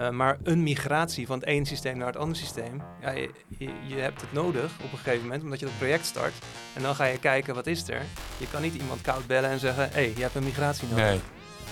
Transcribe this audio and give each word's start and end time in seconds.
Uh, 0.00 0.10
maar 0.10 0.36
een 0.42 0.62
migratie 0.62 1.26
van 1.26 1.38
het 1.38 1.48
ene 1.48 1.66
systeem 1.66 1.98
naar 1.98 2.06
het 2.06 2.16
andere 2.16 2.38
systeem, 2.38 2.82
ja, 3.00 3.10
je, 3.10 3.30
je, 3.58 3.70
je, 3.86 3.94
hebt 3.94 4.20
het 4.20 4.32
nodig 4.32 4.70
op 4.84 4.92
een 4.92 4.98
gegeven 4.98 5.22
moment, 5.22 5.42
omdat 5.42 5.58
je 5.58 5.64
dat 5.64 5.78
project 5.78 6.06
start. 6.06 6.32
En 6.74 6.82
dan 6.82 6.94
ga 6.94 7.04
je 7.04 7.18
kijken, 7.18 7.54
wat 7.54 7.66
is 7.66 7.88
er? 7.88 8.02
Je 8.36 8.46
kan 8.50 8.62
niet 8.62 8.74
iemand 8.74 9.00
koud 9.00 9.26
bellen 9.26 9.50
en 9.50 9.58
zeggen, 9.58 9.82
hé, 9.82 9.90
hey, 9.92 10.12
je 10.16 10.22
hebt 10.22 10.34
een 10.34 10.44
migratie 10.44 10.88
nodig. 10.88 11.04
Nee, 11.04 11.14
het 11.14 11.22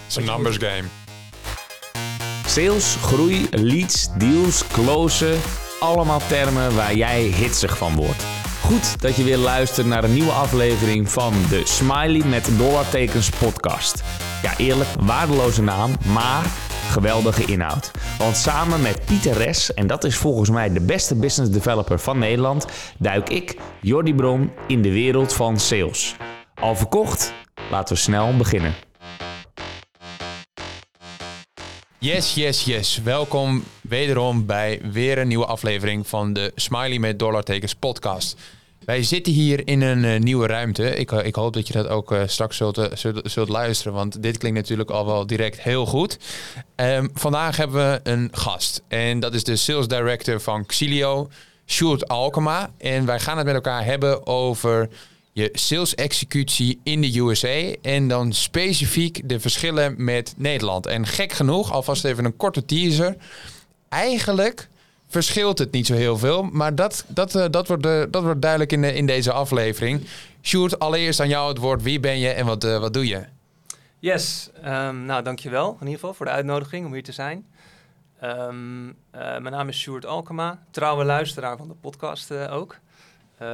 is 0.09 0.17
een 0.17 0.25
numbers 0.25 0.57
game. 0.57 0.89
Sales, 2.47 2.97
groei, 2.97 3.47
leads, 3.51 4.09
deals, 4.19 4.67
closen, 4.67 5.39
allemaal 5.81 6.21
termen 6.29 6.75
waar 6.75 6.95
jij 6.95 7.23
hitsig 7.23 7.77
van 7.77 7.95
wordt. 7.95 8.25
Goed 8.61 9.01
dat 9.01 9.17
je 9.17 9.25
weer 9.25 9.37
luistert 9.37 9.87
naar 9.87 10.05
een 10.05 10.15
nieuwe 10.15 10.33
aflevering 10.33 11.11
van 11.11 11.33
de 11.49 11.63
Smiley 11.65 12.25
met 12.29 12.49
dollartekens 12.59 13.31
podcast. 13.31 14.03
Ja, 14.43 14.57
eerlijk, 14.57 14.89
waardeloze 15.01 15.63
naam, 15.63 15.93
maar 16.13 16.47
geweldige 16.97 17.45
inhoud. 17.45 17.91
Want 18.19 18.37
samen 18.37 18.83
met 18.83 19.05
Pieter 19.05 19.33
Res, 19.33 19.75
en 19.75 19.87
dat 19.87 20.05
is 20.05 20.17
volgens 20.17 20.51
mij 20.51 20.73
de 20.73 20.81
beste 20.81 21.15
business 21.15 21.53
developer 21.53 21.99
van 21.99 22.19
Nederland, 22.19 22.67
duik 22.99 23.29
ik, 23.29 23.57
Jordi 23.81 24.15
Bron, 24.15 24.51
in 24.67 24.83
de 24.83 24.91
wereld 24.91 25.33
van 25.33 25.61
sales. 25.61 26.17
Al 26.55 26.77
verkocht? 26.77 27.33
Laten 27.71 27.95
we 27.95 28.01
snel 28.01 28.37
beginnen. 28.37 28.75
Yes, 31.99 32.35
yes, 32.35 32.65
yes. 32.65 33.01
Welkom 33.03 33.65
wederom 33.81 34.47
bij 34.47 34.81
weer 34.93 35.19
een 35.19 35.29
nieuwe 35.29 35.47
aflevering 35.47 36.07
van 36.07 36.33
de 36.33 36.53
Smiley 36.55 36.99
met 36.99 37.19
dollartekens 37.19 37.75
podcast. 37.75 38.37
Wij 38.85 39.03
zitten 39.03 39.33
hier 39.33 39.69
in 39.69 39.83
een 39.83 40.05
uh, 40.05 40.21
nieuwe 40.21 40.47
ruimte. 40.47 40.97
Ik, 40.97 41.13
uh, 41.13 41.25
ik, 41.25 41.35
hoop 41.35 41.53
dat 41.53 41.67
je 41.67 41.73
dat 41.73 41.89
ook 41.89 42.13
uh, 42.13 42.23
straks 42.27 42.57
zult, 42.57 42.89
zult, 43.23 43.49
luisteren, 43.49 43.93
want 43.93 44.23
dit 44.23 44.39
klinkt 44.39 44.59
natuurlijk 44.59 44.91
al 44.91 45.07
wel 45.07 45.27
direct 45.27 45.61
heel 45.61 45.87
goed. 45.87 46.19
Um, 46.77 47.11
vandaag 47.15 47.57
hebben 47.57 47.91
we 47.91 48.11
een 48.11 48.29
gast 48.33 48.83
en 48.89 49.21
dat 49.21 49.35
is 49.35 49.45
de 49.45 49.57
Sales 49.57 49.89
Director 49.89 50.41
van 50.41 50.67
Xilio, 50.67 51.29
Sjoerd 51.67 52.09
Alkema. 52.09 52.71
En 52.79 53.07
wij 53.07 53.21
gaan 53.21 53.37
het 53.37 53.47
met 53.47 53.55
elkaar 53.55 53.85
hebben 53.85 54.27
over 54.27 54.89
je 55.33 55.49
sales 55.53 55.95
executie 55.95 56.81
in 56.83 57.01
de 57.01 57.19
USA 57.19 57.75
en 57.83 58.09
dan 58.09 58.33
specifiek 58.33 59.29
de 59.29 59.41
verschillen 59.41 60.05
met 60.05 60.35
Nederland. 60.37 60.87
En 60.87 61.07
gek 61.07 61.33
genoeg, 61.33 61.73
alvast 61.73 62.05
even 62.05 62.25
een 62.25 62.37
korte 62.37 62.65
teaser. 62.65 63.17
Eigenlijk 63.89 64.69
verschilt 65.07 65.59
het 65.59 65.73
niet 65.73 65.87
zo 65.87 65.95
heel 65.95 66.19
veel. 66.19 66.43
Maar 66.43 66.75
dat, 66.75 67.05
dat, 67.09 67.35
uh, 67.35 67.45
dat, 67.51 67.67
wordt, 67.69 67.83
dat 67.83 68.23
wordt 68.23 68.43
duidelijk 68.43 68.73
in, 68.73 68.85
in 68.85 69.07
deze 69.07 69.33
aflevering. 69.33 70.07
Sjoerd, 70.43 70.79
allereerst 70.79 71.21
aan 71.21 71.29
jou 71.29 71.49
het 71.49 71.59
woord. 71.59 71.83
Wie 71.83 72.01
ben 72.01 72.19
je 72.19 72.29
en 72.29 72.47
wat, 72.47 72.65
uh, 72.65 72.79
wat 72.79 72.93
doe 72.93 73.07
je? 73.07 73.25
Yes, 73.99 74.51
um, 74.65 75.05
nou 75.05 75.23
dankjewel 75.23 75.69
in 75.69 75.79
ieder 75.79 75.95
geval 75.95 76.15
voor 76.15 76.27
de 76.27 76.33
uitnodiging 76.33 76.87
om 76.87 76.93
hier 76.93 77.03
te 77.03 77.13
zijn. 77.13 77.47
Um, 78.23 78.97
mijn 79.13 79.51
naam 79.51 79.69
is 79.69 79.79
Sjoerd 79.79 80.07
Alkema, 80.07 80.63
trouwe 80.71 81.05
luisteraar 81.05 81.57
van 81.57 81.69
de 81.69 81.75
podcast 81.75 82.33
ook. 82.33 82.77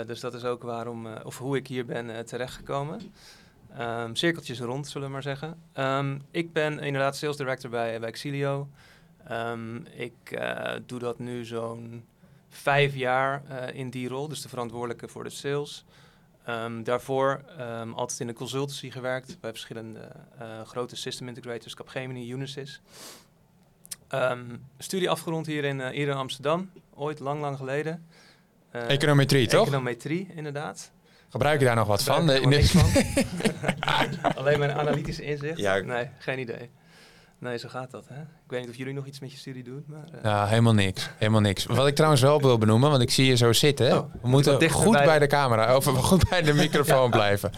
dus 0.07 0.21
dat 0.21 0.35
is 0.35 0.45
ook 0.45 0.63
waarom, 0.63 1.07
of 1.25 1.39
hoe 1.39 1.57
ik 1.57 1.67
hier 1.67 1.87
ben 1.87 2.27
terechtgekomen. 2.27 3.13
Um, 3.81 4.17
cirkeltjes 4.17 4.61
rond, 4.61 4.89
zullen 4.89 5.07
we 5.07 5.13
maar 5.13 5.23
zeggen. 5.23 5.57
ik 6.31 6.53
ben 6.53 6.79
inderdaad 6.79 7.17
sales 7.17 7.37
director 7.37 7.71
bij, 7.71 8.01
bij 8.01 8.11
Xilio. 8.11 8.69
Um, 9.31 9.87
ik 9.95 10.13
uh, 10.31 10.73
doe 10.87 10.99
dat 10.99 11.19
nu 11.19 11.45
zo'n 11.45 12.05
vijf 12.49 12.95
jaar 12.95 13.43
uh, 13.51 13.79
in 13.79 13.91
die 13.91 14.09
rol, 14.09 14.29
dus 14.29 14.43
de 14.43 14.49
verantwoordelijke 14.49 15.09
voor 15.09 15.25
de 15.25 15.31
sales. 15.31 15.85
Um, 16.49 16.85
daarvoor 16.85 17.45
um, 17.61 17.93
altijd 17.93 18.21
in 18.21 18.27
de 18.27 18.33
consultancy 18.33 18.91
gewerkt 18.91 19.37
bij 19.41 19.51
verschillende 19.51 20.09
uh, 20.41 20.61
grote 20.67 20.97
system 20.97 21.29
integrators, 21.29 21.75
Capgemini, 21.75 22.33
Unisys. 22.33 22.81
studie 24.79 25.11
afgerond 25.11 25.47
hier 25.47 25.65
in, 25.65 25.89
hier 25.89 26.09
in 26.09 26.15
Amsterdam, 26.15 26.71
ooit 26.95 27.19
lang, 27.19 27.41
lang 27.41 27.57
geleden. 27.57 28.07
econometrie, 28.71 29.47
toch? 29.47 29.67
Econometrie, 29.67 30.29
inderdaad. 30.35 30.93
Gebruik 31.29 31.61
je 31.61 31.67
daar 31.67 31.77
nog 31.77 31.87
wat 31.87 32.03
van? 32.03 32.31
In 32.31 32.51
de... 32.51 32.65
van. 32.65 32.91
Alleen 34.37 34.59
mijn 34.59 34.73
analytische 34.73 35.23
inzicht? 35.23 35.59
Ja. 35.59 35.79
Nee, 35.79 36.09
geen 36.19 36.39
idee. 36.39 36.71
Nee, 37.43 37.59
zo 37.59 37.69
gaat 37.69 37.91
dat. 37.91 38.05
Hè? 38.09 38.21
Ik 38.21 38.27
weet 38.47 38.61
niet 38.61 38.69
of 38.69 38.77
jullie 38.77 38.95
nog 38.95 39.07
iets 39.07 39.21
met 39.21 39.33
je 39.33 39.39
studie 39.39 39.63
doen. 39.63 39.85
Maar, 39.87 40.05
uh... 40.15 40.23
Ja, 40.23 40.47
helemaal 40.47 40.75
niks. 40.75 41.11
Helemaal 41.17 41.41
niks. 41.41 41.65
Wat 41.65 41.87
ik 41.87 41.95
trouwens 41.95 42.23
wel 42.23 42.41
wil 42.41 42.59
benoemen, 42.59 42.91
want 42.91 43.03
ik 43.03 43.11
zie 43.11 43.27
je 43.27 43.37
zo 43.37 43.53
zitten. 43.53 43.99
Oh, 43.99 44.15
we 44.23 44.29
moeten 44.29 44.71
goed 44.71 45.05
bij 45.05 45.19
de... 45.19 45.27
camera, 45.27 45.77
of 45.77 45.85
goed 45.85 46.29
bij 46.29 46.43
de 46.43 46.53
microfoon 46.53 47.11
blijven. 47.21 47.51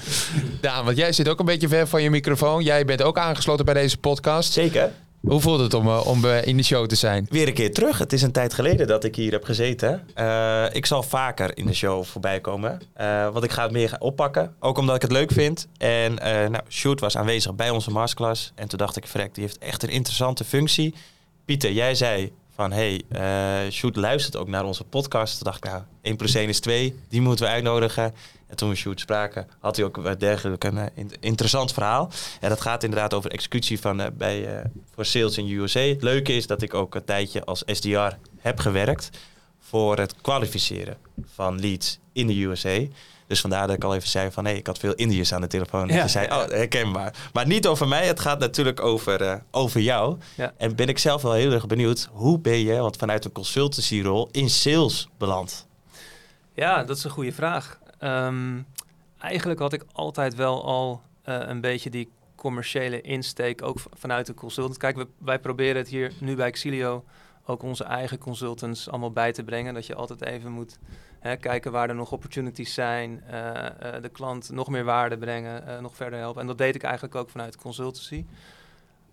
Daan, 0.61 0.85
want 0.85 0.97
jij 0.97 1.13
zit 1.13 1.29
ook 1.29 1.39
een 1.39 1.45
beetje 1.45 1.69
ver 1.69 1.87
van 1.87 2.03
je 2.03 2.11
microfoon. 2.11 2.63
Jij 2.63 2.85
bent 2.85 3.03
ook 3.03 3.19
aangesloten 3.19 3.65
bij 3.65 3.75
deze 3.75 3.99
podcast. 3.99 4.53
Zeker. 4.53 4.93
Hoe 5.25 5.41
voelt 5.41 5.61
het 5.61 5.75
om, 5.75 5.87
uh, 5.87 6.07
om 6.07 6.25
uh, 6.25 6.47
in 6.47 6.57
de 6.57 6.63
show 6.63 6.87
te 6.87 6.95
zijn? 6.95 7.27
Weer 7.31 7.49
een 7.49 7.55
keer 7.55 7.73
terug. 7.73 7.99
Het 7.99 8.13
is 8.13 8.23
een 8.23 8.33
tijd 8.33 8.55
geleden 8.55 8.87
dat 8.87 9.05
ik 9.05 9.17
hier 9.17 9.33
heb 9.33 9.45
gezeten. 9.45 10.09
Uh, 10.19 10.65
ik 10.73 10.87
zal 10.87 11.03
vaker 11.03 11.57
in 11.57 11.67
de 11.67 11.75
show 11.75 12.05
voorbij 12.05 12.41
komen. 12.41 12.81
want 13.33 13.45
ik 13.45 13.53
ga 13.53 13.63
het 13.63 13.73
meer 13.73 13.97
oppakken. 13.99 14.55
Ook 14.61 14.79
omdat 14.79 14.95
ik 14.95 15.03
het 15.03 15.13
leuk 15.13 15.33
vind. 15.33 15.69
En 15.79 16.15
nou, 16.51 16.95
was 16.95 17.17
aanwezig 17.17 17.55
bij 17.55 17.71
onze 17.71 17.91
masterclass. 17.91 18.53
En 18.55 18.69
toen 18.69 18.79
dacht 18.79 18.97
ik, 18.97 19.07
verrek, 19.07 19.35
die 19.35 19.45
heeft 19.45 19.59
echt 19.59 19.83
een 19.83 19.89
interessante 19.89 20.45
functie. 20.45 20.95
Pieter, 21.45 21.73
jij 21.73 21.95
zei 21.95 22.33
van, 22.55 22.73
hey, 22.73 23.03
Sjoerd 23.71 23.97
luistert 23.97 24.37
ook 24.37 24.49
naar 24.49 24.65
onze 24.65 24.85
podcast. 24.85 25.35
Toen 25.35 25.45
dacht 25.45 25.65
ik, 25.65 25.71
nou, 25.71 25.83
1 26.03 26.17
plus 26.17 26.35
1 26.35 26.49
is 26.49 26.61
2. 26.61 26.99
Die 27.09 27.21
moeten 27.21 27.45
we 27.45 27.51
uitnodigen. 27.51 28.15
En 28.47 28.57
toen 28.57 28.69
we 28.69 28.75
Sjoerd 28.75 29.01
spraken, 29.01 29.49
had 29.61 29.77
hij 29.77 29.85
ook 29.85 30.21
dergelijk 30.21 30.65
een 30.65 30.77
uh, 30.77 31.05
interessant 31.21 31.73
verhaal. 31.73 32.11
En 32.41 32.49
dat 32.49 32.61
gaat 32.61 32.83
inderdaad 32.83 33.15
over 33.15 33.31
executie 33.31 33.81
van, 33.81 34.01
uh, 34.01 34.07
bij, 34.13 34.57
uh, 34.57 34.65
voor 34.95 35.05
sales 35.05 35.39
in 35.39 35.51
USA. 35.51 35.81
Het 35.81 36.03
leuke 36.03 36.33
is 36.33 36.47
dat 36.47 36.63
ik 36.63 36.75
ook 36.75 36.95
een 36.95 37.05
tijdje 37.05 37.45
als 37.45 37.63
SDR 37.67 38.13
heb 38.39 38.59
gewerkt 38.59 39.11
voor 39.61 39.99
het 39.99 40.15
kwalificeren 40.21 40.97
van 41.35 41.61
leads 41.61 41.99
in 42.13 42.27
de 42.27 42.43
USA. 42.43 42.81
Dus 43.27 43.41
vandaar 43.41 43.67
dat 43.67 43.77
ik 43.77 43.85
al 43.85 43.95
even 43.95 44.09
zei 44.09 44.31
van, 44.31 44.45
hé, 44.45 44.51
hey, 44.51 44.59
ik 44.59 44.67
had 44.67 44.79
veel 44.79 44.95
Indiërs 44.95 45.33
aan 45.33 45.41
de 45.41 45.47
telefoon. 45.47 45.89
En 45.89 45.97
ja, 45.97 46.03
je 46.03 46.09
zei, 46.09 46.27
oh, 46.27 46.45
herkenbaar. 46.47 47.15
Maar 47.33 47.47
niet 47.47 47.67
over 47.67 47.89
mij, 47.89 48.07
het 48.07 48.21
gaat 48.21 48.39
natuurlijk 48.39 48.81
over, 48.81 49.43
over 49.51 49.81
jou. 49.81 50.19
Ja. 50.37 50.53
En 50.57 50.77
ben 50.77 50.89
ik 50.89 50.99
zelf 50.99 51.23
wel 51.23 51.33
heel 51.33 51.53
erg 51.53 51.67
benieuwd, 51.67 52.09
hoe 52.13 52.39
ben 52.39 52.59
je, 52.59 52.77
want 52.77 52.97
vanuit 52.97 53.25
een 53.25 53.33
consultancyrol, 53.33 54.29
in 54.31 54.51
sales 54.51 55.09
beland? 55.19 55.67
Ja, 56.55 56.85
dat 56.85 56.97
is 56.97 57.05
een 57.05 57.11
goede 57.11 57.33
vraag. 57.33 57.79
Um, 58.01 58.67
eigenlijk 59.19 59.61
had 59.61 59.73
ik 59.73 59.85
altijd 59.93 60.35
wel 60.35 60.65
al 60.65 61.03
uh, 61.29 61.39
een 61.39 61.61
beetje 61.61 61.91
die 61.91 62.11
commerciële 62.35 63.01
insteek, 63.01 63.63
ook 63.63 63.79
vanuit 63.93 64.27
de 64.27 64.35
consultant. 64.35 64.79
Kijk, 64.79 65.07
wij 65.19 65.39
proberen 65.39 65.77
het 65.77 65.89
hier 65.89 66.13
nu 66.21 66.37
bij 66.37 66.51
Xilio 66.51 67.05
ook 67.45 67.63
onze 67.63 67.85
eigen 67.85 68.19
consultants 68.19 68.89
allemaal 68.89 69.13
bij 69.13 69.33
te 69.33 69.45
brengen. 69.45 69.75
Dat 69.75 69.87
je 69.87 69.95
altijd 69.95 70.25
even 70.25 70.53
moet 70.53 70.79
hè, 71.19 71.37
kijken 71.37 71.73
waar 71.73 71.89
er 71.89 71.95
nog 71.95 72.13
opportunities 72.13 72.75
zijn, 72.75 73.23
uh, 73.31 73.35
uh, 73.35 74.03
de 74.03 74.09
klant 74.13 74.51
nog 74.51 74.69
meer 74.69 74.85
waarde 74.85 75.19
brengen, 75.19 75.83
nog 75.83 75.97
verder 75.97 76.19
helpen. 76.19 76.41
En 76.41 76.47
dat 76.47 76.59
deed 76.59 76.75
ik 76.75 76.83
eigenlijk 76.83 77.15
ook 77.15 77.31
vanuit 77.31 77.57
consultancy. 77.57 78.25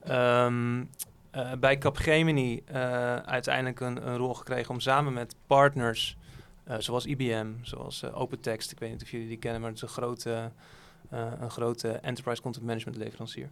Um, 0.09 0.89
bij 1.59 1.77
Capgemini 1.77 2.63
uiteindelijk 3.25 3.79
een, 3.79 4.07
een, 4.07 4.17
rol 4.17 4.33
gekregen 4.33 4.69
om 4.69 4.79
samen 4.79 5.13
met 5.13 5.35
partners 5.47 6.17
zoals 6.79 7.05
IBM, 7.05 7.47
zoals 7.61 8.03
uh, 8.03 8.19
OpenText. 8.19 8.71
Ik 8.71 8.79
weet 8.79 8.91
niet 8.91 9.01
of 9.01 9.11
jullie 9.11 9.27
die 9.27 9.37
kennen, 9.37 9.61
maar 9.61 9.69
het 9.69 9.77
is 9.77 9.83
een 9.83 9.95
grote, 9.95 10.51
uh, 11.13 11.31
een 11.39 11.51
grote 11.51 11.89
enterprise 11.89 12.41
content 12.41 12.65
management 12.65 12.97
leverancier. 12.97 13.49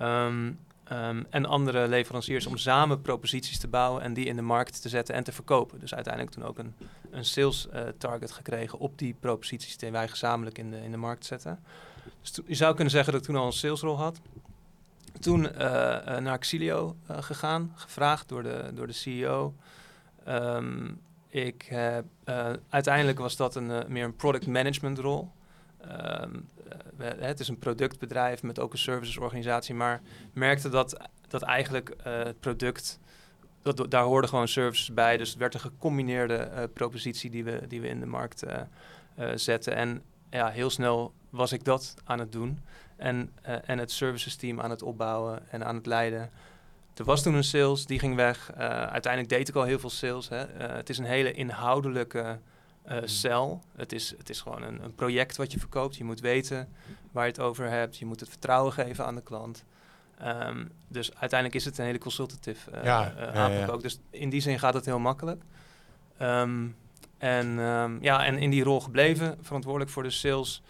Um, 0.00 0.58
um, 0.92 1.26
en 1.30 1.46
andere 1.46 1.88
leveranciers 1.88 2.46
om 2.46 2.56
samen 2.56 3.02
proposities 3.02 3.58
te 3.58 3.68
bouwen 3.68 4.02
en 4.02 4.14
die 4.14 4.24
in 4.24 4.36
de 4.36 4.42
markt 4.42 4.82
te 4.82 4.88
zetten 4.88 5.14
en 5.14 5.24
te 5.24 5.32
verkopen. 5.32 5.80
Dus 5.80 5.94
uiteindelijk 5.94 6.34
toen 6.34 6.44
ook 6.44 6.58
een, 6.58 6.74
een 7.10 7.24
sales 7.24 7.68
target 7.98 8.32
gekregen 8.32 8.78
op 8.78 8.98
die 8.98 9.14
proposities 9.20 9.76
die 9.76 9.90
wij 9.90 10.08
gezamenlijk 10.08 10.58
in 10.58 10.70
de, 10.70 10.82
in 10.82 10.90
de 10.90 10.96
markt 10.96 11.26
zetten. 11.26 11.58
Dus 12.20 12.40
je 12.46 12.54
zou 12.54 12.74
kunnen 12.74 12.92
zeggen 12.92 13.12
dat 13.12 13.20
ik 13.20 13.28
toen 13.28 13.36
al 13.36 13.46
een 13.46 13.52
salesrol 13.52 13.96
had. 13.96 14.20
Toen 15.20 15.40
naar 16.22 16.38
Xilio 16.38 16.96
gegaan, 17.06 17.72
gevraagd 17.74 18.28
door 18.28 18.42
de, 18.42 18.70
door 18.74 18.86
de 18.86 18.92
CEO. 18.92 19.54
Um, 20.28 21.00
ik 21.28 21.62
heb, 21.62 22.04
uh, 22.24 22.50
uiteindelijk 22.68 23.18
was 23.18 23.36
dat 23.36 23.54
een, 23.54 23.70
uh, 23.70 23.84
meer 23.84 24.04
een 24.04 24.16
product 24.16 24.46
management 24.46 24.98
rol. 24.98 25.30
Um, 26.22 26.48
uh, 27.00 27.08
het 27.18 27.40
is 27.40 27.48
een 27.48 27.58
productbedrijf 27.58 28.42
met 28.42 28.58
ook 28.58 28.72
een 28.72 28.78
servicesorganisatie, 28.78 29.74
maar 29.74 30.00
merkte 30.32 30.68
dat, 30.68 31.08
dat 31.28 31.42
eigenlijk 31.42 31.94
het 32.02 32.40
product, 32.40 32.98
dat, 33.62 33.90
daar 33.90 34.02
hoorden 34.02 34.30
gewoon 34.30 34.48
services 34.48 34.94
bij. 34.94 35.16
Dus 35.16 35.28
het 35.28 35.38
werd 35.38 35.54
een 35.54 35.60
gecombineerde 35.60 36.70
propositie 36.72 37.30
die 37.30 37.44
we, 37.44 37.62
die 37.68 37.80
we 37.80 37.88
in 37.88 38.00
de 38.00 38.06
markt 38.06 38.42
zetten. 39.34 39.74
En 39.74 40.02
ja, 40.30 40.48
heel 40.48 40.70
snel 40.70 41.12
was 41.30 41.52
ik 41.52 41.64
dat 41.64 41.94
aan 42.04 42.18
het 42.18 42.32
doen. 42.32 42.60
En, 42.96 43.32
en 43.42 43.78
het 43.78 43.90
services 43.90 44.36
team 44.36 44.60
aan 44.60 44.70
het 44.70 44.82
opbouwen 44.82 45.50
en 45.50 45.64
aan 45.64 45.74
het 45.74 45.86
leiden. 45.86 46.30
Er 46.98 47.04
was 47.04 47.22
toen 47.22 47.34
een 47.34 47.44
sales, 47.44 47.86
die 47.86 47.98
ging 47.98 48.14
weg. 48.14 48.50
Uh, 48.52 48.58
uiteindelijk 48.68 49.32
deed 49.32 49.48
ik 49.48 49.54
al 49.54 49.62
heel 49.62 49.78
veel 49.78 49.90
sales. 49.90 50.28
Hè. 50.28 50.42
Uh, 50.42 50.76
het 50.76 50.88
is 50.88 50.98
een 50.98 51.04
hele 51.04 51.32
inhoudelijke 51.32 52.38
uh, 52.88 52.96
cel. 53.04 53.62
Het 53.76 53.92
is, 53.92 54.14
het 54.18 54.30
is 54.30 54.40
gewoon 54.40 54.62
een, 54.62 54.82
een, 54.82 54.94
project 54.94 55.36
wat 55.36 55.52
je 55.52 55.58
verkoopt. 55.58 55.96
Je 55.96 56.04
moet 56.04 56.20
weten 56.20 56.68
waar 57.12 57.24
je 57.24 57.30
het 57.30 57.40
over 57.40 57.70
hebt. 57.70 57.96
Je 57.96 58.06
moet 58.06 58.20
het 58.20 58.28
vertrouwen 58.28 58.72
geven 58.72 59.06
aan 59.06 59.14
de 59.14 59.22
klant. 59.22 59.64
Ehm, 60.18 60.64
dus 60.88 61.10
uiteindelijk 61.14 61.54
is 61.60 61.64
het 61.64 61.78
een 61.78 61.84
hele 61.84 61.98
consultative 61.98 62.70
Ja, 62.82 63.14
aanpak 63.34 63.70
ook. 63.70 63.82
Dus 63.82 63.98
in 64.10 64.30
die 64.30 64.40
zin 64.40 64.58
gaat 64.58 64.74
het 64.74 64.84
heel 64.84 64.98
makkelijk. 64.98 65.42
Ehm, 66.16 66.66
en, 67.18 67.58
ehm, 67.58 67.96
ja, 68.00 68.24
en 68.24 68.38
in 68.38 68.50
die 68.50 68.62
rol 68.62 68.80
gebleven, 68.80 69.38
verantwoordelijk 69.40 69.90
voor 69.90 70.02
de 70.02 70.10
sales. 70.10 70.62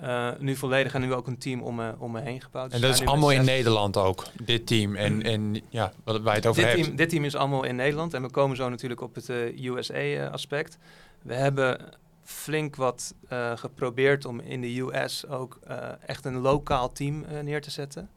Eh, 0.00 0.30
nu 0.38 0.56
volledig 0.56 0.94
en 0.94 1.00
nu 1.00 1.14
ook 1.14 1.26
een 1.26 1.38
team 1.38 1.62
om 1.62 1.74
me, 1.74 1.94
om 1.98 2.12
me 2.12 2.20
heen 2.20 2.40
gebouwd. 2.40 2.72
En 2.72 2.80
Dus 2.80 2.90
dat 2.90 3.00
is 3.00 3.06
allemaal 3.06 3.30
in 3.30 3.44
Nederland 3.44 3.96
ook, 3.96 4.24
dit 4.42 4.66
team. 4.66 4.96
En, 4.96 5.22
en 5.22 5.60
ja, 5.68 5.92
wat 6.04 6.20
waar 6.20 6.32
je 6.32 6.38
het 6.38 6.46
over 6.48 6.62
dit 6.62 6.72
hebt. 6.72 6.84
team, 6.84 6.96
dit 6.96 7.08
team 7.08 7.24
is 7.24 7.34
allemaal 7.34 7.64
in 7.64 7.76
Nederland 7.76 8.14
en 8.14 8.22
we 8.22 8.30
komen 8.30 8.56
zo 8.56 8.68
natuurlijk 8.68 9.00
op 9.00 9.14
het 9.14 9.28
eh, 9.28 9.64
USA-aspect. 9.64 10.78
we 11.22 11.34
hebben 11.34 11.80
flink 12.28 12.76
wat 12.76 13.14
eh, 13.28 13.56
geprobeerd 13.56 14.24
om 14.24 14.40
in 14.40 14.60
de 14.60 14.80
US 14.80 15.26
ook 15.26 15.58
eh, 15.66 15.88
echt 16.06 16.24
een 16.24 16.38
lokaal 16.38 16.92
team 16.92 17.24
eh, 17.24 17.40
neer 17.40 17.60
te 17.60 17.70
zetten. 17.70 18.10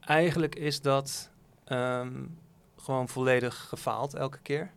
Eigenlijk 0.00 0.54
is 0.54 0.80
dat 0.80 1.30
ehm, 1.64 2.12
gewoon 2.76 3.08
volledig 3.08 3.66
gefaald 3.68 4.14
elke 4.14 4.38
keer. 4.38 4.70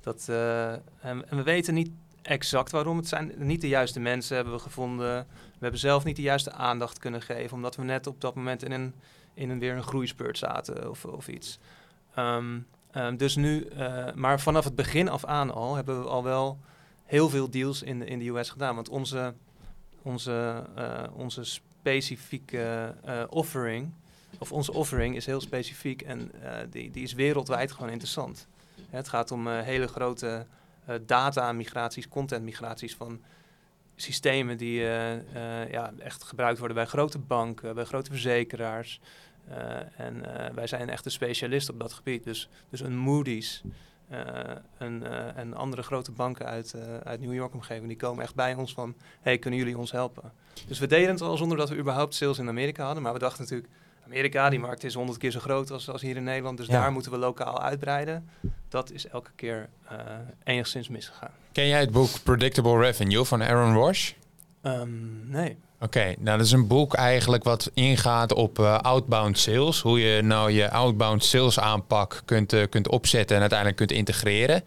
Dat, 0.00 0.26
eh, 0.28 0.72
en, 0.72 0.80
en 1.00 1.36
we 1.36 1.42
weten 1.42 1.74
niet 1.74 1.90
exact 2.22 2.70
waarom. 2.70 2.96
Het 2.96 3.08
zijn 3.08 3.32
niet 3.36 3.60
de 3.60 3.68
juiste 3.68 4.00
mensen 4.00 4.36
hebben 4.36 4.54
we 4.54 4.60
gevonden. 4.60 5.26
We 5.60 5.66
hebben 5.66 5.80
zelf 5.80 6.04
niet 6.04 6.16
de 6.16 6.22
juiste 6.22 6.52
aandacht 6.52 6.98
kunnen 6.98 7.22
geven, 7.22 7.56
omdat 7.56 7.76
we 7.76 7.82
net 7.82 8.06
op 8.06 8.20
dat 8.20 8.34
moment 8.34 8.62
in 8.62 8.72
een, 8.72 8.94
in 9.34 9.50
een 9.50 9.58
weer 9.58 9.76
een 9.76 9.82
groeispurt 9.82 10.38
zaten 10.38 10.90
of, 10.90 11.04
of 11.04 11.28
iets. 11.28 11.58
Ehm, 12.14 12.58
ehm, 12.90 13.16
dus 13.16 13.36
nu, 13.36 13.64
eh, 13.64 14.12
maar 14.14 14.40
vanaf 14.40 14.64
het 14.64 14.74
begin 14.74 15.08
af 15.08 15.24
aan 15.24 15.50
al 15.50 15.74
hebben 15.74 16.02
we 16.02 16.08
al 16.08 16.22
wel 16.22 16.58
heel 17.04 17.28
veel 17.28 17.50
deals 17.50 17.82
in, 17.82 17.98
de- 17.98 18.04
in 18.06 18.18
de 18.18 18.28
US 18.28 18.50
gedaan. 18.50 18.74
Want 18.74 18.88
onze, 18.88 19.34
onze, 20.02 20.64
eh, 20.74 21.02
onze 21.12 21.44
specifieke 21.44 22.94
eh, 23.04 23.22
offering, 23.28 23.92
of 24.38 24.52
onze 24.52 24.72
offering 24.72 25.16
is 25.16 25.26
heel 25.26 25.40
specifiek 25.40 26.02
en 26.02 26.32
die, 26.70 26.90
die 26.90 27.02
is 27.02 27.12
wereldwijd 27.12 27.72
gewoon 27.72 27.90
interessant. 27.90 28.46
Het 28.90 29.08
gaat 29.08 29.30
om 29.30 29.48
hele 29.48 29.86
grote 29.88 30.46
data-migraties, 31.06 32.08
content-migraties 32.08 32.94
van 32.94 33.20
systemen 34.00 34.56
die 34.56 34.80
eh, 34.80 35.12
eh, 35.62 35.70
ja, 35.70 35.92
echt 35.98 36.24
gebruikt 36.24 36.58
worden 36.58 36.76
bij 36.76 36.86
grote 36.86 37.18
banken, 37.18 37.74
bij 37.74 37.84
grote 37.84 38.10
verzekeraars. 38.10 39.00
Eh, 39.48 40.00
en 40.00 40.24
wij 40.54 40.66
zijn 40.66 40.88
echt 40.88 41.04
een 41.04 41.10
specialist 41.10 41.70
op 41.70 41.78
dat 41.78 41.92
gebied. 41.92 42.24
Dus, 42.24 42.48
dus 42.70 42.80
een 42.80 42.96
Moody's 42.96 43.62
een, 44.78 45.04
en 45.34 45.54
andere 45.54 45.82
grote 45.82 46.12
banken 46.12 46.46
uit, 46.46 46.74
uit 47.04 47.20
New 47.20 47.34
York 47.34 47.54
omgeving, 47.54 47.86
die 47.86 47.96
komen 47.96 48.24
echt 48.24 48.34
bij 48.34 48.54
ons 48.54 48.72
van, 48.72 48.94
hey, 49.20 49.38
kunnen 49.38 49.58
jullie 49.58 49.78
ons 49.78 49.92
helpen? 49.92 50.32
Dus 50.66 50.78
we 50.78 50.86
deden 50.86 51.10
het 51.10 51.20
al 51.20 51.36
zonder 51.36 51.56
dat 51.56 51.68
we 51.68 51.76
überhaupt 51.76 52.14
sales 52.14 52.38
in 52.38 52.48
Amerika 52.48 52.84
hadden, 52.84 53.02
maar 53.02 53.12
we 53.12 53.18
dachten 53.18 53.42
natuurlijk, 53.42 53.72
Amerika, 54.06 54.48
die 54.50 54.58
markt 54.58 54.84
is 54.84 54.94
honderd 54.94 55.18
keer 55.18 55.30
zo 55.30 55.40
groot 55.40 55.70
als, 55.70 55.88
als 55.88 56.02
hier 56.02 56.16
in 56.16 56.24
Nederland, 56.24 56.56
dus 56.58 56.66
Ja. 56.66 56.72
daar 56.80 56.92
moeten 56.92 57.12
we 57.12 57.18
lokaal 57.18 57.62
uitbreiden. 57.62 58.28
Dat 58.68 58.90
is 58.90 59.08
elke 59.08 59.30
keer 59.36 59.68
eh, 59.88 59.96
enigszins 60.44 60.88
misgegaan. 60.88 61.30
Ken 61.52 61.66
jij 61.66 61.80
het 61.80 61.90
boek 61.90 62.08
Predictable 62.22 62.78
Revenue 62.78 63.24
van 63.24 63.42
Aaron 63.42 63.74
Walsh? 63.74 64.12
Ehm, 64.62 65.30
nee. 65.30 65.56
Oké, 65.80 66.14
nou 66.18 66.36
dat 66.38 66.46
is 66.46 66.52
een 66.52 66.66
boek 66.66 66.94
eigenlijk 66.94 67.44
wat 67.44 67.70
ingaat 67.74 68.32
op 68.32 68.58
eh, 68.58 68.78
outbound 68.78 69.38
sales. 69.38 69.80
Hoe 69.80 70.00
je 70.00 70.22
nou 70.22 70.50
je 70.50 70.70
outbound 70.70 71.24
sales 71.24 71.58
aanpak 71.60 72.22
kunt, 72.24 72.52
eh, 72.52 72.62
kunt 72.70 72.88
opzetten 72.88 73.34
en 73.34 73.40
uiteindelijk 73.40 73.78
kunt 73.78 73.92
integreren. 73.92 74.62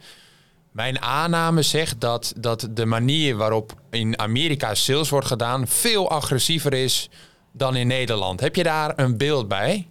Mijn 0.72 1.02
aanname 1.02 1.62
zegt 1.62 2.02
dat, 2.02 2.34
dat 2.38 2.68
de 2.72 2.86
manier 2.86 3.36
waarop 3.36 3.74
in 3.90 4.20
Amerika 4.20 4.76
sales 4.76 5.10
wordt 5.10 5.28
gedaan 5.28 5.68
veel 5.68 6.10
agressiever 6.10 6.74
is 6.74 7.10
dan 7.54 7.76
in 7.76 7.88
Nederland. 7.88 8.40
Heb 8.40 8.56
je 8.56 8.64
daar 8.64 8.94
een 8.96 9.18
beeld 9.18 9.48
bij? 9.48 9.88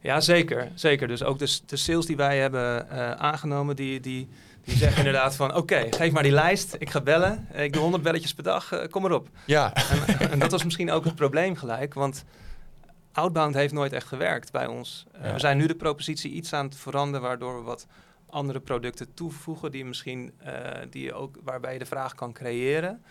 Ja, 0.00 0.20
zeker. 0.20 0.70
zeker. 0.74 1.08
Dus 1.08 1.22
ook 1.22 1.38
de, 1.38 1.58
de 1.66 1.76
sales 1.76 2.06
die 2.06 2.16
wij 2.16 2.38
hebben 2.38 2.90
eh, 2.90 3.10
aangenomen, 3.10 3.76
die, 3.76 4.00
die, 4.00 4.28
die 4.64 4.76
zeggen 4.76 4.98
inderdaad 5.04 5.36
van... 5.36 5.54
oké, 5.54 5.86
geef 5.90 6.12
maar 6.12 6.22
die 6.22 6.32
lijst, 6.32 6.76
ik 6.78 6.90
ga 6.90 7.00
bellen. 7.00 7.46
Eh, 7.52 7.64
Ik 7.64 7.72
doe 7.72 7.82
100 7.82 8.02
belletjes 8.02 8.34
per 8.34 8.44
dag, 8.44 8.72
eh, 8.72 8.88
kom 8.90 9.04
erop. 9.04 9.28
Ja, 9.46 9.72
En, 10.18 10.30
en 10.30 10.38
dat 10.38 10.50
was 10.50 10.64
misschien 10.64 10.90
ook 10.90 11.04
het 11.04 11.14
probleem 11.14 11.56
gelijk, 11.56 11.94
want 11.94 12.24
outbound 13.12 13.54
heeft 13.54 13.72
nooit 13.72 13.92
echt 13.92 14.06
gewerkt 14.06 14.52
bij 14.52 14.66
ons. 14.66 15.06
Ja. 15.22 15.32
We 15.32 15.38
zijn 15.38 15.56
nu 15.56 15.66
de 15.66 15.74
propositie 15.74 16.32
iets 16.32 16.52
aan 16.52 16.64
het 16.64 16.76
veranderen, 16.76 17.26
waardoor 17.26 17.56
we 17.56 17.62
wat 17.62 17.86
andere 18.30 18.60
producten 18.60 19.14
toevoegen 19.14 19.70
die 19.70 19.84
misschien, 19.84 20.32
die 20.90 21.14
ook, 21.14 21.36
waarbij 21.44 21.72
je 21.72 21.78
de 21.78 21.86
vraag 21.86 22.14
kan 22.14 22.32
creëren. 22.32 23.02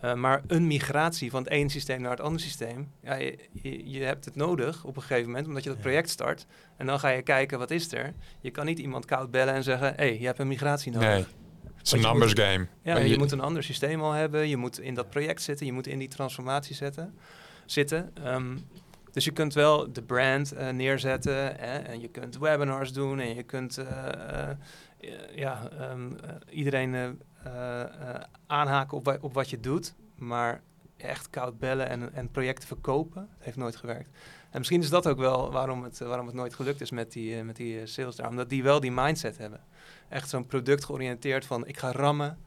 Eh, 0.00 0.14
maar 0.14 0.42
een 0.46 0.66
migratie 0.66 1.30
van 1.30 1.42
het 1.42 1.52
ene 1.52 1.68
systeem 1.68 2.00
naar 2.00 2.10
het 2.10 2.20
andere 2.20 2.42
systeem, 2.42 2.90
ja, 3.02 3.14
je, 3.14 3.38
je, 3.52 3.90
je 3.90 4.02
hebt 4.04 4.24
het 4.24 4.34
nodig 4.36 4.84
op 4.84 4.96
een 4.96 5.02
gegeven 5.02 5.26
moment, 5.26 5.46
omdat 5.46 5.62
je 5.62 5.68
dat 5.70 5.80
project 5.80 6.08
start. 6.10 6.46
En 6.76 6.86
dan 6.86 6.98
ga 7.00 7.08
je 7.08 7.22
kijken, 7.22 7.58
wat 7.58 7.70
is 7.70 7.92
er? 7.92 8.14
Je 8.40 8.50
kan 8.50 8.66
niet 8.66 8.78
iemand 8.78 9.04
koud 9.04 9.30
bellen 9.30 9.54
en 9.54 9.62
zeggen, 9.62 9.88
hé, 9.88 9.94
hey, 9.96 10.18
je 10.20 10.26
hebt 10.26 10.38
een 10.38 10.48
migratie 10.48 10.92
nodig. 10.92 11.08
nee. 11.08 11.24
Het 11.76 11.86
is 11.86 11.92
een 11.92 12.00
numbers 12.00 12.32
game. 12.32 12.66
Ja, 12.82 12.96
je, 12.98 13.08
je- 13.08 13.18
moet 13.18 13.32
een 13.32 13.40
ander 13.40 13.62
systeem 13.62 14.00
al 14.02 14.12
hebben. 14.12 14.48
Je 14.48 14.56
moet 14.56 14.80
in 14.80 14.94
dat 14.94 15.10
project 15.10 15.42
zitten. 15.42 15.66
Je 15.66 15.72
moet 15.72 15.86
in 15.86 15.98
die 15.98 16.08
transformatie 16.08 16.74
zetten, 16.74 17.14
zitten. 17.66 18.10
Ehm, 18.24 18.56
dus 19.12 19.24
je 19.24 19.30
kunt 19.30 19.54
wel 19.54 19.92
de 19.92 20.02
brand 20.02 20.52
eh, 20.52 20.68
neerzetten. 20.68 21.58
En 21.58 22.00
je 22.00 22.08
kunt 22.08 22.38
webinars 22.38 22.92
doen. 22.92 23.18
En 23.20 23.34
je 23.34 23.42
kunt 23.42 23.78
eh, 23.78 24.48
ja, 25.34 25.70
ehm, 25.70 26.12
eh, 26.12 26.34
iedereen 26.50 26.94
eh, 26.94 27.08
eh, 27.44 27.82
eh, 27.82 28.22
aanhaken 28.46 28.96
op, 28.96 29.18
op 29.20 29.34
wat 29.34 29.50
je 29.50 29.60
doet. 29.60 29.94
Maar 30.14 30.62
echt 30.96 31.30
koud 31.30 31.58
bellen 31.58 31.88
en, 31.88 32.12
en 32.14 32.30
projecten 32.30 32.68
verkopen, 32.68 33.28
heeft 33.38 33.56
nooit 33.56 33.76
gewerkt. 33.76 34.10
En 34.50 34.58
misschien 34.58 34.80
is 34.80 34.90
dat 34.90 35.06
ook 35.06 35.18
wel 35.18 35.50
waarom 35.50 35.82
het, 35.82 35.98
waarom 35.98 36.26
het 36.26 36.34
nooit 36.34 36.54
gelukt 36.54 36.80
is 36.80 36.90
met 36.90 37.12
die, 37.12 37.38
eh, 37.38 37.44
met 37.44 37.56
die 37.56 37.80
eh, 37.80 37.86
sales 37.86 38.16
daar. 38.16 38.28
Omdat 38.28 38.48
die 38.48 38.62
wel 38.62 38.80
die 38.80 38.92
mindset 38.92 39.38
hebben. 39.38 39.60
Echt 40.08 40.28
zo'n 40.28 40.46
product 40.46 40.84
georiënteerd 40.84 41.46
van 41.46 41.66
ik 41.66 41.78
ga 41.78 41.92
rammen. 41.92 42.38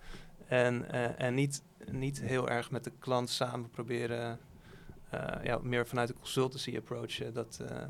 En, 0.47 0.92
eh, 0.92 1.21
en 1.21 1.33
niet, 1.33 1.63
niet 1.92 2.21
heel 2.21 2.50
erg 2.50 2.71
met 2.71 2.83
de 2.83 2.92
klant 3.00 3.30
samen 3.30 3.69
proberen, 3.69 4.39
eh, 5.09 5.44
ja, 5.44 5.59
meer 5.63 5.88
vanuit 5.88 6.07
de 6.07 6.13
consultancy 6.13 6.77
approach 6.77 7.21
eh, 7.21 7.33
dat 7.33 7.59
eh, 7.62 7.81
eh, 7.81 7.88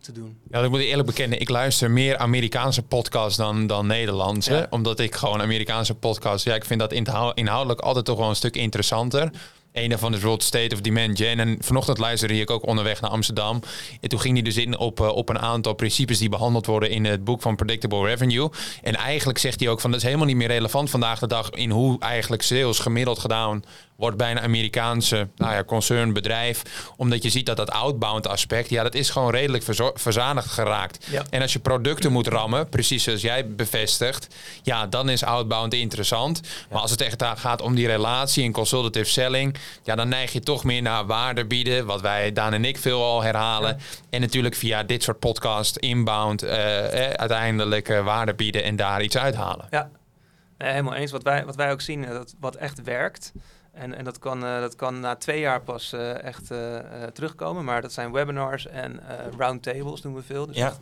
te 0.00 0.12
doen. 0.12 0.36
Ja, 0.50 0.60
ik 0.62 0.70
moet 0.70 0.80
eerlijk 0.80 1.06
bekennen, 1.08 1.40
ik 1.40 1.48
luister 1.48 1.90
meer 1.90 2.16
Amerikaanse 2.16 2.82
podcasts 2.82 3.36
dan, 3.36 3.66
dan 3.66 3.86
Nederlandse. 3.86 4.52
Ja. 4.54 4.66
Omdat 4.70 5.00
ik 5.00 5.14
gewoon 5.14 5.40
Amerikaanse 5.40 5.94
podcasts, 5.94 6.44
ja, 6.44 6.54
ik 6.54 6.64
vind 6.64 6.80
dat 6.80 6.92
inhou- 6.92 7.32
inhoudelijk 7.34 7.80
altijd 7.80 8.04
toch 8.04 8.18
wel 8.18 8.28
een 8.28 8.36
stuk 8.36 8.56
interessanter. 8.56 9.30
Een 9.72 9.88
daarvan 9.88 10.14
is 10.14 10.22
World 10.22 10.42
State 10.42 10.74
of 10.74 10.80
Demand 10.80 11.18
Gen. 11.18 11.40
En 11.40 11.56
vanochtend 11.60 11.98
luisterde 11.98 12.40
ik 12.40 12.50
ook 12.50 12.66
onderweg 12.66 13.00
naar 13.00 13.10
Amsterdam. 13.10 13.60
En 14.00 14.08
toen 14.08 14.20
ging 14.20 14.34
hij 14.34 14.42
dus 14.42 14.56
in 14.56 14.78
op, 14.78 15.00
eh, 15.00 15.08
op 15.08 15.28
een 15.28 15.38
aantal 15.38 15.74
principes 15.74 16.18
die 16.18 16.28
behandeld 16.28 16.66
worden 16.66 16.90
in 16.90 17.04
het 17.04 17.24
boek 17.24 17.42
van 17.42 17.56
Predictable 17.56 18.06
Revenue. 18.06 18.50
En 18.82 18.94
eigenlijk 18.94 19.38
zegt 19.38 19.60
hij 19.60 19.68
ook 19.68 19.80
van 19.80 19.90
dat 19.90 20.00
is 20.00 20.06
helemaal 20.06 20.26
niet 20.26 20.36
meer 20.36 20.48
relevant 20.48 20.90
vandaag 20.90 21.18
de 21.18 21.26
dag 21.26 21.50
in 21.50 21.70
hoe 21.70 22.00
eigenlijk 22.00 22.42
sales 22.42 22.78
gemiddeld 22.78 23.18
gedaan 23.18 23.64
wordt 23.96 24.16
bij 24.16 24.30
een 24.30 24.40
Amerikaanse 24.40 25.28
nou 25.36 25.52
ja, 25.52 25.64
concernbedrijf. 25.64 26.62
Omdat 26.96 27.22
je 27.22 27.30
ziet 27.30 27.46
dat 27.46 27.56
dat 27.56 27.70
outbound 27.70 28.26
aspect, 28.26 28.70
ja, 28.70 28.82
dat 28.82 28.94
is 28.94 29.10
gewoon 29.10 29.30
redelijk 29.30 29.64
verzadigd 29.94 30.50
geraakt. 30.50 31.06
Ja. 31.10 31.22
En 31.30 31.42
als 31.42 31.52
je 31.52 31.58
producten 31.58 32.12
moet 32.12 32.26
rammen, 32.26 32.68
precies 32.68 33.02
zoals 33.02 33.20
jij 33.20 33.48
bevestigt, 33.48 34.26
ja, 34.62 34.86
dan 34.86 35.08
is 35.08 35.24
outbound 35.24 35.74
interessant. 35.74 36.40
Maar 36.70 36.80
als 36.80 36.90
het 36.90 37.00
echt 37.00 37.24
gaat 37.36 37.62
om 37.62 37.74
die 37.74 37.86
relatie 37.86 38.44
en 38.44 38.52
consultative 38.52 39.10
selling, 39.10 39.56
ja, 39.82 39.94
dan 39.94 40.08
neig 40.08 40.32
je 40.32 40.40
toch 40.40 40.64
meer 40.64 40.82
naar 40.82 41.06
waarde 41.06 41.46
bieden, 41.46 41.86
wat 41.86 42.00
wij, 42.00 42.32
Daan 42.32 42.52
en 42.52 42.64
ik, 42.64 42.78
veel 42.78 43.02
al 43.02 43.22
herhalen. 43.22 43.78
En 44.10 44.20
natuurlijk 44.20 44.54
via 44.54 44.82
dit 44.82 45.02
soort 45.02 45.18
podcast, 45.18 45.76
inbound, 45.76 46.42
eh, 46.42 47.04
eh, 47.06 47.10
uiteindelijk 47.12 47.88
eh, 47.88 48.04
waarde 48.04 48.34
bieden 48.34 48.64
en 48.64 48.76
daar 48.76 49.02
iets 49.02 49.16
uithalen. 49.16 49.66
Ja, 49.70 49.90
nee, 50.58 50.70
helemaal 50.70 50.94
eens. 50.94 51.10
Wat 51.10 51.22
wij, 51.22 51.44
wat 51.44 51.56
wij 51.56 51.70
ook 51.72 51.80
zien, 51.80 52.04
eh, 52.04 52.10
dat 52.10 52.34
wat 52.40 52.54
echt 52.54 52.82
werkt. 52.82 53.32
En, 53.72 53.94
en 53.94 54.04
dat, 54.04 54.18
kan, 54.18 54.44
eh, 54.44 54.60
dat 54.60 54.76
kan 54.76 55.00
na 55.00 55.16
twee 55.16 55.40
jaar 55.40 55.60
pas 55.60 55.92
eh, 55.92 56.22
echt 56.22 56.46
terugkomen. 57.12 57.64
Maar 57.64 57.82
dat 57.82 57.92
zijn 57.92 58.12
webinars 58.12 58.66
en 58.66 59.00
eh 59.08 59.14
roundtables 59.38 60.00
doen 60.00 60.14
we 60.14 60.22
veel. 60.22 60.46
Dus 60.46 60.56
Ja. 60.56 60.66
echt, 60.66 60.78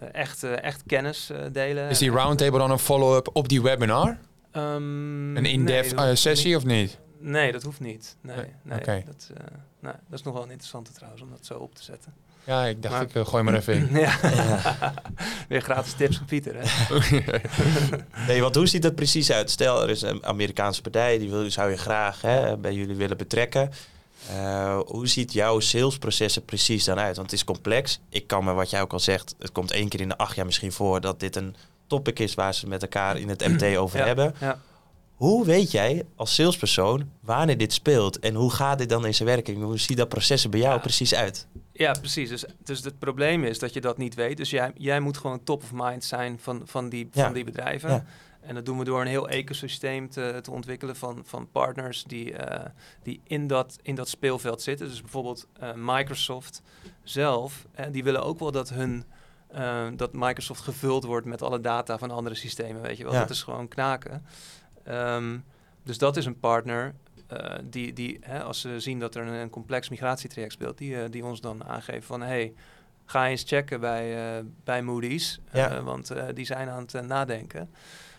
eh, 0.00 0.08
echt, 0.12 0.42
eh, 0.42 0.62
echt 0.62 0.82
kennis 0.86 1.30
delen. 1.52 1.88
Is 1.88 1.98
die 1.98 2.10
roundtable 2.10 2.58
dan 2.58 2.70
een 2.70 2.78
follow-up 2.78 3.28
op 3.32 3.48
die 3.48 3.62
webinar? 3.62 4.16
Ehm, 4.52 5.36
Een 5.36 5.44
in-depth 5.44 5.94
nee, 5.96 6.14
sessie 6.16 6.46
niet. 6.48 6.56
of 6.56 6.64
niet? 6.64 6.98
Nee, 7.18 7.52
dat 7.52 7.62
hoeft 7.62 7.80
niet. 7.80 8.16
Nee, 8.20 8.36
Nee, 8.62 8.78
dat, 8.84 9.30
eh, 9.34 9.44
nee, 9.80 9.92
dat 10.08 10.18
is 10.18 10.22
nog 10.22 10.34
wel 10.34 10.42
een 10.42 10.48
interessante 10.50 10.92
trouwens, 10.92 11.22
om 11.22 11.30
dat 11.30 11.46
zo 11.46 11.54
op 11.54 11.74
te 11.74 11.82
zetten. 11.82 12.12
Ja, 12.44 12.64
ik 12.64 12.82
dacht 12.82 12.94
Maar- 12.94 13.02
ik 13.02 13.14
eh, 13.14 13.26
gooi 13.26 13.42
maar 13.42 13.54
even 13.54 13.74
in. 13.74 13.88
ja. 14.00 14.18
Weer 15.48 15.60
gratis 15.60 15.92
tips 15.92 16.16
van 16.16 16.26
Pieter, 16.26 16.54
hè? 16.58 16.64
Nee, 18.26 18.40
want 18.40 18.54
hoe 18.54 18.66
ziet 18.66 18.82
dat 18.82 18.94
precies 18.94 19.30
uit? 19.32 19.50
Stel, 19.50 19.82
er 19.82 19.90
is 19.90 20.02
een 20.02 20.24
Amerikaanse 20.26 20.82
partij, 20.82 21.18
die 21.18 21.30
wil, 21.30 21.50
zou 21.50 21.70
je 21.70 21.76
graag 21.76 22.20
hè, 22.20 22.56
bij 22.56 22.72
jullie 22.74 22.94
willen 22.96 23.16
betrekken. 23.16 23.70
Eh, 24.30 24.78
hoe 24.86 25.06
ziet 25.08 25.32
jouw 25.32 25.60
salesproces 25.60 26.36
er 26.36 26.42
precies 26.42 26.84
dan 26.84 26.98
uit? 26.98 27.16
Want 27.16 27.30
het 27.30 27.38
is 27.40 27.44
complex. 27.44 28.00
Ik 28.08 28.26
kan 28.26 28.44
me, 28.44 28.52
wat 28.52 28.70
jij 28.70 28.80
ook 28.80 28.92
al 28.92 29.00
zegt, 29.00 29.34
het 29.38 29.52
komt 29.52 29.70
één 29.70 29.88
keer 29.88 30.00
in 30.00 30.08
de 30.08 30.16
acht 30.16 30.36
jaar 30.36 30.46
misschien 30.46 30.72
voor 30.72 31.00
dat 31.00 31.20
dit 31.20 31.36
een 31.36 31.56
topic 31.86 32.18
is 32.18 32.34
waar 32.34 32.54
ze 32.54 32.66
met 32.68 32.82
elkaar 32.82 33.18
in 33.18 33.28
het 33.28 33.46
MT 33.48 33.76
over 33.76 33.98
Ja, 33.98 34.06
hebben. 34.06 34.34
Ja. 34.40 34.58
Hoe 35.16 35.44
weet 35.44 35.70
jij 35.70 36.06
als 36.16 36.34
salespersoon 36.34 37.10
wanneer 37.20 37.58
dit 37.58 37.72
speelt 37.72 38.18
en 38.18 38.34
hoe 38.34 38.50
gaat 38.50 38.78
dit 38.78 38.88
dan 38.88 39.06
in 39.06 39.14
zijn 39.14 39.28
werking? 39.28 39.62
Hoe 39.62 39.78
ziet 39.78 39.96
dat 39.96 40.08
proces 40.08 40.44
er 40.44 40.50
bij 40.50 40.60
jou 40.60 40.74
Ja. 40.74 40.80
precies 40.80 41.14
uit? 41.14 41.46
Ja, 41.72 41.92
precies. 41.92 42.28
Dus, 42.28 42.44
dus 42.64 42.84
het 42.84 42.98
probleem 42.98 43.44
is 43.44 43.58
dat 43.58 43.72
je 43.72 43.80
dat 43.80 43.98
niet 43.98 44.14
weet. 44.14 44.36
Dus 44.36 44.50
jij, 44.50 44.72
jij 44.74 45.00
moet 45.00 45.16
gewoon 45.16 45.42
top 45.44 45.62
of 45.62 45.72
mind 45.72 46.04
zijn 46.04 46.38
van, 46.40 46.62
van, 46.64 46.88
die, 46.88 47.08
Ja. 47.12 47.24
van 47.24 47.32
die 47.32 47.44
bedrijven. 47.44 47.90
Ja. 47.90 48.04
En 48.40 48.54
dat 48.54 48.64
doen 48.66 48.78
we 48.78 48.84
door 48.84 49.00
een 49.00 49.06
heel 49.06 49.28
ecosysteem 49.28 50.10
te, 50.10 50.38
te 50.42 50.50
ontwikkelen 50.50 50.96
van, 50.96 51.22
van 51.24 51.48
partners 51.50 52.04
die, 52.04 52.32
eh, 52.32 52.70
die 53.02 53.20
in, 53.24 53.46
dat, 53.46 53.78
in 53.82 53.94
dat 53.94 54.08
speelveld 54.08 54.62
zitten. 54.62 54.88
Dus 54.88 55.00
bijvoorbeeld 55.00 55.46
eh, 55.60 55.70
Microsoft 55.74 56.62
zelf, 57.02 57.66
eh, 57.74 57.86
die 57.92 58.04
willen 58.04 58.22
ook 58.24 58.38
wel 58.38 58.50
dat 58.50 58.68
hun 58.68 59.04
dat 59.96 60.12
Microsoft 60.12 60.62
gevuld 60.62 61.04
wordt 61.04 61.26
met 61.26 61.42
alle 61.42 61.60
data 61.60 61.98
van 61.98 62.10
andere 62.10 62.34
systemen, 62.34 62.82
weet 62.82 62.96
je 62.96 63.04
wel. 63.04 63.12
Dat 63.12 63.30
is 63.30 63.42
gewoon 63.42 63.68
knaken. 63.68 64.26
Ehm, 64.86 65.38
dus 65.82 65.98
dat 65.98 66.16
is 66.16 66.26
een 66.26 66.38
partner 66.40 66.94
eh, 67.26 67.54
die, 67.64 67.92
die 67.92 68.18
hè, 68.20 68.42
als 68.42 68.60
ze 68.60 68.80
zien 68.80 68.98
dat 68.98 69.14
er 69.14 69.26
een, 69.26 69.32
een 69.32 69.50
complex 69.50 69.88
migratietraject 69.88 70.52
speelt, 70.52 70.78
die, 70.78 71.02
eh, 71.02 71.10
die 71.10 71.24
ons 71.24 71.40
dan 71.40 71.64
aangeven 71.64 72.02
van 72.02 72.22
hey, 72.22 72.52
ga 73.04 73.28
eens 73.28 73.42
checken 73.46 73.80
bij, 73.80 74.36
eh, 74.38 74.44
bij 74.64 74.82
Moody's, 74.82 75.40
Ja. 75.52 75.82
want 75.82 76.12
die 76.34 76.44
zijn 76.44 76.68
aan 76.68 76.86
het 76.92 77.06
nadenken. 77.06 77.70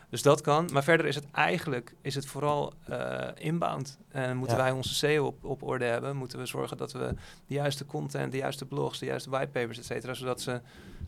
Dus 0.09 0.21
dat 0.21 0.41
kan. 0.41 0.69
Maar 0.73 0.83
verder 0.83 1.05
is 1.05 1.15
het 1.15 1.25
eigenlijk 1.31 1.93
is 2.01 2.15
het 2.15 2.25
vooral 2.25 2.73
eh, 2.85 3.27
inbound. 3.37 3.97
En 4.11 4.37
moeten 4.37 4.57
Ja. 4.57 4.63
wij 4.63 4.71
onze 4.71 4.93
SEO 4.95 5.25
op, 5.25 5.43
op 5.45 5.63
orde 5.63 5.85
hebben. 5.85 6.15
Moeten 6.15 6.39
we 6.39 6.45
zorgen 6.45 6.77
dat 6.77 6.91
we 6.91 7.13
de 7.47 7.53
juiste 7.53 7.85
content, 7.85 8.31
de 8.31 8.37
juiste 8.37 8.65
blogs, 8.65 8.99
de 8.99 9.05
juiste 9.05 9.29
whitepapers, 9.29 9.77
et 9.77 9.85
cetera. 9.85 10.13
Zodat 10.13 10.41
ze 10.41 10.61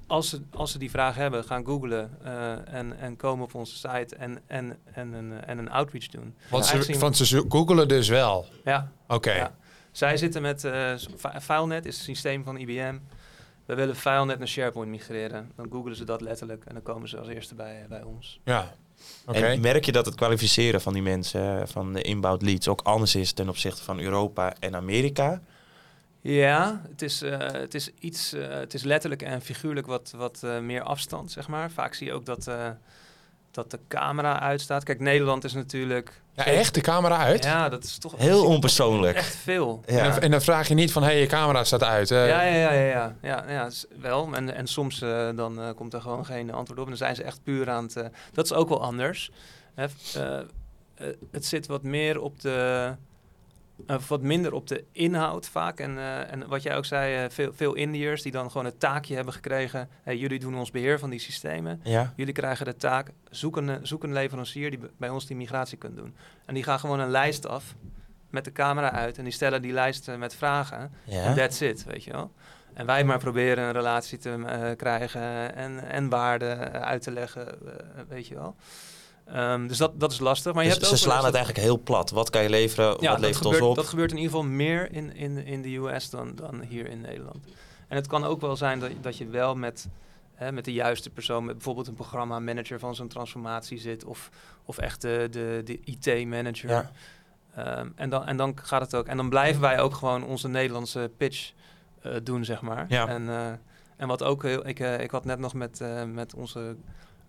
als, 0.08 0.30
ze, 0.30 0.42
als 0.54 0.72
ze 0.72 0.78
die 0.78 0.90
vraag 0.90 1.16
hebben, 1.16 1.44
gaan 1.44 1.66
googlen 1.66 2.18
eh, 2.24 2.74
en, 2.74 2.98
en 3.00 3.16
komen 3.16 3.44
op 3.46 3.54
onze 3.56 3.76
site 3.76 4.16
en, 4.16 4.42
en, 4.48 4.78
en, 4.94 5.14
een, 5.14 5.44
en 5.46 5.58
een 5.58 5.70
outreach 5.72 6.08
doen. 6.08 6.36
Want 6.50 6.66
ze, 6.66 6.74
Aangezien- 6.74 7.00
want 7.00 7.18
ze 7.18 7.46
googelen 7.50 7.88
dus 7.88 8.08
wel. 8.08 8.46
Ja, 8.64 8.92
Oké. 9.08 9.32
Ja. 9.32 9.56
zij 9.92 10.18
zitten 10.18 10.42
met 10.42 10.62
Fi- 11.18 11.40
FileNet, 11.42 11.86
is 11.86 11.96
het 11.96 12.04
systeem 12.06 12.44
van 12.44 12.58
IBM. 12.58 12.98
We 13.66 13.76
willen 13.76 13.96
FileNet 13.96 14.38
naar 14.40 14.48
SharePoint 14.48 14.92
migreren. 14.92 15.52
Dan 15.56 15.68
googelen 15.72 15.98
ze 15.98 16.04
dat 16.04 16.22
letterlijk 16.22 16.66
en 16.66 16.74
dan 16.74 16.84
komen 16.84 17.10
ze 17.10 17.18
als 17.18 17.28
eerste 17.28 17.56
bij, 17.56 17.86
bij 17.90 18.04
ons. 18.04 18.40
Ja. 18.44 18.72
En 19.26 19.62
merk 19.62 19.86
je 19.86 19.92
dat 19.92 20.06
het 20.06 20.16
kwalificeren 20.16 20.82
van 20.82 20.94
die 20.94 21.02
mensen, 21.02 21.62
eh, 21.62 21.68
van 21.68 21.94
de 21.94 22.02
inbound 22.02 22.42
leads, 22.42 22.68
ook 22.68 22.82
anders 22.82 23.16
is 23.16 23.34
ten 23.34 23.50
opzichte 23.50 23.84
van 23.84 24.00
Europa 24.00 24.56
en 24.60 24.76
Amerika? 24.76 25.42
Ja, 26.22 26.82
het 26.90 27.02
is, 27.02 27.22
eh, 27.22 27.40
het 27.40 27.74
is 27.74 27.90
iets, 28.00 28.34
eh, 28.34 28.50
het 28.50 28.74
is 28.74 28.84
letterlijk 28.84 29.22
en 29.22 29.42
figuurlijk 29.42 29.88
wat, 29.88 30.14
wat 30.16 30.42
meer 30.62 30.82
afstand, 30.82 31.32
zeg 31.32 31.48
maar. 31.48 31.72
Vaak 31.72 31.94
zie 31.94 32.08
je 32.08 32.14
ook 32.14 32.26
dat, 32.26 32.52
dat 33.52 33.72
de 33.72 33.80
camera 33.88 34.40
uitstaat. 34.40 34.84
Kijk, 34.84 35.00
Nederland 35.00 35.44
is 35.44 35.54
natuurlijk... 35.54 36.22
Ja, 36.34 36.46
echt? 36.46 36.74
De 36.74 36.82
camera 36.82 37.18
uit? 37.18 37.44
Ja, 37.44 37.70
dat 37.70 37.84
is 37.84 37.98
toch 37.98 38.14
Heel 38.18 38.46
onpersoonlijk. 38.46 39.18
echt 39.18 39.36
veel. 39.36 39.84
Ja. 39.86 39.98
En, 39.98 40.10
dan, 40.12 40.20
en 40.20 40.32
dan 40.32 40.42
vraag 40.42 40.68
je 40.68 40.74
niet 40.74 40.92
van, 40.92 41.04
hé, 41.04 41.10
je 41.12 41.26
camera 41.28 41.64
staat 41.64 41.84
uit. 41.84 42.12
eh. 42.12 42.28
Ja, 42.28 42.42
ja, 42.42 42.56
ja, 42.56 42.72
ja, 42.72 42.82
ja, 42.82 43.16
ja, 43.22 43.44
ja 43.52 43.70
wel. 44.02 44.30
En, 44.34 44.56
en 44.56 44.68
soms 44.68 45.02
eh, 45.02 45.30
dan 45.36 45.62
eh, 45.62 45.70
komt 45.76 45.94
er 45.94 46.02
gewoon 46.02 46.26
geen 46.26 46.52
antwoord 46.54 46.80
op. 46.80 46.84
En 46.86 46.90
dan 46.92 46.98
zijn 46.98 47.16
ze 47.16 47.24
echt 47.24 47.44
puur 47.44 47.70
aan 47.70 47.84
het... 47.84 48.10
dat 48.34 48.46
is 48.46 48.54
ook 48.54 48.70
wel 48.70 48.82
anders. 48.82 49.32
Hè, 49.76 49.86
het 51.32 51.46
zit 51.46 51.68
wat 51.68 51.84
meer 51.84 52.20
op 52.22 52.42
de... 52.42 52.96
eh, 53.88 54.00
wat 54.00 54.22
minder 54.22 54.54
op 54.54 54.68
de 54.68 54.84
inhoud 54.92 55.48
vaak. 55.48 55.80
En, 55.80 55.98
eh, 55.98 56.32
en 56.32 56.48
wat 56.48 56.64
jij 56.64 56.78
ook 56.78 56.86
zei, 56.86 57.24
eh, 57.24 57.30
veel, 57.30 57.54
veel 57.54 57.74
Indiërs 57.74 58.22
die 58.22 58.32
dan 58.32 58.52
gewoon 58.52 58.66
het 58.66 58.80
taakje 58.80 59.16
hebben 59.16 59.34
gekregen. 59.34 59.90
Hey, 60.04 60.18
jullie 60.18 60.40
doen 60.40 60.56
ons 60.56 60.72
beheer 60.72 61.00
van 61.00 61.10
die 61.10 61.20
systemen. 61.20 61.82
Ja, 61.84 62.14
Jullie 62.16 62.34
krijgen 62.34 62.66
de 62.66 62.76
taak, 62.76 63.12
zoek 63.30 63.58
een, 63.58 63.80
zoek 63.82 64.04
een 64.04 64.14
leverancier 64.14 64.70
die 64.70 64.80
bij 64.98 65.10
ons 65.10 65.26
die 65.26 65.36
migratie 65.36 65.78
kunt 65.78 65.96
doen. 65.96 66.16
En 66.46 66.54
die 66.54 66.64
gaan 66.64 66.80
gewoon 66.80 67.00
een 67.00 67.10
lijst 67.10 67.48
af 67.48 67.76
met 68.30 68.46
de 68.46 68.52
camera 68.52 68.92
uit. 68.92 69.18
En 69.18 69.24
die 69.24 69.34
stellen 69.34 69.62
die 69.62 69.74
lijst 69.74 70.18
met 70.18 70.36
vragen. 70.36 70.92
En 71.08 71.36
that's 71.36 71.62
it, 71.62 71.84
weet 71.84 72.04
je 72.04 72.12
wel. 72.12 72.32
En 72.74 72.86
wij 72.86 73.04
maar 73.04 73.20
proberen 73.20 73.64
een 73.64 73.72
relatie 73.72 74.18
te 74.18 74.74
krijgen 74.78 75.56
en, 75.56 75.90
en 75.90 76.10
waarden 76.10 76.74
eh, 76.74 76.82
uit 76.82 77.02
te 77.02 77.12
leggen, 77.12 77.48
weet 78.08 78.28
je 78.28 78.36
wel. 78.36 78.56
Ehm, 79.34 79.68
dus 79.68 79.78
dat, 79.78 80.00
dat 80.00 80.12
is 80.12 80.20
lastig. 80.20 80.54
Maar 80.54 80.64
je 80.64 80.70
Dus 80.70 80.78
hebt 80.78 80.90
ze 80.90 80.96
ook 80.96 81.02
slaan 81.02 81.16
het 81.16 81.26
dat- 81.26 81.36
eigenlijk 81.36 81.66
heel 81.66 81.80
plat. 81.80 82.10
Wat 82.10 82.30
kan 82.30 82.44
je 82.44 82.50
leveren? 82.50 82.98
ja, 83.00 83.12
wat 83.12 83.20
levert 83.20 83.38
gebeurt, 83.38 83.62
ons 83.62 83.70
op? 83.70 83.76
dat 83.76 83.88
gebeurt 83.88 84.12
in 84.12 84.18
ieder 84.18 84.32
geval 84.32 84.48
meer 84.50 84.92
in, 84.92 85.16
in, 85.16 85.46
in 85.46 85.62
de 85.62 85.76
US 85.76 86.10
dan, 86.10 86.36
dan 86.36 86.62
hier 86.62 86.88
in 86.88 87.02
Nederland. 87.02 87.46
En 87.88 87.96
het 87.96 88.08
kan 88.08 88.24
ook 88.24 88.42
wel 88.42 88.56
zijn 88.56 88.80
dat, 88.80 88.92
dat 89.02 89.18
je 89.18 89.28
wel 89.28 89.56
met, 89.56 89.88
hè, 90.34 90.52
met 90.52 90.66
de 90.66 90.74
juiste 90.74 91.10
persoon, 91.10 91.46
met 91.46 91.54
bijvoorbeeld 91.56 91.88
een 91.88 91.94
programma-manager 91.94 92.80
van 92.80 92.96
zo'n 92.96 93.08
transformatie 93.08 93.78
zit, 93.80 94.06
of, 94.06 94.30
of 94.66 94.78
echt 94.78 95.02
de, 95.02 95.28
de, 95.32 95.62
de 95.66 95.80
IT-manager. 95.84 96.70
Ja. 96.70 96.92
Ehm, 97.56 97.88
en, 97.96 98.10
dan, 98.10 98.26
en 98.26 98.38
dan 98.38 98.58
gaat 98.64 98.82
het 98.82 98.96
ook. 98.96 99.06
En 99.08 99.18
dan 99.18 99.30
blijven 99.30 99.62
wij 99.62 99.80
ook 99.80 99.94
gewoon 99.96 100.24
onze 100.26 100.48
Nederlandse 100.48 101.12
pitch 101.18 101.52
eh, 102.02 102.12
doen, 102.24 102.46
zeg 102.46 102.62
maar. 102.62 102.86
Ja. 102.90 103.08
En, 103.08 103.30
eh, 103.30 103.48
en 103.98 104.08
wat 104.08 104.24
ook 104.24 104.44
heel. 104.44 104.68
Ik, 104.68 104.80
eh, 104.80 105.00
ik 105.00 105.12
had 105.12 105.26
net 105.26 105.40
nog 105.40 105.54
met, 105.54 105.82
met 106.14 106.34
onze 106.34 106.76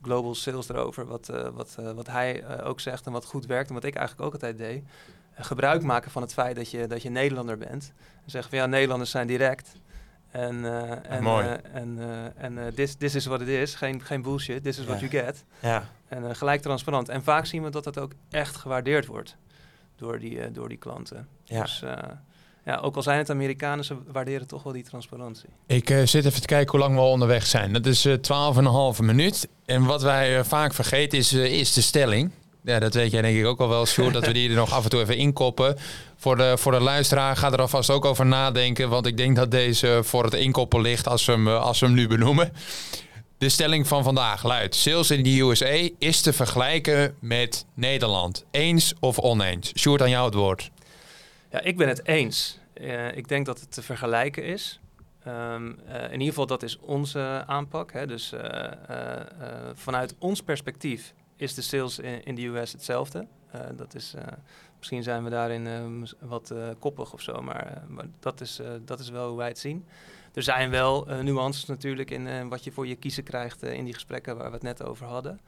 global 0.02 0.35
sales 0.35 0.69
erover. 0.69 1.07
Wat, 1.07 1.28
eh, 1.28 1.49
wat, 1.49 1.76
eh, 1.80 1.90
wat 1.92 2.07
hij 2.07 2.42
eh, 2.42 2.66
ook 2.66 2.80
zegt 2.80 3.07
en 3.07 3.12
wat 3.12 3.25
goed 3.25 3.47
werkt. 3.47 3.69
En 3.69 3.75
wat 3.75 3.85
ik 3.85 3.95
eigenlijk 3.95 4.26
ook 4.26 4.33
altijd 4.33 4.59
deed. 4.59 4.85
Gebruik 5.35 5.83
maken 5.83 6.11
van 6.11 6.23
het 6.23 6.33
feit 6.33 6.57
dat 6.57 6.71
je, 6.71 6.87
dat 6.87 7.02
je 7.02 7.11
Nederlander 7.11 7.59
bent. 7.59 7.92
En 8.25 8.30
zeggen 8.30 8.50
van 8.50 8.59
ja, 8.61 8.66
Nederlanders 8.66 9.11
zijn 9.11 9.26
direct. 9.26 9.73
En, 10.30 10.64
eh, 10.64 11.11
en, 11.16 11.23
mooi. 11.23 11.47
eh, 11.47 11.75
en, 11.75 11.99
en 12.37 12.75
this, 12.75 12.95
this 12.95 13.14
is 13.14 13.26
what 13.26 13.40
it 13.40 13.49
is. 13.49 13.75
Geen, 13.75 14.02
geen 14.02 14.23
bullshit. 14.23 14.62
This 14.62 14.78
is 14.78 14.85
what 14.85 15.00
Ja. 15.00 15.07
you 15.09 15.25
get. 15.25 15.45
Ja. 15.61 15.85
En 16.09 16.37
gelijk 16.37 16.62
transparant. 16.62 17.09
En 17.09 17.23
vaak 17.23 17.47
zien 17.47 17.62
we 17.62 17.71
dat 17.71 17.85
dat 17.85 17.99
ook 17.99 18.12
echt 18.30 18.57
gewaardeerd 18.57 19.07
wordt 19.07 19.37
door 19.97 20.19
die, 20.19 20.50
door 20.50 20.69
die 20.69 20.78
klanten. 20.78 21.28
Ja. 21.45 21.62
Dus 21.62 21.85
ja, 22.64 22.76
ook 22.76 22.97
al 22.97 23.02
zijn 23.02 23.19
het 23.19 23.31
Amerikanen, 23.31 23.85
ze 23.85 23.97
waarderen 24.12 24.47
toch 24.47 24.62
wel 24.62 24.73
die 24.73 24.83
transparantie. 24.83 25.49
Ik 25.67 25.90
eh, 25.90 26.02
zit 26.05 26.25
even 26.25 26.40
te 26.40 26.47
kijken 26.47 26.71
hoe 26.71 26.81
lang 26.81 26.95
we 26.95 27.00
al 27.00 27.11
onderweg 27.11 27.47
zijn. 27.47 27.73
Dat 27.73 27.87
is 27.87 28.05
eh 28.05 28.14
12,5 28.97 29.05
minuut. 29.05 29.49
En 29.64 29.85
wat 29.85 30.02
wij 30.02 30.38
eh, 30.38 30.45
vaak 30.45 30.75
vergeten 30.75 31.19
is, 31.19 31.33
is 31.33 31.73
de 31.73 31.81
stelling. 31.81 32.31
Ja, 32.64 32.79
dat 32.79 32.95
weet 32.95 33.11
jij 33.11 33.23
denk 33.23 33.38
ik 33.38 33.47
ook 33.47 33.61
al 33.61 33.69
wel, 33.69 33.87
Sjoerd, 33.87 34.12
dat 34.12 34.26
we 34.26 34.33
die 34.33 34.49
er 34.49 34.55
nog 34.55 34.73
af 34.73 34.85
en 34.85 34.90
toe 34.90 35.00
even 35.00 35.17
inkoppen. 35.17 35.76
Voor 36.17 36.37
de, 36.37 36.55
voor 36.59 36.73
de 36.73 36.81
luisteraar, 36.81 37.37
ga 37.37 37.52
er 37.52 37.61
alvast 37.61 37.90
ook 37.90 38.05
over 38.05 38.26
nadenken. 38.26 38.88
Want 38.88 39.07
ik 39.07 39.17
denk 39.17 39.37
dat 39.37 39.50
deze 39.50 40.00
voor 40.05 40.25
het 40.25 40.35
inkoppen 40.35 40.81
ligt 40.81 41.09
als 41.09 41.25
we 41.25 41.33
hem, 41.33 41.49
als 41.49 41.81
we 41.81 41.87
hem 41.87 41.95
nu 41.95 42.09
benoemen. 42.09 42.52
De 43.38 43.49
stelling 43.49 43.87
van 43.87 44.02
vandaag 44.02 44.45
luidt: 44.45 44.75
Sales 44.75 45.11
in 45.11 45.23
de 45.23 45.40
USA 45.40 45.88
is 45.99 46.21
te 46.21 46.33
vergelijken 46.33 47.14
met 47.21 47.64
Nederland. 47.75 48.45
Eens 48.50 48.93
of 49.00 49.19
oneens? 49.19 49.73
Sjoerd, 49.76 50.02
aan 50.02 50.11
jou 50.11 50.25
het 50.25 50.35
woord. 50.35 50.71
Ja, 51.50 51.61
ik 51.61 51.76
ben 51.76 51.88
het 51.88 52.07
eens. 52.07 52.59
Eh, 52.73 53.16
ik 53.16 53.28
denk 53.28 53.47
dat 53.47 53.61
het 53.61 53.73
te 53.73 53.83
vergelijken 53.83 54.45
is. 54.45 54.80
Ehm, 55.23 55.73
eh, 55.87 56.04
in 56.04 56.12
ieder 56.12 56.26
geval, 56.26 56.47
dat 56.47 56.62
is 56.62 56.78
onze 56.78 57.45
aanpak. 57.47 57.92
Hè. 57.92 58.07
Dus 58.07 58.33
eh, 58.33 59.23
vanuit 59.75 60.14
ons 60.19 60.42
perspectief 60.42 61.14
is 61.37 61.54
de 61.54 61.62
sales 61.62 61.99
in, 61.99 62.35
de 62.35 62.47
US 62.47 62.73
hetzelfde. 62.73 63.26
Dat 63.76 63.95
is, 63.95 64.14
misschien 64.78 65.02
zijn 65.02 65.25
we 65.25 65.30
daarin 65.30 66.09
wat 66.21 66.54
koppig 66.78 67.12
of 67.12 67.21
zo, 67.21 67.42
maar, 67.42 67.83
maar 67.88 68.04
dat, 68.21 68.40
is, 68.40 68.61
dat 68.85 69.00
is 69.00 69.09
wel 69.09 69.28
hoe 69.28 69.37
wij 69.37 69.49
het 69.49 69.59
zien. 69.59 69.87
Er 70.35 70.42
zijn 70.42 70.71
wel 70.71 71.07
nuances 71.23 71.64
natuurlijk 71.64 72.11
in 72.11 72.49
wat 72.49 72.64
je 72.64 72.73
voor 72.73 72.87
je 72.87 72.95
kiezen 72.95 73.25
krijgt 73.25 73.62
in 73.62 73.85
die 73.85 73.95
gesprekken 73.95 74.37
waar 74.37 74.47
we 74.47 74.52
het 74.52 74.62
net 74.62 74.85
over 74.85 75.07
hadden. 75.07 75.40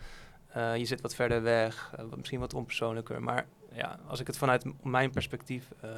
Je 0.54 0.84
zit 0.84 1.00
wat 1.00 1.14
verder 1.14 1.42
weg, 1.42 1.94
misschien 2.16 2.40
wat 2.40 2.54
onpersoonlijker. 2.54 3.22
Maar 3.22 3.46
ja, 3.74 3.98
als 4.06 4.20
ik 4.20 4.26
het 4.26 4.36
vanuit 4.36 4.64
mijn 4.82 5.10
perspectief 5.10 5.64
eh, 5.80 5.90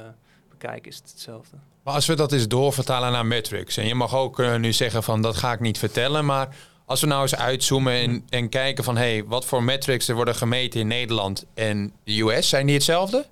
bekijk, 0.49 0.87
is 0.87 0.95
het 0.95 1.09
hetzelfde. 1.09 1.57
Maar 1.83 1.93
als 1.93 2.05
we 2.05 2.15
dat 2.15 2.31
eens 2.31 2.47
doorvertalen 2.47 3.11
naar 3.11 3.25
metrics. 3.25 3.77
En 3.77 3.87
je 3.87 3.95
mag 3.95 4.15
ook 4.15 4.39
eh, 4.39 4.55
nu 4.55 4.73
zeggen 4.73 5.03
van 5.03 5.21
dat 5.21 5.35
ga 5.35 5.53
ik 5.53 5.59
niet 5.59 5.77
vertellen. 5.77 6.25
Maar 6.25 6.55
als 6.85 7.01
we 7.01 7.07
nou 7.07 7.21
eens 7.21 7.35
uitzoomen 7.35 7.93
en, 7.93 8.25
en 8.29 8.49
kijken 8.49 8.83
van 8.83 8.97
hé, 8.97 9.11
hey, 9.11 9.25
wat 9.25 9.45
voor 9.45 9.63
metrics 9.63 10.07
er 10.07 10.15
worden 10.15 10.35
gemeten 10.35 10.79
in 10.79 10.87
Nederland 10.87 11.45
en 11.53 11.93
de 12.03 12.21
US, 12.21 12.49
zijn 12.49 12.65
die 12.65 12.75
hetzelfde? 12.75 13.25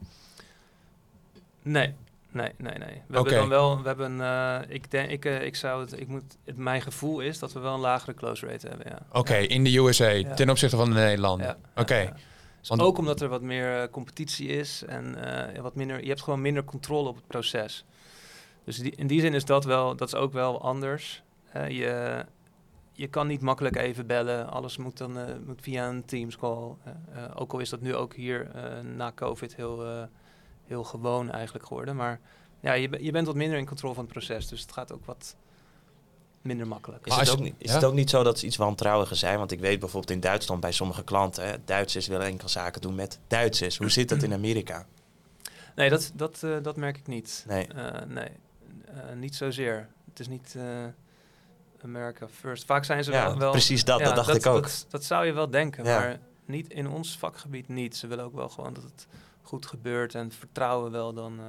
Nee, 1.61 1.93
nee, 2.31 2.51
nee, 2.57 2.77
nee. 2.77 3.01
We 3.07 3.15
hebben 3.15 3.33
dan 3.33 3.49
wel, 3.49 3.81
we 3.81 3.87
hebben, 3.87 4.21
eh, 4.21 4.59
ik 4.67 4.91
denk, 4.91 5.09
ik, 5.09 5.25
ik 5.25 5.55
zou 5.55 5.81
het, 5.81 5.99
ik 5.99 6.07
moet, 6.07 6.23
het, 6.45 6.57
mijn 6.57 6.81
gevoel 6.81 7.19
is 7.19 7.39
dat 7.39 7.53
we 7.53 7.59
wel 7.59 7.73
een 7.73 7.79
lagere 7.79 8.13
close 8.13 8.45
rate 8.45 8.67
hebben, 8.67 8.85
ja. 8.89 8.99
Oké, 9.11 9.35
in 9.35 9.63
de 9.63 9.77
USA 9.77 10.09
Ja. 10.09 10.33
ten 10.33 10.49
opzichte 10.49 10.75
van 10.75 10.89
de 10.89 10.95
Nederlanden. 10.95 11.57
Oké. 11.75 12.13
Ook 12.69 12.97
omdat 12.97 13.21
er 13.21 13.29
wat 13.29 13.41
meer 13.41 13.81
eh, 13.81 13.89
competitie 13.91 14.47
is 14.47 14.83
en 14.83 15.15
eh, 15.53 15.61
wat 15.61 15.75
minder, 15.75 16.01
je 16.01 16.07
hebt 16.07 16.21
gewoon 16.21 16.41
minder 16.41 16.63
controle 16.63 17.09
op 17.09 17.15
het 17.15 17.27
proces. 17.27 17.85
Dus 18.63 18.79
in 18.79 19.07
die 19.07 19.21
zin 19.21 19.33
is 19.33 19.45
dat 19.45 19.65
wel, 19.65 19.95
dat 19.95 20.07
is 20.07 20.15
ook 20.15 20.33
wel 20.33 20.61
anders. 20.61 21.23
Eh, 21.51 21.69
je, 21.69 22.25
je 22.91 23.07
kan 23.07 23.27
niet 23.27 23.41
makkelijk 23.41 23.75
even 23.75 24.07
bellen. 24.07 24.49
Alles 24.49 24.77
moet 24.77 24.97
dan 24.97 25.17
moet 25.45 25.61
via 25.61 25.89
een 25.89 26.05
Teams 26.05 26.37
call. 26.37 26.75
Ook 27.35 27.53
al 27.53 27.59
is 27.59 27.69
dat 27.69 27.81
nu 27.81 27.95
ook 27.95 28.13
hier 28.13 28.51
na 28.95 29.11
COVID 29.15 29.55
heel, 29.55 30.07
heel 30.65 30.83
gewoon 30.83 31.31
eigenlijk 31.31 31.65
geworden. 31.67 31.95
Maar 31.95 32.19
ja, 32.59 32.73
je, 32.73 33.03
je 33.03 33.11
bent 33.11 33.27
wat 33.27 33.35
minder 33.35 33.57
in 33.57 33.65
controle 33.65 33.93
van 33.93 34.03
het 34.03 34.13
proces. 34.13 34.47
Dus 34.47 34.61
het 34.61 34.71
gaat 34.71 34.93
ook 34.93 35.05
wat 35.05 35.35
minder 36.43 36.67
makkelijk. 36.67 37.05
Is, 37.07 37.15
het 37.15 37.29
ook, 37.29 37.37
je- 37.37 37.43
niet, 37.43 37.55
is 37.57 37.69
ja? 37.69 37.75
het 37.75 37.83
ook 37.83 37.93
niet 37.93 38.09
zo 38.09 38.23
dat 38.23 38.39
ze 38.39 38.45
iets 38.45 38.55
wantrouwiger 38.55 39.15
zijn? 39.15 39.37
Want 39.37 39.51
ik 39.51 39.59
weet 39.59 39.79
bijvoorbeeld 39.79 40.11
in 40.13 40.19
Duitsland 40.19 40.61
bij 40.61 40.71
sommige 40.71 41.03
klanten... 41.03 41.47
Hè, 41.47 41.55
Duitsers 41.65 42.07
willen 42.07 42.25
enkel 42.25 42.49
zaken 42.49 42.81
doen 42.81 42.95
met 42.95 43.19
Duitsers. 43.27 43.77
Hoe 43.77 43.89
zit 43.89 44.09
dat 44.09 44.23
in 44.23 44.33
Amerika? 44.33 44.85
Nee, 45.75 45.89
dat, 45.89 46.11
dat, 46.15 46.43
eh, 46.43 46.55
dat 46.61 46.77
merk 46.77 46.97
ik 46.97 47.07
niet. 47.07 47.45
Nee. 47.47 47.67
Eh, 47.67 48.05
nee, 48.07 48.29
Eh, 48.85 49.15
niet 49.15 49.35
zozeer. 49.35 49.89
Het 50.09 50.19
is 50.19 50.27
niet 50.27 50.55
eh, 50.57 50.63
America 51.83 52.27
first. 52.27 52.65
Vaak 52.65 52.85
zijn 52.85 53.03
ze 53.03 53.11
Ja, 53.11 53.25
wel, 53.27 53.37
wel... 53.37 53.51
precies 53.51 53.83
dat, 53.83 53.99
ja, 53.99 54.05
dat 54.05 54.15
dacht 54.15 54.35
ik 54.35 54.45
ook. 54.45 54.61
Dat, 54.63 54.85
dat 54.89 55.03
zou 55.03 55.25
je 55.25 55.31
wel 55.33 55.49
denken, 55.49 55.83
Ja. 55.85 55.99
maar 55.99 56.19
niet 56.45 56.69
in 56.69 56.87
ons 56.89 57.17
vakgebied 57.17 57.67
niet. 57.67 57.97
Ze 57.97 58.07
willen 58.07 58.25
ook 58.25 58.35
wel 58.35 58.49
gewoon 58.49 58.73
dat 58.73 58.83
het 58.83 59.07
goed 59.41 59.65
gebeurt 59.65 60.15
en 60.15 60.31
vertrouwen 60.31 60.91
wel 60.91 61.13
dan 61.13 61.39
eh, 61.39 61.45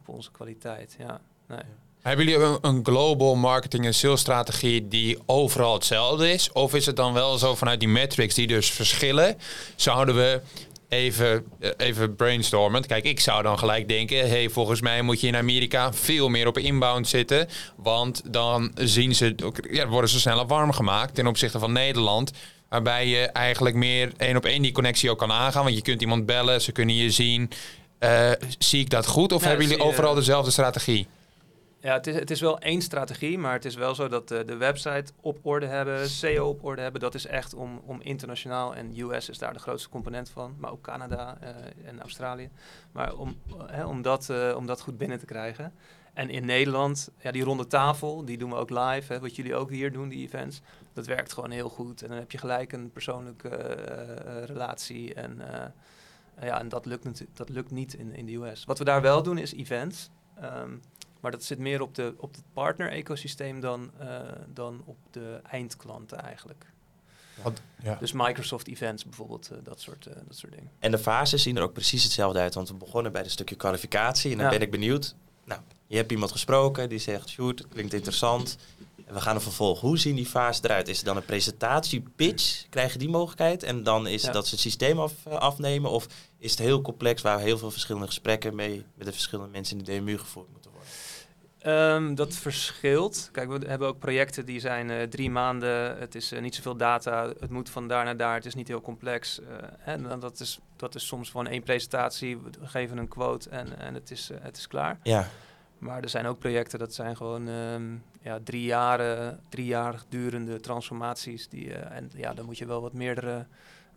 op 0.00 0.08
onze 0.08 0.30
kwaliteit. 0.30 0.94
Ja, 0.98 1.20
nee. 1.46 1.62
Hebben 2.04 2.26
jullie 2.26 2.44
een, 2.44 2.58
een 2.60 2.80
global 2.84 3.34
marketing 3.34 3.84
en 3.84 3.94
sales 3.94 4.20
strategie 4.20 4.88
die 4.88 5.18
overal 5.26 5.74
hetzelfde 5.74 6.32
is? 6.32 6.52
Of 6.52 6.74
is 6.74 6.86
het 6.86 6.96
dan 6.96 7.12
wel 7.12 7.38
zo 7.38 7.54
vanuit 7.54 7.80
die 7.80 7.88
metrics 7.88 8.34
die 8.34 8.46
dus 8.46 8.70
verschillen? 8.70 9.38
Zouden 9.76 10.14
we 10.14 10.40
even, 10.88 11.44
eh, 11.60 11.70
even 11.76 12.16
brainstormen. 12.16 12.86
Kijk, 12.86 13.04
ik 13.04 13.20
zou 13.20 13.42
dan 13.42 13.58
gelijk 13.58 13.88
denken... 13.88 14.28
hey, 14.28 14.48
volgens 14.48 14.80
mij 14.80 15.02
moet 15.02 15.20
je 15.20 15.26
in 15.26 15.36
Amerika 15.36 15.92
veel 15.92 16.28
meer 16.28 16.46
op 16.46 16.58
inbound 16.58 17.08
zitten. 17.08 17.48
Want 17.76 18.22
dan 18.26 18.72
zien 18.74 19.14
ze, 19.14 19.34
ja, 19.70 19.88
worden 19.88 20.10
ze 20.10 20.20
sneller 20.20 20.46
warm 20.46 20.72
gemaakt 20.72 21.14
ten 21.14 21.26
opzichte 21.26 21.58
van 21.58 21.72
Nederland. 21.72 22.32
Waarbij 22.68 23.06
je 23.06 23.26
eigenlijk 23.26 23.74
meer 23.76 24.12
één 24.16 24.36
op 24.36 24.44
één 24.44 24.62
die 24.62 24.72
connectie 24.72 25.10
ook 25.10 25.18
kan 25.18 25.32
aangaan. 25.32 25.64
Want 25.64 25.76
je 25.76 25.82
kunt 25.82 26.00
iemand 26.00 26.26
bellen, 26.26 26.60
ze 26.60 26.72
kunnen 26.72 26.94
je 26.94 27.10
zien. 27.10 27.50
Eh, 27.98 28.30
zie 28.58 28.80
ik 28.80 28.90
dat 28.90 29.06
goed? 29.06 29.32
Of 29.32 29.42
Ja, 29.42 29.48
hebben 29.48 29.66
jullie 29.66 29.84
overal 29.84 30.14
dezelfde 30.14 30.50
strategie? 30.50 31.06
Ja, 31.84 31.92
het 31.92 32.06
is, 32.06 32.14
het 32.14 32.30
is 32.30 32.40
wel 32.40 32.58
één 32.58 32.82
strategie, 32.82 33.38
maar 33.38 33.52
het 33.52 33.64
is 33.64 33.74
wel 33.74 33.94
zo 33.94 34.08
dat 34.08 34.28
de, 34.28 34.44
de 34.44 34.56
website 34.56 35.12
op 35.20 35.38
orde 35.42 35.66
hebben, 35.66 36.08
SEO 36.08 36.48
op 36.48 36.64
orde 36.64 36.82
hebben. 36.82 37.00
Dat 37.00 37.14
is 37.14 37.26
echt 37.26 37.54
om, 37.54 37.80
om 37.84 38.00
internationaal, 38.00 38.74
en 38.74 38.98
US 38.98 39.28
is 39.28 39.38
daar 39.38 39.52
de 39.52 39.58
grootste 39.58 39.88
component 39.88 40.30
van, 40.30 40.54
maar 40.58 40.70
ook 40.70 40.80
Canada 40.82 41.38
eh, 41.40 41.48
en 41.84 42.00
Australië. 42.00 42.50
Maar 42.92 43.14
om, 43.14 43.36
eh, 43.48 43.54
hè, 43.66 43.84
om, 43.84 44.02
dat, 44.02 44.30
eh, 44.30 44.54
om 44.56 44.66
dat 44.66 44.80
goed 44.80 44.98
binnen 44.98 45.18
te 45.18 45.26
krijgen. 45.26 45.72
En 46.14 46.30
in 46.30 46.44
Nederland, 46.44 47.10
ja, 47.18 47.30
die 47.30 47.44
ronde 47.44 47.66
tafel, 47.66 48.24
die 48.24 48.38
doen 48.38 48.50
we 48.50 48.56
ook 48.56 48.70
live, 48.70 49.12
hè, 49.12 49.20
wat 49.20 49.36
jullie 49.36 49.54
ook 49.54 49.70
hier 49.70 49.92
doen, 49.92 50.08
die 50.08 50.26
events. 50.26 50.62
Dat 50.92 51.06
werkt 51.06 51.32
gewoon 51.32 51.50
heel 51.50 51.68
goed. 51.68 52.02
En 52.02 52.08
dan 52.08 52.18
heb 52.18 52.30
je 52.30 52.38
gelijk 52.38 52.72
een 52.72 52.90
persoonlijke 52.90 53.48
eh, 53.48 54.42
eh, 54.42 54.44
relatie. 54.44 55.14
En, 55.14 55.52
eh, 55.52 56.46
ja, 56.46 56.60
en 56.60 56.68
dat 56.68 56.86
lukt, 56.86 57.24
dat 57.36 57.48
lukt 57.48 57.70
niet 57.70 57.94
in, 57.94 58.14
in 58.14 58.26
de 58.26 58.34
US. 58.34 58.64
Wat 58.64 58.78
we 58.78 58.84
daar 58.84 59.02
wel 59.02 59.22
doen 59.22 59.38
is 59.38 59.54
events. 59.54 60.10
Ehm, 60.34 60.70
maar 61.24 61.32
dat 61.32 61.44
zit 61.44 61.58
meer 61.58 61.80
op, 61.80 61.94
de, 61.94 62.14
op 62.16 62.34
het 62.34 62.42
partner-ecosysteem 62.52 63.60
dan, 63.60 63.90
eh, 63.98 64.18
dan 64.46 64.82
op 64.84 64.96
de 65.10 65.40
eindklanten 65.50 66.18
eigenlijk. 66.18 66.66
Ja. 67.82 67.96
Dus 68.00 68.12
Microsoft 68.12 68.68
Events 68.68 69.04
bijvoorbeeld, 69.04 69.50
eh, 69.50 69.58
dat, 69.62 69.80
soort, 69.80 70.06
eh, 70.06 70.14
dat 70.26 70.36
soort 70.36 70.52
dingen. 70.52 70.70
En 70.78 70.90
de 70.90 70.98
fases 70.98 71.42
zien 71.42 71.56
er 71.56 71.62
ook 71.62 71.72
precies 71.72 72.02
hetzelfde 72.02 72.38
uit. 72.38 72.54
Want 72.54 72.68
we 72.68 72.74
begonnen 72.74 73.12
bij 73.12 73.20
het 73.20 73.30
stukje 73.30 73.54
kwalificatie. 73.54 74.30
En 74.30 74.36
dan 74.36 74.46
Ja. 74.46 74.52
ben 74.52 74.62
ik 74.62 74.70
benieuwd. 74.70 75.14
Nou, 75.44 75.60
je 75.86 75.96
hebt 75.96 76.12
iemand 76.12 76.32
gesproken 76.32 76.88
die 76.88 76.98
zegt, 76.98 77.28
shoot, 77.28 77.68
klinkt 77.68 77.92
interessant. 77.92 78.56
En 79.04 79.14
we 79.14 79.20
gaan 79.20 79.34
een 79.34 79.40
vervolg. 79.40 79.80
Hoe 79.80 79.98
zien 79.98 80.14
die 80.16 80.26
fases 80.26 80.62
eruit? 80.62 80.88
Is 80.88 80.96
het 80.96 81.06
dan 81.06 81.16
een 81.16 81.24
presentatie, 81.24 82.02
pitch? 82.16 82.68
Krijg 82.68 82.92
je 82.92 82.98
die 82.98 83.08
mogelijkheid? 83.08 83.62
En 83.62 83.82
dan 83.82 84.06
is 84.06 84.22
het 84.22 84.22
Ja. 84.22 84.32
dat 84.32 84.46
ze 84.46 84.50
het 84.50 84.60
systeem 84.60 84.98
af, 84.98 85.26
afnemen? 85.26 85.90
Of 85.90 86.06
is 86.38 86.50
het 86.50 86.60
heel 86.60 86.80
complex 86.82 87.22
waar 87.22 87.40
heel 87.40 87.58
veel 87.58 87.70
verschillende 87.70 88.06
gesprekken 88.06 88.54
mee 88.54 88.84
met 88.94 89.06
de 89.06 89.12
verschillende 89.12 89.50
mensen 89.50 89.78
in 89.78 89.84
de 89.84 89.98
DMU 89.98 90.18
gevoerd 90.18 90.50
moeten 90.52 90.63
Ehm, 91.64 92.14
dat 92.14 92.34
verschilt. 92.34 93.28
Kijk, 93.32 93.48
we 93.48 93.66
hebben 93.66 93.88
ook 93.88 93.98
projecten 93.98 94.46
die 94.46 94.60
zijn 94.60 94.90
eh, 94.90 95.02
drie 95.02 95.30
maanden. 95.30 95.98
Het 95.98 96.14
is 96.14 96.32
eh, 96.32 96.40
niet 96.40 96.54
zoveel 96.54 96.76
data. 96.76 97.32
Het 97.40 97.50
moet 97.50 97.70
van 97.70 97.88
daar 97.88 98.04
naar 98.04 98.16
daar. 98.16 98.34
Het 98.34 98.44
is 98.44 98.54
niet 98.54 98.68
heel 98.68 98.80
complex. 98.80 99.40
en 99.84 100.02
dan 100.02 100.20
dat, 100.20 100.40
is, 100.40 100.60
dat 100.76 100.94
is 100.94 101.06
soms 101.06 101.30
gewoon 101.30 101.46
één 101.46 101.62
presentatie. 101.62 102.38
We 102.38 102.50
geven 102.62 102.98
een 102.98 103.08
quote 103.08 103.50
en, 103.50 103.78
en 103.78 103.94
het, 103.94 104.10
is, 104.10 104.30
het 104.40 104.56
is 104.56 104.66
klaar. 104.66 104.98
Ja, 105.02 105.28
Maar 105.78 106.02
er 106.02 106.08
zijn 106.08 106.26
ook 106.26 106.38
projecten, 106.38 106.78
dat 106.78 106.94
zijn 106.94 107.16
gewoon 107.16 107.48
ehm, 107.48 107.82
ja, 108.20 108.38
drie, 108.44 108.64
jaren, 108.64 109.40
drie 109.48 109.66
jaar 109.66 110.02
durende 110.08 110.60
transformaties. 110.60 111.48
Die, 111.48 111.74
en 111.74 112.10
ja, 112.14 112.34
dan 112.34 112.44
moet 112.44 112.58
je 112.58 112.66
wel 112.66 112.80
wat 112.80 112.92
meerdere 112.92 113.46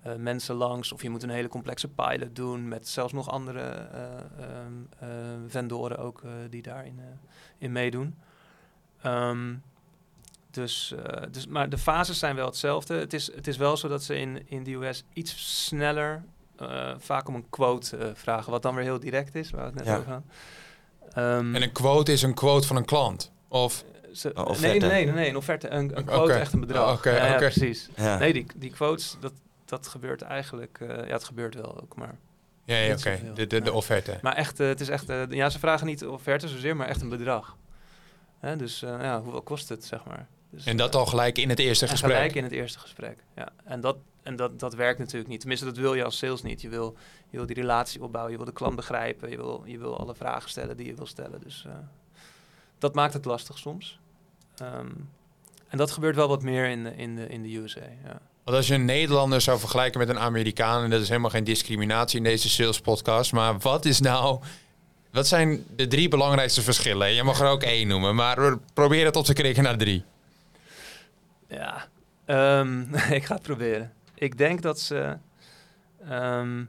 eh, 0.08 0.16
mensen 0.16 0.56
langs. 0.56 0.92
Of 0.92 1.02
je 1.02 1.10
moet 1.10 1.24
een 1.24 1.30
hele 1.30 1.48
complexe 1.48 1.88
pilot 1.88 2.36
doen 2.36 2.68
met 2.68 2.88
zelfs 2.88 3.14
nog 3.14 3.30
andere 3.30 3.60
eh, 3.62 4.02
ehm, 4.40 4.74
eh, 5.00 5.08
vendoren 5.48 5.98
ook 5.98 6.22
eh, 6.24 6.30
die 6.50 6.62
daarin 6.62 7.00
eh, 7.00 7.06
in 7.58 7.72
meedoen. 7.72 8.16
Ehm, 9.02 9.54
dus, 10.52 10.94
eh, 11.04 11.22
dus, 11.32 11.48
maar 11.48 11.70
de 11.70 11.78
fases 11.78 12.20
zijn 12.20 12.36
wel 12.36 12.46
hetzelfde. 12.46 12.94
Het 12.94 13.14
is, 13.14 13.36
het 13.36 13.48
is 13.48 13.58
wel 13.58 13.78
zo 13.78 13.88
dat 13.88 14.04
ze 14.04 14.16
in, 14.20 14.50
in 14.50 14.64
de 14.64 14.72
US 14.74 15.04
iets 15.14 15.64
sneller 15.66 16.24
eh, 16.58 16.94
vaak 16.98 17.28
om 17.28 17.36
een 17.36 17.50
quote 17.50 17.98
eh, 17.98 18.08
vragen. 18.14 18.52
Wat 18.52 18.62
dan 18.62 18.76
weer 18.76 18.84
heel 18.84 19.00
direct 19.00 19.36
is, 19.36 19.50
waar 19.50 19.62
we 19.62 19.68
het 19.68 19.76
net 19.76 19.86
Ja. 19.86 19.94
over 19.98 20.08
gaan. 20.12 20.26
Ehm, 21.14 21.56
En 21.56 21.62
een 21.62 21.72
quote 21.72 22.12
is 22.12 22.22
een 22.22 22.34
quote 22.34 22.68
van 22.68 22.76
een 22.76 22.86
klant. 22.86 23.32
Of, 23.48 23.84
nee, 24.24 24.60
nee, 24.60 24.80
nee, 24.80 25.06
nee, 25.12 25.30
een 25.30 25.36
offerte. 25.38 25.70
Een, 25.70 25.98
een 25.98 26.06
quote, 26.06 26.34
echt 26.34 26.54
een 26.54 26.60
bedrag. 26.60 26.98
Oké, 26.98 27.10
ja, 27.10 27.26
ja, 27.26 27.30
oké. 27.36 27.38
precies. 27.50 27.90
ja. 27.96 28.18
Nee, 28.18 28.34
die, 28.34 28.46
die 28.56 28.72
quotes, 28.72 29.18
dat, 29.20 29.34
dat 29.70 29.88
gebeurt 29.88 30.22
eigenlijk... 30.22 30.80
eh, 30.80 30.88
ja, 30.88 31.14
het 31.14 31.24
gebeurt 31.24 31.56
wel 31.56 31.82
ook, 31.82 31.96
maar... 31.96 32.18
ja, 32.66 32.76
ja 32.76 32.94
oké, 32.94 33.32
de, 33.34 33.48
de, 33.48 33.62
de 33.62 33.74
offerte. 33.74 34.20
Maar 34.22 34.36
echt, 34.36 34.60
eh, 34.60 34.68
het 34.68 34.80
is 34.80 34.90
echt... 34.90 35.10
eh, 35.10 35.30
ja, 35.30 35.50
ze 35.50 35.60
vragen 35.60 35.88
niet 35.88 36.06
offerte 36.06 36.48
zozeer, 36.48 36.76
maar 36.76 36.88
echt 36.88 37.02
een 37.02 37.10
bedrag. 37.10 37.58
Hè, 38.40 38.56
dus 38.56 38.80
ja, 38.80 39.22
hoeveel 39.22 39.42
kost 39.42 39.70
het, 39.70 39.86
zeg 39.86 40.06
maar. 40.06 40.28
Dus, 40.50 40.66
En 40.66 40.78
dat 40.78 40.96
al 40.96 41.06
gelijk 41.06 41.38
in 41.38 41.50
het 41.50 41.60
eerste 41.60 41.88
gesprek. 41.88 42.12
gelijk 42.12 42.36
in 42.36 42.44
het 42.44 42.52
eerste 42.52 42.80
gesprek. 42.80 43.24
Ja. 43.36 43.50
En, 43.64 43.82
dat, 43.82 43.98
en 44.24 44.36
dat, 44.36 44.60
dat 44.60 44.74
werkt 44.74 45.00
natuurlijk 45.00 45.30
niet. 45.30 45.40
Tenminste, 45.40 45.66
dat 45.66 45.78
wil 45.78 45.94
je 45.94 46.04
als 46.04 46.18
sales 46.18 46.42
niet. 46.42 46.62
Je 46.62 46.70
wil, 46.70 46.98
je 47.30 47.38
wil 47.38 47.46
die 47.46 47.56
relatie 47.56 48.04
opbouwen, 48.04 48.32
je 48.32 48.38
wil 48.38 48.48
de 48.48 48.54
klant 48.54 48.76
begrijpen, 48.76 49.30
je 49.30 49.36
wil, 49.36 49.64
je 49.66 49.78
wil 49.78 50.00
alle 50.00 50.16
vragen 50.16 50.50
stellen 50.50 50.78
die 50.78 50.88
je 50.88 50.94
wil 50.96 51.06
stellen. 51.06 51.42
Dus 51.42 51.66
dat 52.78 52.96
maakt 52.96 53.14
het 53.14 53.26
lastig 53.26 53.58
soms. 53.58 54.00
Ehm, 54.56 54.92
en 55.68 55.78
dat 55.78 55.92
gebeurt 55.92 56.16
wel 56.16 56.28
wat 56.28 56.44
meer 56.44 56.70
in 56.70 56.84
de, 56.84 56.96
in 56.96 57.16
de, 57.16 57.28
in 57.28 57.42
de 57.42 57.56
USA. 57.56 57.86
Ja. 58.04 58.22
Want 58.48 58.60
als 58.60 58.68
je 58.68 58.74
een 58.74 58.86
Nederlander 58.86 59.42
zou 59.42 59.60
vergelijken 59.60 60.00
met 60.00 60.10
een 60.10 60.20
Amerikaan, 60.20 60.84
en 60.84 60.90
dat 60.90 61.02
is 61.02 61.08
helemaal 61.08 61.30
geen 61.30 61.44
discriminatie 61.44 62.18
in 62.18 62.24
deze 62.24 62.50
sales 62.50 62.80
podcast, 62.80 63.32
maar 63.32 63.58
wat 63.58 63.86
is 63.86 64.00
nou, 64.00 64.40
wat 65.12 65.28
zijn 65.28 65.66
de 65.76 65.88
drie 65.88 66.08
belangrijkste 66.08 66.62
verschillen? 66.62 67.14
Je 67.14 67.24
mag 67.24 67.40
er 67.40 67.48
ook 67.48 67.64
één 67.64 67.88
noemen, 67.88 68.16
maar 68.16 68.58
probeer 68.74 69.06
het 69.06 69.16
op 69.16 69.26
te 69.26 69.34
krikken 69.34 69.64
naar 69.64 69.78
drie. 69.78 70.04
Ja, 71.48 71.88
ehm, 72.26 72.94
ik 73.20 73.26
ga 73.26 73.34
het 73.34 73.44
proberen. 73.44 73.94
Ik 74.14 74.38
denk 74.38 74.62
dat 74.62 74.80
ze 74.80 75.18
ehm, 76.10 76.64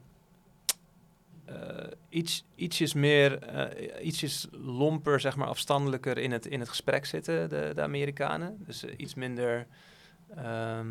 eh, 1.44 1.54
iets, 2.08 2.44
ietsjes 2.54 2.92
meer, 2.92 3.38
eh, 3.38 4.06
ietsjes 4.06 4.46
lomper, 4.50 5.20
zeg 5.20 5.36
maar, 5.36 5.48
afstandelijker 5.48 6.18
in 6.18 6.32
het, 6.32 6.46
in 6.46 6.60
het 6.60 6.68
gesprek 6.68 7.06
zitten, 7.06 7.48
de, 7.48 7.72
de 7.74 7.82
Amerikanen. 7.82 8.56
Dus 8.66 8.84
eh, 8.84 8.94
iets 8.96 9.14
minder 9.14 9.66
ehm, 10.36 10.86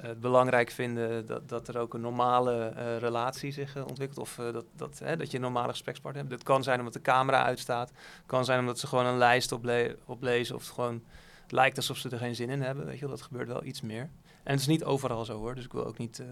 het 0.00 0.20
belangrijk 0.20 0.70
vinden 0.70 1.26
dat, 1.26 1.48
dat 1.48 1.68
er 1.68 1.78
ook 1.78 1.94
een 1.94 2.00
normale 2.00 2.54
eh, 2.54 2.96
relatie 2.96 3.52
zich 3.52 3.76
eh, 3.76 3.86
ontwikkelt. 3.86 4.18
Of 4.18 4.38
eh, 4.38 4.52
dat, 4.52 4.64
dat, 4.76 4.98
hè, 4.98 5.16
dat 5.16 5.30
je 5.30 5.36
een 5.36 5.42
normale 5.42 5.70
gesprekspartner 5.70 6.24
hebt. 6.24 6.36
Dat 6.36 6.46
kan 6.46 6.62
zijn 6.62 6.78
omdat 6.78 6.94
de 6.94 7.00
camera 7.00 7.44
uitstaat. 7.44 7.92
kan 8.26 8.44
zijn 8.44 8.60
omdat 8.60 8.78
ze 8.78 8.86
gewoon 8.86 9.06
een 9.06 9.18
lijst 9.18 9.52
ople 9.52 9.96
oplezen 10.04 10.54
of 10.54 10.62
het 10.62 10.70
gewoon 10.70 11.02
lijkt 11.48 11.76
alsof 11.76 11.96
ze 11.96 12.08
er 12.08 12.18
geen 12.18 12.34
zin 12.34 12.50
in 12.50 12.62
hebben. 12.62 12.86
Weet 12.86 12.98
je 12.98 13.06
dat 13.06 13.22
gebeurt 13.22 13.48
wel 13.48 13.64
iets 13.64 13.80
meer. 13.80 14.10
En 14.42 14.54
het 14.54 14.60
is 14.60 14.66
niet 14.66 14.84
overal 14.84 15.24
zo 15.24 15.38
hoor, 15.38 15.54
dus 15.54 15.64
ik 15.64 15.72
wil 15.72 15.86
ook 15.86 15.98
niet 15.98 16.18
eh, 16.18 16.26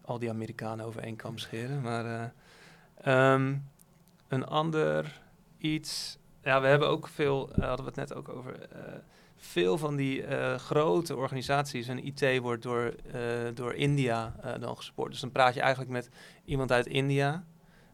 al 0.00 0.18
die 0.18 0.30
Amerikanen 0.30 0.86
over 0.86 1.02
één 1.02 1.16
kam 1.16 1.38
scheren. 1.38 1.80
Maar 1.80 2.04
eh, 2.04 3.32
ehm, 3.32 3.56
een 4.28 4.44
ander 4.44 5.20
iets. 5.58 6.18
Ja, 6.42 6.60
we 6.60 6.66
hebben 6.66 6.88
ook 6.88 7.08
veel, 7.08 7.50
eh, 7.52 7.66
hadden 7.66 7.84
we 7.84 7.90
het 7.90 8.08
net 8.08 8.14
ook 8.14 8.28
over. 8.28 8.68
Veel 9.42 9.78
van 9.78 9.96
die 9.96 10.22
eh, 10.24 10.54
grote 10.58 11.16
organisaties 11.16 11.88
en 11.88 12.06
IT 12.06 12.38
wordt 12.40 12.62
door, 12.62 12.94
eh, 13.12 13.20
door 13.54 13.74
India 13.74 14.34
eh, 14.42 14.60
dan 14.60 14.76
gesupport. 14.76 15.10
Dus 15.10 15.20
dan 15.20 15.32
praat 15.32 15.54
je 15.54 15.60
eigenlijk 15.60 15.90
met 15.90 16.08
iemand 16.44 16.72
uit 16.72 16.86
India, 16.86 17.44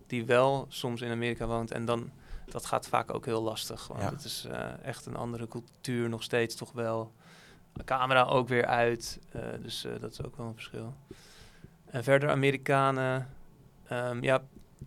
die 0.06 0.24
wel 0.24 0.66
soms 0.68 1.00
in 1.00 1.10
Amerika 1.10 1.46
woont. 1.46 1.70
En 1.70 1.84
dan, 1.84 2.10
dat 2.48 2.66
gaat 2.66 2.88
vaak 2.88 3.14
ook 3.14 3.24
heel 3.24 3.42
lastig. 3.42 3.86
Want 3.86 4.00
Ja. 4.02 4.10
het 4.10 4.24
is 4.24 4.46
echt 4.82 5.06
een 5.06 5.16
andere 5.16 5.48
cultuur 5.48 6.08
nog 6.08 6.22
steeds 6.22 6.54
toch 6.54 6.72
wel. 6.72 7.12
De 7.72 7.84
camera 7.84 8.22
ook 8.22 8.48
weer 8.48 8.66
uit. 8.66 9.18
dus 9.62 9.86
dat 10.00 10.12
is 10.12 10.22
ook 10.22 10.36
wel 10.36 10.46
een 10.46 10.54
verschil. 10.54 10.94
En 11.84 12.04
verder 12.04 12.30
Amerikanen. 12.30 13.28
ehm, 13.88 14.22
ja, 14.22 14.42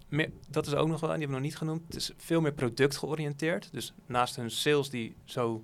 meer, 0.07 0.31
dat 0.49 0.67
is 0.67 0.73
ook 0.75 0.87
nog 0.87 0.99
wel, 0.99 1.09
en 1.13 1.19
die 1.19 1.27
hebben 1.27 1.43
we 1.43 1.47
nog 1.47 1.51
niet 1.51 1.57
genoemd. 1.57 1.81
Het 1.85 1.95
is 1.95 2.11
veel 2.17 2.41
meer 2.41 2.53
productgeoriënteerd. 2.53 3.69
Dus 3.71 3.93
naast 4.05 4.35
hun 4.35 4.51
sales 4.51 4.89
die 4.89 5.15
zo, 5.25 5.63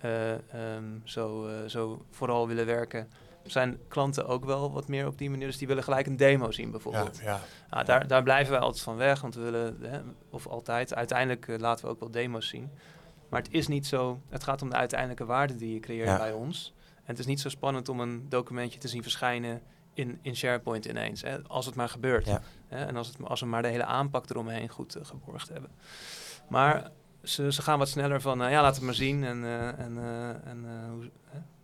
eh, 0.00 0.32
ehm, 0.32 0.84
zo, 1.04 1.46
eh, 1.46 1.54
zo 1.68 2.04
vooral 2.10 2.48
willen 2.48 2.66
werken, 2.66 3.08
zijn 3.42 3.78
klanten 3.88 4.26
ook 4.26 4.44
wel 4.44 4.72
wat 4.72 4.88
meer 4.88 5.06
op 5.06 5.18
die 5.18 5.30
manier. 5.30 5.46
Dus 5.46 5.58
die 5.58 5.66
willen 5.66 5.82
gelijk 5.82 6.06
een 6.06 6.16
demo 6.16 6.50
zien 6.50 6.70
bijvoorbeeld. 6.70 7.18
Ja, 7.18 7.24
ja. 7.24 7.40
Nou, 7.70 7.84
daar, 7.84 8.06
daar 8.06 8.22
blijven 8.22 8.52
wij 8.52 8.60
altijd 8.60 8.82
van 8.82 8.96
weg, 8.96 9.20
want 9.20 9.34
we 9.34 9.40
willen, 9.40 9.76
hè, 9.82 10.00
of 10.30 10.46
altijd, 10.46 10.94
uiteindelijk 10.94 11.48
eh, 11.48 11.58
laten 11.58 11.84
we 11.84 11.90
ook 11.90 12.00
wel 12.00 12.10
demo's 12.10 12.48
zien. 12.48 12.70
Maar 13.28 13.42
het 13.42 13.52
is 13.52 13.66
niet 13.68 13.86
zo, 13.86 14.20
het 14.28 14.44
gaat 14.44 14.62
om 14.62 14.70
de 14.70 14.76
uiteindelijke 14.76 15.24
waarde 15.24 15.54
die 15.56 15.74
je 15.74 15.80
creëert 15.80 16.08
Ja. 16.08 16.16
bij 16.18 16.32
ons. 16.32 16.74
En 16.94 17.16
het 17.16 17.18
is 17.18 17.26
niet 17.26 17.40
zo 17.40 17.48
spannend 17.48 17.88
om 17.88 18.00
een 18.00 18.28
documentje 18.28 18.78
te 18.78 18.88
zien 18.88 19.02
verschijnen 19.02 19.62
in, 19.94 20.18
in 20.22 20.36
SharePoint 20.36 20.84
ineens, 20.84 21.22
hè, 21.22 21.42
als 21.46 21.66
het 21.66 21.74
maar 21.74 21.88
gebeurt. 21.88 22.26
Hè, 22.68 22.84
en 22.86 22.96
als, 22.96 23.06
het, 23.06 23.16
als 23.24 23.40
we 23.40 23.46
maar 23.46 23.62
de 23.62 23.68
hele 23.68 23.84
aanpak 23.84 24.30
eromheen 24.30 24.68
goed 24.68 24.94
eh, 24.96 25.04
geborgd 25.04 25.48
hebben. 25.48 25.70
Maar 26.48 26.90
ze, 27.22 27.52
ze 27.52 27.62
gaan 27.62 27.78
wat 27.78 27.88
sneller 27.88 28.20
van, 28.20 28.38
nou 28.38 28.50
ja, 28.50 28.62
laat 28.62 28.74
het 28.74 28.84
maar 28.84 28.94
zien 28.94 29.24
en, 29.24 29.44
eh, 29.44 29.66
en, 29.66 29.98
eh, 29.98 30.50
en 30.50 30.64
eh, 30.64 30.90
hoe, 30.92 31.10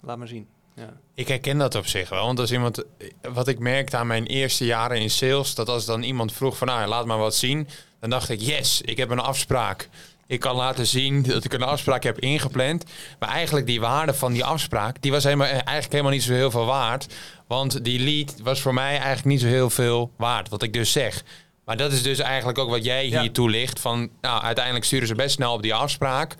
laat 0.00 0.18
maar 0.18 0.28
zien. 0.28 0.46
Ja. 0.74 0.92
Ik 1.14 1.28
herken 1.28 1.58
dat 1.58 1.74
op 1.74 1.86
zich 1.86 2.08
wel. 2.08 2.26
Want 2.26 2.38
als 2.38 2.52
iemand, 2.52 2.84
wat 3.32 3.48
ik 3.48 3.58
merkte 3.58 3.96
aan 3.96 4.06
mijn 4.06 4.26
eerste 4.26 4.64
jaren 4.64 5.00
in 5.00 5.10
sales, 5.10 5.54
dat 5.54 5.68
als 5.68 5.84
dan 5.84 6.02
iemand 6.02 6.32
vroeg 6.32 6.56
van, 6.56 6.66
nou, 6.66 6.88
laat 6.88 7.06
maar 7.06 7.18
wat 7.18 7.34
zien, 7.34 7.68
dan 8.00 8.10
dacht 8.10 8.28
ik, 8.28 8.40
yes, 8.40 8.80
ik 8.80 8.96
heb 8.96 9.10
een 9.10 9.18
afspraak. 9.18 9.88
Ik 10.26 10.40
kan 10.40 10.56
laten 10.56 10.86
zien 10.86 11.22
dat 11.22 11.44
ik 11.44 11.52
een 11.52 11.62
afspraak 11.62 12.02
heb 12.02 12.18
ingepland. 12.18 12.84
Maar 13.18 13.28
eigenlijk 13.28 13.66
die 13.66 13.80
waarde 13.80 14.14
van 14.14 14.32
die 14.32 14.44
afspraak, 14.44 15.02
die 15.02 15.10
was 15.10 15.24
helemaal, 15.24 15.46
eigenlijk 15.46 15.90
helemaal 15.90 16.12
niet 16.12 16.22
zo 16.22 16.32
heel 16.32 16.50
veel 16.50 16.66
waard. 16.66 17.14
Want 17.46 17.84
die 17.84 18.00
lead 18.00 18.40
was 18.42 18.60
voor 18.60 18.74
mij 18.74 18.90
eigenlijk 18.90 19.24
niet 19.24 19.40
zo 19.40 19.46
heel 19.46 19.70
veel 19.70 20.12
waard, 20.16 20.48
wat 20.48 20.62
ik 20.62 20.72
dus 20.72 20.92
zeg. 20.92 21.24
Maar 21.66 21.76
dat 21.76 21.92
is 21.92 22.02
dus 22.02 22.18
eigenlijk 22.18 22.58
ook 22.58 22.70
wat 22.70 22.84
jij 22.84 23.08
Ja. 23.08 23.20
hier 23.20 23.32
toelicht. 23.32 23.80
Van, 23.80 24.10
nou, 24.20 24.42
uiteindelijk 24.42 24.84
sturen 24.84 25.06
ze 25.08 25.14
best 25.14 25.34
snel 25.34 25.52
op 25.52 25.62
die 25.62 25.74
afspraak. 25.74 26.34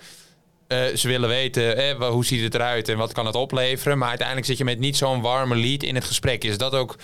Eh, 0.67 0.85
ze 0.85 1.09
willen 1.09 1.29
weten 1.29 1.77
eh, 1.77 2.09
hoe 2.09 2.25
ziet 2.25 2.43
het 2.43 2.55
eruit 2.55 2.89
en 2.89 2.97
wat 2.97 3.12
kan 3.12 3.27
het 3.27 3.35
opleveren. 3.35 3.99
Maar 3.99 4.09
uiteindelijk 4.09 4.47
zit 4.47 4.59
je 4.59 4.65
met 4.65 4.79
niet 4.79 4.97
zo'n 4.97 5.21
warme 5.21 5.57
lead 5.57 5.83
in 5.83 5.95
het 5.95 6.05
gesprek. 6.05 6.45
Is 6.45 6.59
dat 6.59 6.73
ook 6.75 6.97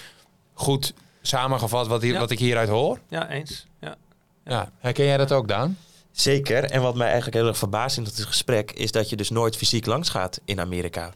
goed 0.55 0.95
samengevat 1.23 1.87
wat, 1.87 2.03
hier, 2.03 2.13
Ja. 2.13 2.19
wat 2.19 2.31
ik 2.31 2.39
hieruit 2.39 2.69
hoor? 2.69 2.99
ja, 3.09 3.31
eens. 3.31 3.67
Ja. 3.81 3.97
Ja. 4.45 4.71
Herken 4.79 5.05
jij 5.05 5.17
dat 5.17 5.33
ook, 5.33 5.49
Daan? 5.49 5.79
Zeker. 6.13 6.65
En 6.65 6.83
wat 6.83 6.95
mij 6.95 7.07
eigenlijk 7.07 7.37
heel 7.37 7.47
erg 7.47 7.59
verbaast 7.59 7.97
in 7.97 8.05
dat 8.05 8.15
gesprek... 8.21 8.71
is 8.73 8.93
dat 8.93 9.11
je 9.11 9.17
dus 9.17 9.31
nooit 9.31 9.57
fysiek 9.57 9.87
langs 9.87 10.09
gaat 10.09 10.41
in 10.45 10.61
Amerika. 10.61 11.13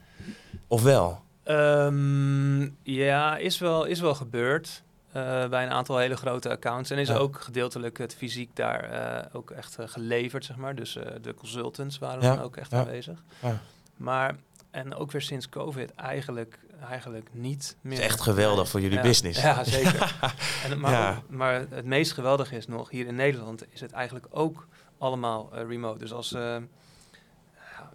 Of 0.69 0.83
wel? 0.83 1.21
Ehm, 1.45 2.69
ja, 2.83 3.37
is 3.37 3.59
wel, 3.59 3.85
is 3.85 4.01
wel 4.01 4.15
gebeurd. 4.15 4.83
Eh, 5.17 5.49
bij 5.49 5.65
een 5.65 5.71
aantal 5.71 5.99
hele 5.99 6.17
grote 6.17 6.51
accounts. 6.51 6.91
En 6.91 6.99
is 6.99 7.09
Ja. 7.09 7.15
ook 7.17 7.41
gedeeltelijk 7.41 7.99
het 7.99 8.15
fysiek 8.15 8.57
daar 8.57 8.81
eh, 8.85 9.25
ook 9.37 9.51
echt 9.51 9.79
eh, 9.79 9.89
geleverd, 9.89 10.45
zeg 10.45 10.57
maar. 10.57 10.75
Dus 10.75 10.93
de 11.23 11.35
consultants 11.35 11.99
waren 11.99 12.23
Ja, 12.23 12.35
dan 12.35 12.45
ook 12.45 12.57
echt 12.57 12.71
ja. 12.71 12.79
aanwezig. 12.79 13.23
Ja. 13.43 13.59
Maar, 13.97 14.37
en 14.71 14.95
ook 14.95 15.11
weer 15.13 15.23
sinds 15.23 15.49
COVID 15.49 15.95
eigenlijk, 15.95 16.59
eigenlijk 16.89 17.29
niet 17.33 17.77
meer. 17.81 17.93
Het 17.93 18.03
is 18.03 18.07
echt 18.07 18.21
geweldig 18.21 18.69
voor 18.69 18.81
jullie 18.81 19.01
business. 19.01 19.43
Ja, 19.43 19.65
zeker. 19.65 20.17
en, 20.71 20.81
maar, 20.81 21.17
ook- 21.17 21.31
maar 21.31 21.55
het 21.71 21.85
meest 21.85 22.13
geweldige 22.13 22.57
is 22.57 22.67
nog, 22.67 22.91
hier 22.91 23.07
in 23.07 23.15
Nederland 23.15 23.65
is 23.73 23.81
het 23.81 23.93
eigenlijk 23.93 24.27
ook 24.31 24.67
allemaal 24.99 25.51
remote. 25.53 25.99
Dus 25.99 26.13
als 26.13 26.29
de 26.29 26.63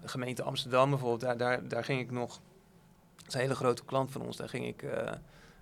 gemeente 0.06 0.44
Amsterdam 0.44 0.90
bijvoorbeeld, 0.90 1.22
daar, 1.22 1.38
daar, 1.38 1.68
daar 1.68 1.84
ging 1.84 2.00
ik 2.00 2.12
nog, 2.12 2.40
dat 3.16 3.28
is 3.28 3.34
een 3.34 3.40
hele 3.40 3.56
grote 3.56 3.86
klant 3.86 4.12
van 4.12 4.22
ons, 4.22 4.38
daar 4.38 4.50
ging 4.50 4.66
ik 4.68 4.84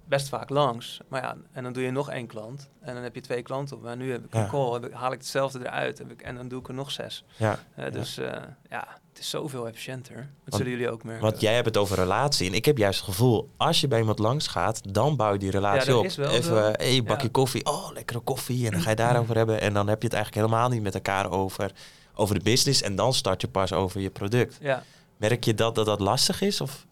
best 0.10 0.30
vaak 0.30 0.50
langs. 0.50 1.00
Maar 1.08 1.22
ja, 1.22 1.36
en 1.52 1.64
dan 1.64 1.74
doe 1.74 1.84
je 1.84 1.92
nog 1.92 2.10
één 2.10 2.28
klant 2.28 2.70
en 2.82 2.94
dan 2.94 3.04
heb 3.04 3.16
je 3.16 3.22
twee 3.22 3.42
klanten 3.42 3.76
op. 3.78 3.84
Maar 3.84 3.98
nu 3.98 4.12
heb 4.12 4.26
ik 4.26 4.34
Ja. 4.34 4.44
een 4.44 4.50
call, 4.50 4.74
heb 4.74 4.86
ik, 4.86 4.94
haal 4.94 5.12
ik 5.12 5.18
hetzelfde 5.18 5.60
eruit 5.60 5.98
heb 5.98 6.12
ik, 6.12 6.22
en 6.22 6.36
dan 6.36 6.48
doe 6.48 6.60
ik 6.60 6.68
er 6.68 6.74
nog 6.74 6.92
zes. 6.92 7.24
Ja. 7.38 7.60
Eh, 7.76 7.92
dus 7.92 8.18
eh, 8.18 8.32
ja, 8.70 8.88
het 9.10 9.20
is 9.20 9.30
zoveel 9.30 9.68
efficiënter. 9.68 10.16
Dat 10.16 10.26
Want- 10.46 10.56
zullen 10.56 10.72
jullie 10.72 10.90
ook 10.92 11.04
merken. 11.04 11.24
Want 11.24 11.42
jij 11.42 11.54
hebt 11.54 11.66
het 11.66 11.78
over 11.78 11.96
relatie. 11.98 12.48
En 12.48 12.54
ik 12.54 12.66
heb 12.66 12.78
juist 12.78 13.00
het 13.00 13.10
gevoel, 13.10 13.50
als 13.58 13.82
je 13.82 13.88
bij 13.88 14.00
iemand 14.00 14.20
langs 14.20 14.48
gaat, 14.48 14.94
dan 14.94 15.16
bouw 15.16 15.34
je 15.34 15.40
die 15.40 15.52
relatie 15.52 15.98
op. 15.98 16.06
is 16.06 16.16
wel 16.16 16.30
Even, 16.30 16.76
eh, 16.78 16.88
hey, 16.92 17.04
bakje 17.04 17.24
Ja. 17.26 17.32
koffie. 17.32 17.66
Oh, 17.66 17.92
lekkere 17.94 18.20
koffie. 18.20 18.66
En 18.66 18.72
dan 18.72 18.82
ga 18.82 18.90
je 18.90 18.96
daarover 18.96 19.36
hebben. 19.36 19.62
En 19.62 19.74
dan 19.74 19.88
heb 19.88 20.02
je 20.02 20.08
het 20.08 20.16
eigenlijk 20.16 20.46
helemaal 20.48 20.70
niet 20.70 20.82
met 20.84 20.94
elkaar 20.94 21.32
over, 21.32 21.72
over 22.14 22.36
de 22.36 22.44
business. 22.44 22.82
En 22.82 22.96
dan 22.96 23.14
start 23.14 23.42
je 23.42 23.48
pas 23.48 23.74
over 23.74 24.02
je 24.02 24.10
product. 24.10 24.58
Ja. 24.62 24.84
Merk 25.18 25.44
je 25.44 25.54
dat 25.54 25.76
dat, 25.76 25.86
dat 25.86 26.00
lastig 26.00 26.42
is? 26.42 26.62
Of? 26.62 26.86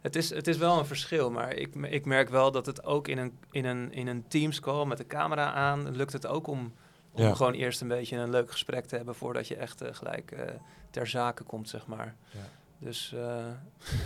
Het 0.00 0.16
is, 0.16 0.30
het 0.30 0.46
is 0.46 0.56
wel 0.56 0.78
een 0.78 0.86
verschil, 0.86 1.30
maar 1.30 1.54
ik, 1.54 1.74
ik 1.74 2.04
merk 2.04 2.28
wel 2.28 2.50
dat 2.50 2.66
het 2.66 2.84
ook 2.84 3.08
in 3.08 3.18
een, 3.18 3.38
in 3.50 3.64
een, 3.64 3.92
in 3.92 4.06
een 4.06 4.24
Teams 4.28 4.60
call 4.60 4.84
met 4.86 4.98
de 4.98 5.06
camera 5.06 5.52
aan 5.52 5.96
lukt 5.96 6.12
het 6.12 6.26
ook 6.26 6.46
om, 6.46 6.72
om 7.12 7.22
Ja. 7.22 7.34
gewoon 7.34 7.52
eerst 7.52 7.80
een 7.80 7.88
beetje 7.88 8.16
een 8.16 8.30
leuk 8.30 8.50
gesprek 8.50 8.84
te 8.86 8.96
hebben 8.96 9.14
voordat 9.14 9.48
je 9.48 9.56
echt 9.56 9.80
eh, 9.82 9.88
gelijk 9.94 10.30
eh, 10.30 10.44
ter 10.90 11.06
zake 11.06 11.42
komt, 11.42 11.68
zeg 11.68 11.86
maar. 11.86 12.14
Ja. 12.30 12.38
Dus 12.78 13.14
eh, 13.16 13.44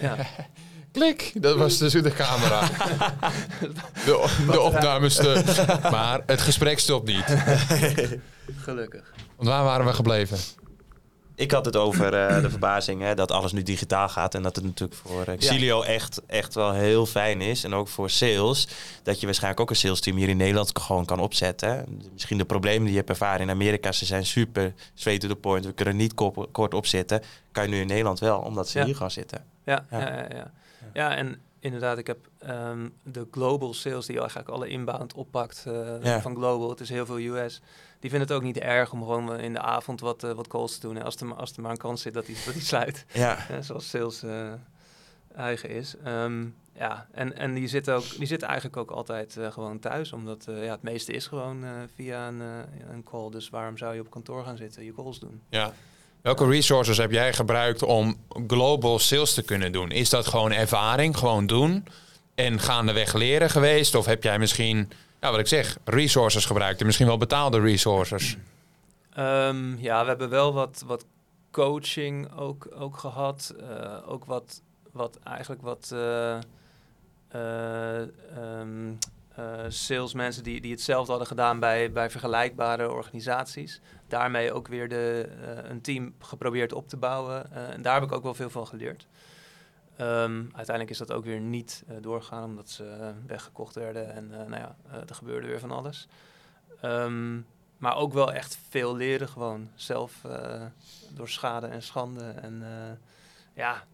ja, 0.08 0.16
Klik, 0.92 1.32
dat 1.42 1.56
was 1.56 1.78
dus 1.78 1.92
de 1.92 2.12
camera. 2.12 2.60
De, 4.04 4.44
de 4.50 4.60
opnames. 4.60 5.14
te- 5.16 5.78
Maar 5.90 6.20
het 6.26 6.40
gesprek 6.40 6.78
stopt 6.78 7.06
niet. 7.06 7.24
gelukkig. 8.66 9.14
Want 9.36 9.48
waar 9.48 9.64
waren 9.64 9.86
we 9.86 9.92
gebleven? 9.92 10.38
Ik 11.36 11.50
had 11.50 11.64
het 11.64 11.76
over 11.76 12.14
eh, 12.14 12.42
de 12.42 12.50
verbazing 12.50 13.02
hè, 13.02 13.14
dat 13.14 13.30
alles 13.30 13.52
nu 13.52 13.62
digitaal 13.62 14.08
gaat. 14.08 14.34
En 14.34 14.42
dat 14.42 14.56
het 14.56 14.64
natuurlijk 14.64 15.00
voor 15.00 15.24
Xilio 15.36 15.82
echt, 15.82 16.20
echt 16.26 16.54
wel 16.54 16.72
heel 16.72 17.06
fijn 17.06 17.40
is. 17.40 17.64
En 17.64 17.74
ook 17.74 17.88
voor 17.88 18.10
sales. 18.10 18.68
Dat 19.02 19.20
je 19.20 19.26
waarschijnlijk 19.26 19.62
ook 19.62 19.70
een 19.70 19.76
sales 19.76 20.00
team 20.00 20.16
hier 20.16 20.28
in 20.28 20.36
Nederland 20.36 20.78
gewoon 20.78 21.04
kan 21.04 21.20
opzetten. 21.20 22.00
Misschien 22.12 22.38
de 22.38 22.44
problemen 22.44 22.82
die 22.82 22.90
je 22.92 22.96
hebt 22.98 23.08
ervaren 23.08 23.40
in 23.40 23.50
Amerika. 23.50 23.92
Ze 23.92 24.04
zijn 24.04 24.26
super 24.26 24.74
straight 24.94 25.22
to 25.22 25.28
the 25.34 25.40
point. 25.40 25.64
We 25.64 25.72
kunnen 25.72 25.96
niet 25.96 26.14
kop- 26.14 26.48
kort 26.52 26.74
opzitten. 26.74 27.22
Kan 27.52 27.62
je 27.64 27.68
nu 27.70 27.80
in 27.80 27.86
Nederland 27.86 28.18
wel, 28.18 28.38
omdat 28.38 28.68
ze 28.68 28.78
Ja. 28.78 28.84
hier 28.84 28.96
gaan 28.96 29.10
zitten. 29.10 29.44
Ja, 29.64 29.86
Ja. 29.90 29.98
ja. 30.34 30.50
Ja, 30.92 31.14
en 31.16 31.40
inderdaad, 31.60 31.98
ik 31.98 32.06
heb 32.06 32.18
ehm, 32.38 32.88
de 33.02 33.26
global 33.30 33.74
sales 33.74 34.06
die 34.06 34.18
eigenlijk 34.18 34.48
alle 34.48 34.68
inbound 34.68 35.14
oppakt 35.14 35.64
eh, 36.02 36.20
van 36.20 36.34
global. 36.34 36.68
Het 36.70 36.80
is 36.80 36.88
heel 36.88 37.06
veel 37.06 37.18
US. 37.18 37.60
Die 38.04 38.12
vinden 38.12 38.28
het 38.28 38.38
ook 38.38 38.44
niet 38.44 38.58
erg 38.58 38.92
om 38.92 38.98
gewoon 39.02 39.38
in 39.40 39.52
de 39.52 39.60
avond 39.60 40.00
wat, 40.00 40.24
eh, 40.24 40.32
wat 40.32 40.48
calls 40.48 40.74
te 40.74 40.80
doen. 40.80 40.96
Hè, 40.96 41.04
als, 41.04 41.16
er, 41.16 41.26
maar- 41.26 41.36
als 41.36 41.52
er 41.52 41.62
maar 41.62 41.70
een 41.70 41.76
kans 41.76 42.02
zit 42.02 42.14
dat 42.14 42.26
hij 42.26 42.34
dat 42.44 42.54
die 42.54 42.62
sluit. 42.62 43.04
Ja, 43.12 43.36
hè, 43.38 43.62
zoals 43.62 43.88
sales 43.88 44.22
eh, 44.22 44.52
eigen 45.36 45.68
is. 45.70 45.94
Ehm, 46.04 46.44
ja, 46.78 47.06
en, 47.12 47.36
en 47.36 47.54
die 47.54 47.68
zitten 47.68 47.94
ook, 47.94 48.04
die 48.18 48.26
zitten 48.26 48.48
eigenlijk 48.48 48.76
ook 48.76 48.90
altijd 48.90 49.36
eh, 49.36 49.52
gewoon 49.52 49.78
thuis. 49.78 50.12
Omdat 50.12 50.46
eh, 50.48 50.64
ja, 50.64 50.70
het 50.70 50.82
meeste 50.82 51.12
is 51.12 51.26
gewoon 51.26 51.64
eh, 51.64 51.70
via 51.94 52.28
een, 52.28 52.40
een 52.90 53.02
call. 53.10 53.30
Dus 53.30 53.48
waarom 53.50 53.76
zou 53.76 53.94
je 53.94 54.00
op 54.00 54.10
kantoor 54.10 54.44
gaan 54.44 54.56
zitten, 54.56 54.84
je 54.84 54.94
calls 54.94 55.18
doen? 55.20 55.40
Ja. 55.48 55.72
Welke 56.20 56.46
resources 56.48 56.96
heb 56.96 57.10
jij 57.10 57.32
gebruikt 57.32 57.82
om 57.82 58.16
global 58.46 58.98
sales 58.98 59.34
te 59.34 59.42
kunnen 59.42 59.72
doen? 59.72 59.90
Is 59.90 60.10
dat 60.10 60.26
gewoon 60.26 60.52
ervaring, 60.52 61.16
gewoon 61.16 61.46
doen 61.46 61.84
en 62.34 62.60
gaandeweg 62.60 63.14
leren 63.14 63.50
geweest? 63.50 63.94
Of 63.94 64.06
heb 64.06 64.22
jij 64.22 64.38
misschien, 64.38 64.90
ja, 65.24 65.30
wat 65.30 65.40
ik 65.40 65.46
zeg, 65.46 65.78
resources 65.84 66.44
gebruikt 66.44 66.80
en 66.80 66.86
misschien 66.86 67.06
wel 67.06 67.16
betaalde 67.16 67.60
resources? 67.60 68.36
Ehm, 69.14 69.76
ja, 69.78 70.02
we 70.02 70.08
hebben 70.08 70.28
wel 70.28 70.52
wat, 70.52 70.82
wat 70.86 71.04
coaching 71.50 72.36
ook, 72.36 72.68
ook 72.78 72.96
gehad. 72.96 73.54
Eh, 73.60 73.96
ook 74.06 74.24
wat, 74.24 74.62
wat 74.92 75.18
eigenlijk 75.24 75.62
wat 75.62 75.90
eh, 75.92 76.38
eh, 77.28 78.00
ehm, 78.00 78.92
eh, 79.34 79.44
salesmensen 79.68 80.42
die, 80.42 80.60
die 80.60 80.70
hetzelfde 80.70 81.10
hadden 81.10 81.28
gedaan 81.28 81.58
bij, 81.58 81.92
bij 81.92 82.10
vergelijkbare 82.10 82.90
organisaties. 82.90 83.80
Daarmee 84.08 84.52
ook 84.52 84.68
weer 84.68 84.88
de, 84.88 85.28
een 85.68 85.80
team 85.80 86.14
geprobeerd 86.18 86.72
op 86.72 86.88
te 86.88 86.96
bouwen. 86.96 87.52
En 87.52 87.82
daar 87.82 87.94
heb 87.94 88.02
ik 88.02 88.12
ook 88.12 88.22
wel 88.22 88.34
veel 88.34 88.50
van 88.50 88.66
geleerd. 88.66 89.06
Ehm, 89.96 90.42
uiteindelijk 90.42 90.90
is 90.90 90.98
dat 90.98 91.12
ook 91.12 91.24
weer 91.24 91.40
niet 91.40 91.84
eh, 91.88 91.96
doorgegaan 92.00 92.44
omdat 92.44 92.70
ze 92.70 92.88
eh, 92.88 93.08
weggekocht 93.26 93.74
werden 93.74 94.12
en 94.12 94.32
eh, 94.32 94.46
nou 94.46 94.62
ja, 94.62 94.76
er 95.08 95.14
gebeurde 95.14 95.46
weer 95.46 95.60
van 95.60 95.70
alles. 95.70 96.08
Ehm, 96.80 97.40
maar 97.76 97.96
ook 97.96 98.12
wel 98.12 98.32
echt 98.32 98.58
veel 98.68 98.96
leren 98.96 99.28
gewoon. 99.28 99.70
Zelf 99.74 100.26
door 101.14 101.28
schade 101.28 101.66
en 101.66 101.82
schande. 101.82 102.24
En 102.24 102.62
ja. 103.54 103.84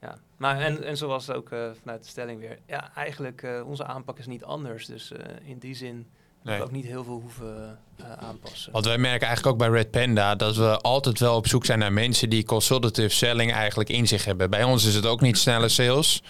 ja. 0.00 0.18
Maar 0.36 0.60
en, 0.60 0.82
en 0.82 0.96
zoals 0.96 1.30
ook 1.30 1.48
vanuit 1.48 2.02
de 2.02 2.08
stelling 2.08 2.40
weer. 2.40 2.58
Ja, 2.66 2.94
eigenlijk 2.94 3.42
uh, 3.42 3.68
onze 3.68 3.84
aanpak 3.84 4.18
is 4.18 4.26
niet 4.26 4.44
anders. 4.44 4.86
Dus 4.86 5.12
uh, 5.12 5.18
in 5.42 5.58
die 5.58 5.74
zin 5.74 6.10
nee. 6.42 6.58
we 6.58 6.64
ook 6.64 6.70
niet 6.70 6.86
heel 6.86 7.04
veel 7.04 7.20
hoeven 7.20 7.78
uh, 8.00 8.06
aanpassen. 8.18 8.72
Want 8.72 8.84
wij 8.84 8.98
merken 8.98 9.26
eigenlijk 9.26 9.46
ook 9.46 9.68
bij 9.68 9.78
Red 9.78 9.90
Panda 9.90 10.34
dat 10.34 10.56
we 10.56 10.78
altijd 10.78 11.18
wel 11.18 11.36
op 11.36 11.46
zoek 11.46 11.64
zijn 11.64 11.78
naar 11.78 11.92
mensen 11.92 12.30
die 12.30 12.44
consultative 12.44 13.14
selling 13.14 13.52
eigenlijk 13.52 13.88
in 13.88 14.08
zich 14.08 14.24
hebben. 14.24 14.50
Bij 14.50 14.64
ons 14.64 14.84
is 14.84 14.94
het 14.94 15.06
ook 15.06 15.20
niet 15.20 15.38
snelle 15.38 15.68
sales. 15.68 16.22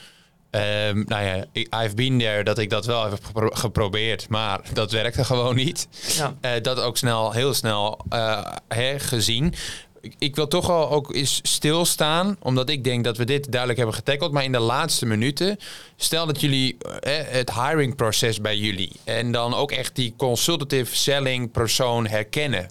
Um, 0.51 1.05
nou 1.07 1.25
ja, 1.25 1.45
I've 1.83 1.95
been 1.95 2.19
there 2.19 2.45
dat 2.45 2.59
ik 2.59 2.71
dat 2.71 2.87
wel 2.87 3.11
heb 3.11 3.25
gepro 3.25 3.49
geprobeerd, 3.51 4.29
maar 4.29 4.61
dat 4.73 4.93
werkte 4.93 5.25
gewoon 5.25 5.55
niet. 5.55 5.89
Ja. 6.17 6.35
Uh, 6.41 6.51
dat 6.63 6.81
ook 6.81 6.97
snel, 6.97 7.33
heel 7.33 7.55
snel 7.55 8.05
uh, 8.13 8.47
hè, 8.69 8.99
gezien. 8.99 9.55
Ik, 10.01 10.15
ik, 10.19 10.37
wil 10.37 10.49
toch 10.49 10.67
wel 10.67 10.91
ook 10.91 11.15
eens 11.15 11.41
stilstaan, 11.43 12.37
omdat 12.39 12.69
ik 12.69 12.85
denk 12.85 13.05
dat 13.05 13.17
we 13.17 13.25
dit 13.25 13.51
duidelijk 13.51 13.79
hebben 13.79 13.97
getackled. 13.97 14.33
Maar 14.33 14.45
in 14.45 14.53
de 14.53 14.59
laatste 14.59 15.07
minuten, 15.07 15.59
stel 15.97 16.27
dat 16.27 16.41
jullie 16.41 16.77
uh, 16.83 17.13
het 17.27 17.55
hiringproces 17.55 18.41
bij 18.41 18.57
jullie 18.57 18.93
en 19.05 19.33
dan 19.33 19.55
ook 19.55 19.73
echt 19.73 19.97
die 19.97 20.15
consultative 20.17 20.97
selling 20.97 21.51
persoon 21.51 22.07
herkennen. 22.07 22.71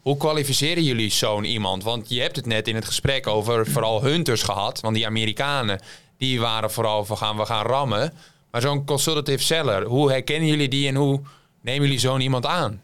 Hoe 0.00 0.16
kwalificeren 0.16 0.82
jullie 0.82 1.10
zo'n 1.10 1.44
iemand? 1.44 1.82
Want 1.82 2.08
je 2.08 2.20
hebt 2.20 2.36
het 2.36 2.46
net 2.46 2.68
in 2.68 2.74
het 2.74 2.84
gesprek 2.84 3.26
over 3.26 3.66
vooral 3.66 4.02
hunters 4.02 4.42
gehad, 4.42 4.80
want 4.80 4.94
die 4.94 5.06
Amerikanen 5.06 5.80
die 6.16 6.40
waren 6.40 6.70
vooral 6.70 7.04
van 7.04 7.16
gaan 7.16 7.36
we 7.36 7.46
gaan 7.46 7.66
rammen. 7.66 8.12
Maar 8.50 8.60
zo'n 8.60 8.84
consultative 8.84 9.42
seller, 9.42 9.84
hoe 9.84 10.10
herkennen 10.10 10.48
jullie 10.48 10.68
die 10.68 10.88
en 10.88 10.94
hoe 10.94 11.20
nemen 11.60 11.82
jullie 11.82 11.98
zo'n 11.98 12.20
iemand 12.20 12.46
aan? 12.46 12.82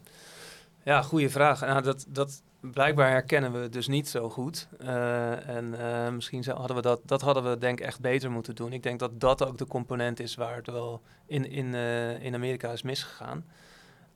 Ja, 0.85 1.03
goede 1.03 1.31
vraag. 1.31 1.61
Nou, 1.61 1.83
dat, 1.83 2.05
dat, 2.09 2.43
blijkbaar 2.71 3.11
herkennen 3.11 3.53
we 3.53 3.59
het 3.59 3.73
dus 3.73 3.89
niet 3.89 4.09
zo 4.09 4.31
goed. 4.31 4.69
Uh, 4.81 5.49
en 5.49 5.75
uh, 5.79 6.09
misschien 6.09 6.45
hadden 6.45 6.77
we 6.77 6.83
dat, 6.83 7.01
dat 7.05 7.21
hadden 7.21 7.51
we 7.51 7.59
denk 7.59 7.81
ik 7.81 7.87
echt 7.87 8.01
beter 8.01 8.31
moeten 8.31 8.55
doen. 8.55 8.73
Ik 8.73 8.83
denk 8.83 8.99
dat 8.99 9.21
dat 9.21 9.45
ook 9.45 9.59
de 9.59 9.67
component 9.67 10.21
is 10.21 10.35
waar 10.35 10.57
het 10.57 10.67
wel 10.67 11.03
in, 11.27 11.51
in, 11.51 11.67
uh, 11.67 12.25
in 12.25 12.35
Amerika 12.35 12.73
is 12.73 12.83
misgegaan. 12.83 13.45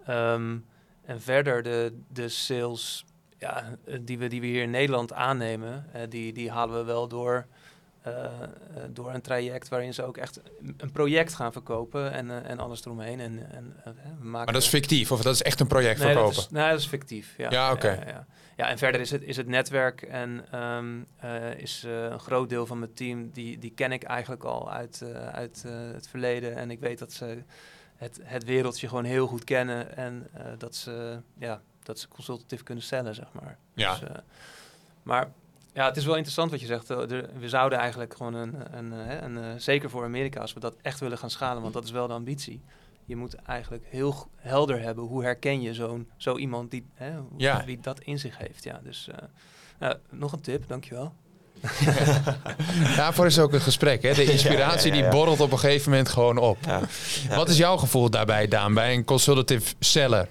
Um, 0.09 0.65
en 1.05 1.21
verder 1.21 1.63
de, 1.63 1.99
de 2.09 2.29
sales 2.29 3.05
ja, 3.39 3.65
eh, 3.85 3.99
die, 4.03 4.19
we, 4.19 4.29
die 4.29 4.41
we 4.41 4.47
hier 4.47 4.63
in 4.63 4.71
Nederland 4.71 5.13
aannemen, 5.13 5.87
eh, 5.93 6.03
die, 6.09 6.33
die 6.33 6.51
halen 6.51 6.79
we 6.79 6.85
wel 6.85 7.09
door, 7.09 7.33
eh, 7.33 7.43
eh, 7.43 7.47
door 8.91 9.15
een 9.15 9.21
traject 9.21 9.69
waarin 9.69 9.95
ze 9.95 10.03
ook 10.03 10.17
echt 10.17 10.41
een 10.77 10.93
project 10.93 11.35
gaan 11.35 11.53
verkopen 11.53 12.13
en, 12.13 12.31
eh, 12.31 12.51
en 12.51 12.59
alles 12.59 12.85
eromheen. 12.85 13.21
En, 13.21 13.51
en, 13.53 13.77
eh, 13.85 13.93
we 13.93 14.25
maken 14.25 14.31
Maar 14.31 14.53
dat 14.53 14.63
is 14.63 14.69
fictief, 14.69 15.13
of 15.13 15.23
dat 15.23 15.35
is 15.35 15.43
echt 15.43 15.61
een 15.61 15.67
project 15.67 15.99
nee, 15.99 16.15
dat 16.15 16.17
verkopen? 16.17 16.43
is, 16.43 16.51
nee, 16.51 16.71
dat 16.71 16.79
is 16.79 16.87
fictief. 16.87 17.35
Ja, 17.37 17.51
Ja, 17.51 17.73
oké. 17.73 17.91
Ja, 17.91 18.07
ja. 18.07 18.27
Ja, 18.57 18.69
en 18.69 18.79
verder 18.79 19.01
is 19.01 19.11
het, 19.11 19.23
is 19.23 19.37
het 19.37 19.47
netwerk 19.47 20.03
en 20.03 20.45
ehm, 20.51 21.03
eh, 21.17 21.59
is 21.59 21.85
eh, 21.85 22.03
een 22.03 22.21
groot 22.21 22.49
deel 22.49 22.67
van 22.67 22.79
mijn 22.79 22.93
team, 22.95 23.31
die, 23.33 23.59
die 23.59 23.71
ken 23.71 23.93
ik 23.93 24.03
eigenlijk 24.03 24.45
al 24.45 24.73
uit, 24.73 25.03
eh, 25.03 25.29
uit 25.29 25.63
eh, 25.67 25.73
het 25.93 26.09
verleden. 26.09 26.57
En 26.57 26.71
ik 26.71 26.81
weet 26.81 26.99
dat 26.99 27.13
ze 27.13 27.43
het, 27.97 28.21
het 28.23 28.45
wereldje 28.45 28.89
gewoon 28.89 29.05
heel 29.05 29.27
goed 29.27 29.45
kennen 29.45 29.97
en 29.97 30.29
eh, 30.33 30.45
dat, 30.59 30.77
ze, 30.77 31.21
ja, 31.39 31.61
dat 31.83 31.99
ze 31.99 32.09
consultative 32.09 32.63
kunnen 32.63 32.85
stellen, 32.85 33.15
zeg 33.15 33.27
maar. 33.33 33.59
Ja. 33.75 33.93
Dus, 33.99 34.09
eh, 34.09 34.17
maar 35.03 35.33
ja, 35.77 35.87
het 35.87 35.97
is 35.97 36.05
wel 36.05 36.15
interessant 36.15 36.51
wat 36.51 36.61
je 36.61 36.67
zegt. 36.67 36.91
eh, 36.91 36.97
we 37.39 37.49
zouden 37.49 37.79
eigenlijk 37.79 38.15
gewoon 38.17 38.35
een, 38.35 38.55
een, 38.77 38.93
eh, 38.93 38.99
hè, 39.07 39.21
een, 39.23 39.37
eh, 39.39 39.45
zeker 39.57 39.91
voor 39.91 40.05
Amerika, 40.05 40.41
als 40.41 40.53
we 40.53 40.61
dat 40.61 40.75
echt 40.83 41.01
willen 41.01 41.19
gaan 41.19 41.31
schalen, 41.31 41.63
want 41.63 41.75
dat 41.75 41.85
is 41.85 41.91
wel 41.91 42.07
de 42.07 42.13
ambitie. 42.13 42.61
Je 43.05 43.17
moet 43.17 43.35
eigenlijk 43.35 43.85
heel 43.89 44.29
helder 44.37 44.81
hebben 44.81 45.05
hoe 45.05 45.23
herken 45.23 45.61
je 45.63 45.75
zo'n 45.75 46.09
zo 46.17 46.37
iemand 46.37 46.71
die, 46.71 46.87
hè, 46.95 47.17
hoe- 47.17 47.29
Ja. 47.37 47.63
die 47.67 47.79
dat 47.81 48.01
in 48.01 48.19
zich 48.19 48.39
heeft. 48.39 48.65
Ja, 48.65 48.81
dus 48.83 49.09
eh, 49.09 49.17
nou, 49.79 49.97
nog 50.11 50.33
een 50.33 50.41
tip, 50.41 50.69
dankjewel. 50.69 51.13
Daarvoor 52.97 53.27
is 53.27 53.39
ook 53.39 53.53
een 53.53 53.61
gesprek. 53.61 54.03
Hè? 54.03 54.15
De 54.15 54.25
inspiratie 54.33 54.91
Ja, 54.91 54.95
ja, 54.97 55.01
ja, 55.01 55.05
ja. 55.05 55.11
die 55.11 55.19
borrelt 55.19 55.41
op 55.41 55.53
een 55.53 55.59
gegeven 55.59 55.91
moment 55.91 56.09
gewoon 56.09 56.39
op. 56.39 56.59
Ja. 56.67 56.81
Ja. 57.29 57.37
Wat 57.37 57.49
is 57.49 57.57
jouw 57.57 57.77
gevoel 57.77 58.11
daarbij, 58.11 58.49
Daan, 58.49 58.75
bij 58.75 58.95
een 58.95 59.05
consultative 59.05 59.75
seller? 59.79 60.29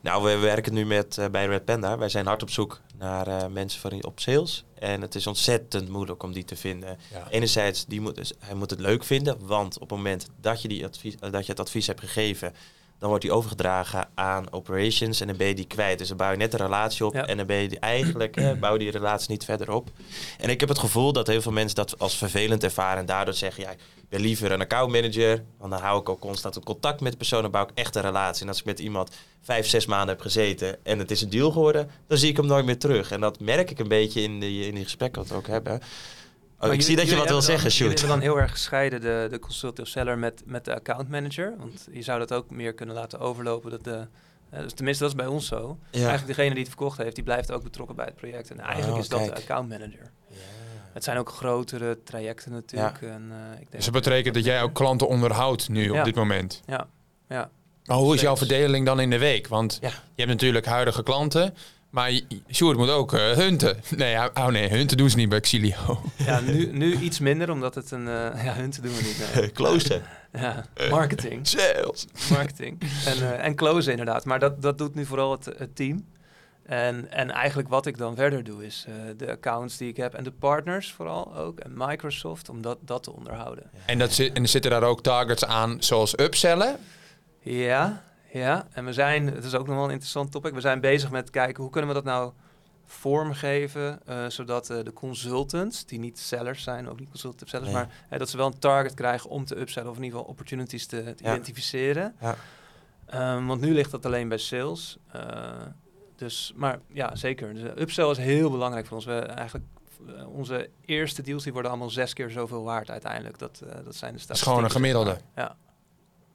Nou, 0.00 0.24
we 0.24 0.36
werken 0.36 0.74
nu 0.74 0.86
met, 0.86 1.28
bij 1.30 1.46
Red 1.46 1.64
Panda. 1.64 1.98
Wij 1.98 2.08
zijn 2.08 2.26
hard 2.26 2.42
op 2.42 2.50
zoek 2.50 2.80
naar 2.98 3.26
eh, 3.26 3.46
mensen 3.46 3.80
voor 3.80 3.92
op 4.00 4.20
sales. 4.20 4.64
En 4.74 5.00
het 5.00 5.14
is 5.14 5.26
ontzettend 5.26 5.88
moeilijk 5.88 6.22
om 6.22 6.32
die 6.32 6.44
te 6.44 6.56
vinden. 6.56 6.98
Ja. 7.12 7.30
Enerzijds, 7.30 7.86
die 7.86 8.00
moet, 8.00 8.14
dus 8.14 8.32
hij 8.38 8.54
moet 8.54 8.70
het 8.70 8.80
leuk 8.80 9.04
vinden. 9.04 9.46
Want 9.46 9.74
op 9.74 9.88
het 9.88 9.98
moment 9.98 10.28
dat 10.40 10.62
je, 10.62 10.68
die 10.68 10.84
advies, 10.84 11.16
dat 11.16 11.46
je 11.46 11.50
het 11.50 11.60
advies 11.60 11.86
hebt 11.86 12.00
gegeven... 12.00 12.52
dan 12.98 13.08
wordt 13.08 13.24
die 13.24 13.32
overgedragen 13.32 14.08
aan 14.14 14.52
operations 14.52 15.20
en 15.20 15.26
dan 15.26 15.36
ben 15.36 15.46
je 15.46 15.54
die 15.54 15.66
kwijt. 15.66 15.98
Dus 15.98 16.08
dan 16.08 16.16
bouw 16.16 16.30
je 16.30 16.36
net 16.36 16.52
een 16.52 16.58
relatie 16.58 17.06
op 17.06 17.14
Ja. 17.14 17.26
en 17.26 17.36
dan 17.36 17.46
ben 17.46 17.56
je 17.56 17.68
die 17.68 17.78
eigenlijk... 17.78 18.36
eh, 18.36 18.52
bouw 18.52 18.76
die 18.76 18.90
relatie 18.90 19.30
niet 19.30 19.44
verder 19.44 19.70
op. 19.72 19.90
En 20.38 20.50
ik 20.50 20.60
heb 20.60 20.68
het 20.68 20.78
gevoel 20.78 21.12
dat 21.12 21.26
heel 21.26 21.42
veel 21.42 21.52
mensen 21.52 21.76
dat 21.76 21.98
als 21.98 22.16
vervelend 22.16 22.64
ervaren... 22.64 22.98
en 22.98 23.06
daardoor 23.06 23.34
zeggen, 23.34 23.62
ja, 23.62 23.70
ik 23.70 23.78
ben 24.08 24.20
liever 24.20 24.52
een 24.52 24.60
accountmanager... 24.60 25.44
want 25.58 25.70
dan 25.70 25.80
hou 25.80 26.00
ik 26.00 26.08
ook 26.08 26.20
constant 26.20 26.56
in 26.56 26.62
contact 26.62 27.00
met 27.00 27.12
de 27.12 27.18
persoon... 27.18 27.44
en 27.44 27.50
bouw 27.50 27.62
ik 27.62 27.70
echt 27.74 27.96
een 27.96 28.02
relatie. 28.02 28.42
En 28.42 28.48
als 28.48 28.58
ik 28.58 28.64
met 28.64 28.78
iemand 28.78 29.10
vijf, 29.42 29.66
zes 29.66 29.86
maanden 29.86 30.08
heb 30.08 30.20
gezeten 30.20 30.84
en 30.84 30.98
het 30.98 31.10
is 31.10 31.22
een 31.22 31.30
deal 31.30 31.50
geworden, 31.50 31.90
dan 32.06 32.18
zie 32.18 32.30
ik 32.30 32.36
hem 32.36 32.46
nooit 32.46 32.64
meer 32.64 32.78
terug. 32.78 33.10
En 33.10 33.20
dat 33.20 33.40
merk 33.40 33.70
ik 33.70 33.78
een 33.78 33.88
beetje 33.88 34.20
in 34.22 34.40
die, 34.40 34.66
in 34.66 34.74
die 34.74 34.84
gesprekken 34.84 35.22
wat 35.22 35.30
we 35.30 35.36
ook 35.36 35.46
hebben. 35.46 35.80
Oh, 36.60 36.64
Maar 36.64 36.72
ik 36.74 36.80
jullie- 36.80 36.96
zie 36.96 36.96
dat 37.06 37.14
je 37.14 37.20
wat 37.20 37.28
wil 37.28 37.42
zeggen, 37.42 37.70
Jullie 37.70 37.76
shoot. 37.96 37.98
hebben 38.00 38.08
dan 38.08 38.20
heel 38.34 38.42
erg 38.42 38.50
gescheiden 38.50 39.00
de, 39.00 39.26
de 39.30 39.38
consultative 39.38 39.88
seller 39.88 40.18
met, 40.18 40.42
met 40.46 40.64
de 40.64 40.74
account 40.74 41.08
manager. 41.08 41.54
Want 41.58 41.88
je 41.92 42.02
zou 42.02 42.18
dat 42.18 42.32
ook 42.32 42.50
meer 42.50 42.72
kunnen 42.74 42.94
laten 42.94 43.18
overlopen. 43.20 43.70
Dat 43.70 43.84
de, 43.84 44.06
eh, 44.50 44.60
dus 44.60 44.72
tenminste, 44.72 45.02
dat 45.02 45.12
is 45.12 45.18
bij 45.18 45.26
ons 45.26 45.46
zo. 45.46 45.78
Ja. 45.90 45.98
Eigenlijk 45.98 46.26
degene 46.26 46.48
die 46.50 46.58
het 46.58 46.68
verkocht 46.68 46.98
heeft, 46.98 47.14
die 47.14 47.24
blijft 47.24 47.52
ook 47.52 47.62
betrokken 47.62 47.96
bij 47.96 48.04
het 48.04 48.14
project. 48.16 48.50
En 48.50 48.60
eigenlijk 48.60 48.92
Oh, 48.94 48.98
is 48.98 49.08
dat 49.08 49.24
de 49.24 49.34
account 49.34 49.68
manager. 49.68 50.10
Het 50.92 51.04
zijn 51.04 51.18
ook 51.18 51.28
grotere 51.30 51.98
trajecten 52.04 52.52
natuurlijk. 52.52 53.02
En, 53.02 53.28
eh, 53.30 53.52
ik 53.52 53.56
denk 53.58 53.70
Dus 53.70 53.84
dat 53.84 53.94
betekent 54.02 54.34
dat 54.34 54.44
jij 54.44 54.62
ook 54.62 54.74
klanten 54.74 55.08
onderhoudt 55.08 55.68
nu 55.68 55.88
op 55.88 55.94
Ja. 55.96 56.04
dit 56.04 56.14
moment. 56.14 56.62
Ja, 56.66 56.86
ja. 57.28 57.50
Maar 57.84 57.96
hoe 57.96 58.14
is 58.14 58.20
jouw 58.20 58.36
verdeling 58.36 58.86
dan 58.86 59.00
in 59.00 59.10
de 59.10 59.18
week? 59.18 59.46
Want 59.48 59.78
Ja. 59.80 59.88
je 59.88 59.94
hebt 60.22 60.28
natuurlijk 60.28 60.66
huidige 60.66 61.02
klanten, 61.02 61.54
maar 61.90 62.12
je- 62.12 62.24
Sjoerd 62.52 62.76
moet 62.76 62.90
ook 62.90 63.12
eh, 63.12 63.30
hunten. 63.30 63.76
Nee, 63.96 64.16
oh 64.34 64.46
nee, 64.46 64.68
hunten 64.68 64.96
doen 64.96 65.10
ze 65.10 65.16
niet 65.16 65.28
bij 65.28 65.40
Xilio. 65.40 66.02
ja 66.16 66.40
nu, 66.40 66.72
nu 66.72 66.96
iets 66.98 67.18
minder, 67.18 67.50
omdat 67.50 67.74
het 67.74 67.90
een... 67.90 68.08
eh 68.08 68.44
ja, 68.44 68.54
hun 68.54 68.70
te 68.70 68.80
doen 68.80 68.94
we 68.94 69.02
niet. 69.02 69.34
Nee. 69.34 69.52
Closen. 69.58 70.02
Ja, 70.32 70.64
marketing. 70.90 71.46
Sales. 71.48 72.06
marketing. 72.30 72.80
En, 73.06 73.16
eh 73.16 73.44
en 73.44 73.54
closen 73.54 73.90
inderdaad. 73.90 74.24
Maar 74.24 74.38
dat, 74.38 74.62
dat 74.62 74.78
doet 74.78 74.94
nu 74.94 75.04
vooral 75.06 75.30
het, 75.32 75.44
het 75.56 75.76
team. 75.76 76.04
En, 76.66 77.10
en 77.12 77.30
eigenlijk 77.30 77.68
wat 77.68 77.86
ik 77.86 77.98
dan 77.98 78.14
verder 78.16 78.44
doe 78.44 78.66
is 78.66 78.84
eh, 78.88 78.94
de 79.16 79.30
accounts 79.30 79.76
die 79.76 79.88
ik 79.88 79.96
heb 79.96 80.14
en 80.14 80.24
de 80.24 80.30
partners 80.30 80.92
vooral 80.92 81.36
ook. 81.36 81.58
En 81.58 81.72
Microsoft, 81.76 82.48
om 82.48 82.62
dat, 82.62 82.78
dat 82.80 83.02
te 83.02 83.12
onderhouden. 83.12 83.70
En, 83.86 83.98
dat 83.98 84.12
zit, 84.12 84.32
en 84.32 84.42
er 84.42 84.48
zitten 84.48 84.70
daar 84.70 84.82
ook 84.82 85.02
targets 85.02 85.44
aan 85.44 85.76
zoals 85.82 86.18
upsellen. 86.18 86.76
Ja, 87.40 88.02
ja. 88.32 88.66
En 88.70 88.84
we 88.84 88.92
zijn, 88.92 89.26
het 89.26 89.44
is 89.44 89.54
ook 89.54 89.66
nog 89.66 89.74
wel 89.76 89.84
een 89.84 89.90
interessant 89.90 90.30
topic, 90.32 90.54
we 90.54 90.60
zijn 90.60 90.80
bezig 90.80 91.10
met 91.10 91.30
kijken 91.30 91.62
hoe 91.62 91.72
kunnen 91.72 91.88
we 91.90 91.96
dat 91.96 92.04
nou 92.04 92.32
vormgeven, 92.86 94.00
eh, 94.06 94.24
zodat 94.28 94.70
eh, 94.70 94.84
de 94.84 94.92
consultants, 94.92 95.84
die 95.86 95.98
niet 95.98 96.18
sellers 96.18 96.62
zijn, 96.62 96.88
ook 96.88 96.98
niet 96.98 97.08
sellers, 97.12 97.52
Nee. 97.52 97.72
maar 97.72 97.88
eh, 98.08 98.18
dat 98.18 98.28
ze 98.28 98.36
wel 98.36 98.46
een 98.46 98.58
target 98.58 98.94
krijgen 98.94 99.30
om 99.30 99.44
te 99.44 99.60
upsellen 99.60 99.90
of 99.90 99.96
in 99.96 100.02
ieder 100.02 100.18
geval 100.18 100.32
opportunities 100.32 100.86
te, 100.86 101.14
te 101.14 101.24
Ja. 101.24 101.30
identificeren. 101.30 102.14
Ja. 102.20 102.34
Ehm, 103.06 103.46
want 103.46 103.60
nu 103.60 103.72
ligt 103.72 103.90
dat 103.90 104.06
alleen 104.06 104.28
bij 104.28 104.38
sales. 104.38 104.98
Eh, 105.12 105.50
dus, 106.16 106.52
maar 106.56 106.78
ja, 106.92 107.16
zeker. 107.16 107.54
Dus, 107.54 107.62
upsell 107.62 108.10
is 108.10 108.16
heel 108.16 108.50
belangrijk 108.50 108.86
voor 108.86 108.96
ons. 108.96 109.06
We 109.06 109.18
eigenlijk 109.18 109.64
onze 110.32 110.70
eerste 110.84 111.22
deals 111.22 111.42
die 111.42 111.52
worden 111.52 111.70
allemaal 111.70 111.90
zes 111.90 112.12
keer 112.12 112.30
zoveel 112.30 112.62
waard 112.62 112.90
uiteindelijk. 112.90 113.38
Dat, 113.38 113.62
eh, 113.66 113.84
dat 113.84 113.94
zijn 113.94 114.16
de 114.16 114.26
Dat 114.26 114.36
is 114.36 114.42
gewoon 114.42 114.64
een 114.64 114.70
statistieken, 114.70 114.70
gemiddelde. 114.70 115.20
Ja. 115.36 115.56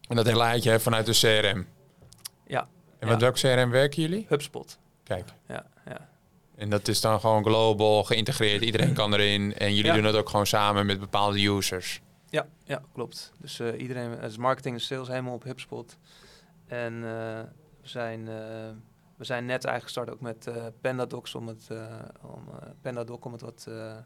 En 0.07 0.15
dat 0.15 0.33
laat 0.33 0.63
je 0.63 0.79
vanuit 0.79 1.05
de 1.05 1.11
CRM. 1.11 1.67
Ja. 2.53 2.67
En 2.99 3.07
met 3.07 3.21
welk 3.21 3.35
CRM 3.35 3.69
werken 3.69 4.01
jullie? 4.01 4.25
HubSpot. 4.29 4.79
Kijk. 5.03 5.29
Ja, 5.47 5.65
ja. 5.85 6.09
En 6.55 6.69
dat 6.69 6.87
is 6.87 7.01
dan 7.01 7.19
gewoon 7.19 7.43
global, 7.43 8.03
geïntegreerd. 8.03 8.61
Iedereen 8.61 8.93
kan 8.93 9.13
erin. 9.13 9.53
En 9.57 9.75
jullie 9.75 9.93
doen 9.93 10.03
het 10.03 10.15
ook 10.15 10.29
gewoon 10.29 10.47
samen 10.47 10.85
met 10.85 10.99
bepaalde 10.99 11.47
users. 11.47 12.01
Ja, 12.29 12.47
ja, 12.63 12.81
klopt. 12.93 13.31
Dus 13.39 13.59
eh, 13.59 13.81
iedereen, 13.81 14.19
dus 14.21 14.37
marketing 14.37 14.75
en 14.75 14.81
sales 14.81 15.07
helemaal 15.07 15.33
op 15.33 15.43
HubSpot. 15.43 15.97
En 16.67 16.93
eh, 16.93 17.41
we, 17.81 17.87
zijn, 17.87 18.27
eh, 18.27 18.69
we 19.17 19.25
zijn 19.25 19.45
net 19.45 19.65
eigenlijk 19.65 19.83
gestart 19.83 20.09
ook 20.09 20.21
met 20.21 20.47
eh 20.47 20.65
Pandadocs 20.81 21.35
om 21.35 21.47
het, 21.47 21.67
eh, 21.69 21.85
om, 22.21 22.43
eh, 22.61 22.69
Pandadoc 22.81 23.25
om 23.25 23.31
het 23.31 23.41
wat 23.41 23.65
eh, 23.69 23.97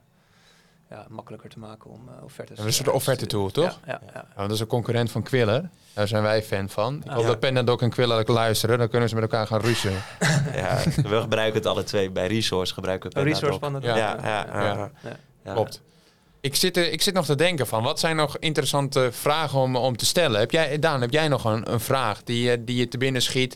ja, 0.89 1.05
makkelijker 1.09 1.49
te 1.49 1.59
maken 1.59 1.89
om 1.89 2.09
uh, 2.17 2.23
offertes 2.23 2.57
En 2.57 2.63
dat 2.63 2.71
is 2.73 2.79
eh, 2.79 2.83
de 2.85 2.89
te 2.89 2.95
offerte 2.95 3.25
sturen. 3.25 3.51
tool, 3.53 3.63
toch? 3.65 3.79
Ja, 3.85 4.01
ja, 4.05 4.11
ja. 4.13 4.25
Nou, 4.35 4.47
dat 4.47 4.51
is 4.51 4.59
een 4.59 4.67
concurrent 4.67 5.11
van 5.11 5.23
Quiller. 5.23 5.69
Daar 5.93 6.07
zijn 6.07 6.23
wij 6.23 6.43
fan 6.43 6.69
van. 6.69 6.95
Ik 7.05 7.09
hoop 7.11 7.21
Ah. 7.21 7.27
dat 7.27 7.39
Pandadoc 7.39 7.81
en 7.81 7.89
Quiller 7.89 8.31
luisteren. 8.31 8.77
Dan 8.77 8.89
kunnen 8.89 9.09
ze 9.09 9.15
met 9.15 9.23
elkaar 9.23 9.47
gaan 9.47 9.59
russen. 9.61 9.91
Ja, 10.55 10.77
we 11.03 11.21
gebruiken 11.21 11.53
het 11.59 11.65
alle 11.65 11.83
twee. 11.83 12.09
Bij 12.09 12.27
Resource 12.27 12.73
gebruiken 12.73 13.09
we 13.09 13.15
Pandadoc. 13.15 13.39
resource 13.41 13.59
Pandadoc. 13.59 13.89
Ja, 13.89 13.97
Ja, 13.97 14.17
ja, 14.23 14.45
Ja. 14.59 14.63
ja. 14.73 14.91
Ja. 15.03 15.09
ja. 15.43 15.53
Klopt. 15.53 15.81
Ik 16.41 16.55
zit, 16.55 16.77
er, 16.77 16.91
ik 16.91 17.01
zit 17.01 17.13
nog 17.13 17.25
te 17.25 17.35
denken 17.35 17.67
van, 17.67 17.83
wat 17.83 17.99
zijn 17.99 18.15
nog 18.15 18.37
interessante 18.37 19.09
vragen 19.11 19.59
om, 19.59 19.75
om 19.75 19.97
te 19.97 20.05
stellen? 20.05 20.39
Heb 20.39 20.51
jij, 20.51 20.79
Daan, 20.79 21.01
heb 21.01 21.11
jij 21.11 21.27
nog 21.27 21.43
een, 21.43 21.71
een 21.71 21.79
vraag 21.79 22.23
die, 22.23 22.43
je- 22.49 22.63
die 22.63 22.75
je 22.75 22.87
te 22.87 22.97
binnen 22.97 23.21
schiet 23.21 23.55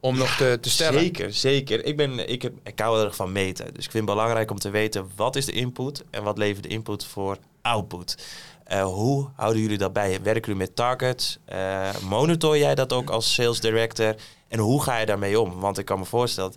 om 0.00 0.16
nog 0.16 0.36
te, 0.36 0.58
te 0.60 0.70
stellen? 0.70 1.00
Zeker, 1.00 1.32
zeker. 1.32 1.84
Ik, 1.84 1.96
ben, 1.96 2.28
ik, 2.28 2.42
heb, 2.42 2.52
ik 2.62 2.78
hou 2.78 3.04
erg 3.04 3.16
van 3.16 3.32
meten. 3.32 3.74
Dus 3.74 3.84
ik 3.84 3.90
vind 3.90 4.06
het 4.06 4.14
belangrijk 4.14 4.50
om 4.50 4.58
te 4.58 4.70
weten 4.70 5.10
wat 5.16 5.36
is 5.36 5.44
de 5.44 5.52
input 5.52 6.04
en 6.10 6.22
wat 6.22 6.38
levert 6.38 6.62
de 6.62 6.68
input 6.68 7.04
voor 7.04 7.36
output. 7.62 8.16
Eh, 8.64 8.84
hoe 8.84 9.28
houden 9.36 9.62
jullie 9.62 9.78
dat 9.78 9.92
bij? 9.92 10.22
Werken 10.22 10.52
jullie 10.52 10.66
met 10.66 10.76
targets? 10.76 11.38
Eh, 11.44 11.88
monitor 12.08 12.58
jij 12.58 12.74
dat 12.74 12.92
ook 12.92 13.10
als 13.10 13.34
sales 13.34 13.60
director? 13.60 14.14
En 14.48 14.58
hoe 14.58 14.82
ga 14.82 14.98
je 14.98 15.06
daarmee 15.06 15.40
om? 15.40 15.60
Want 15.60 15.78
ik 15.78 15.84
kan 15.84 15.98
me 15.98 16.04
voorstellen, 16.04 16.52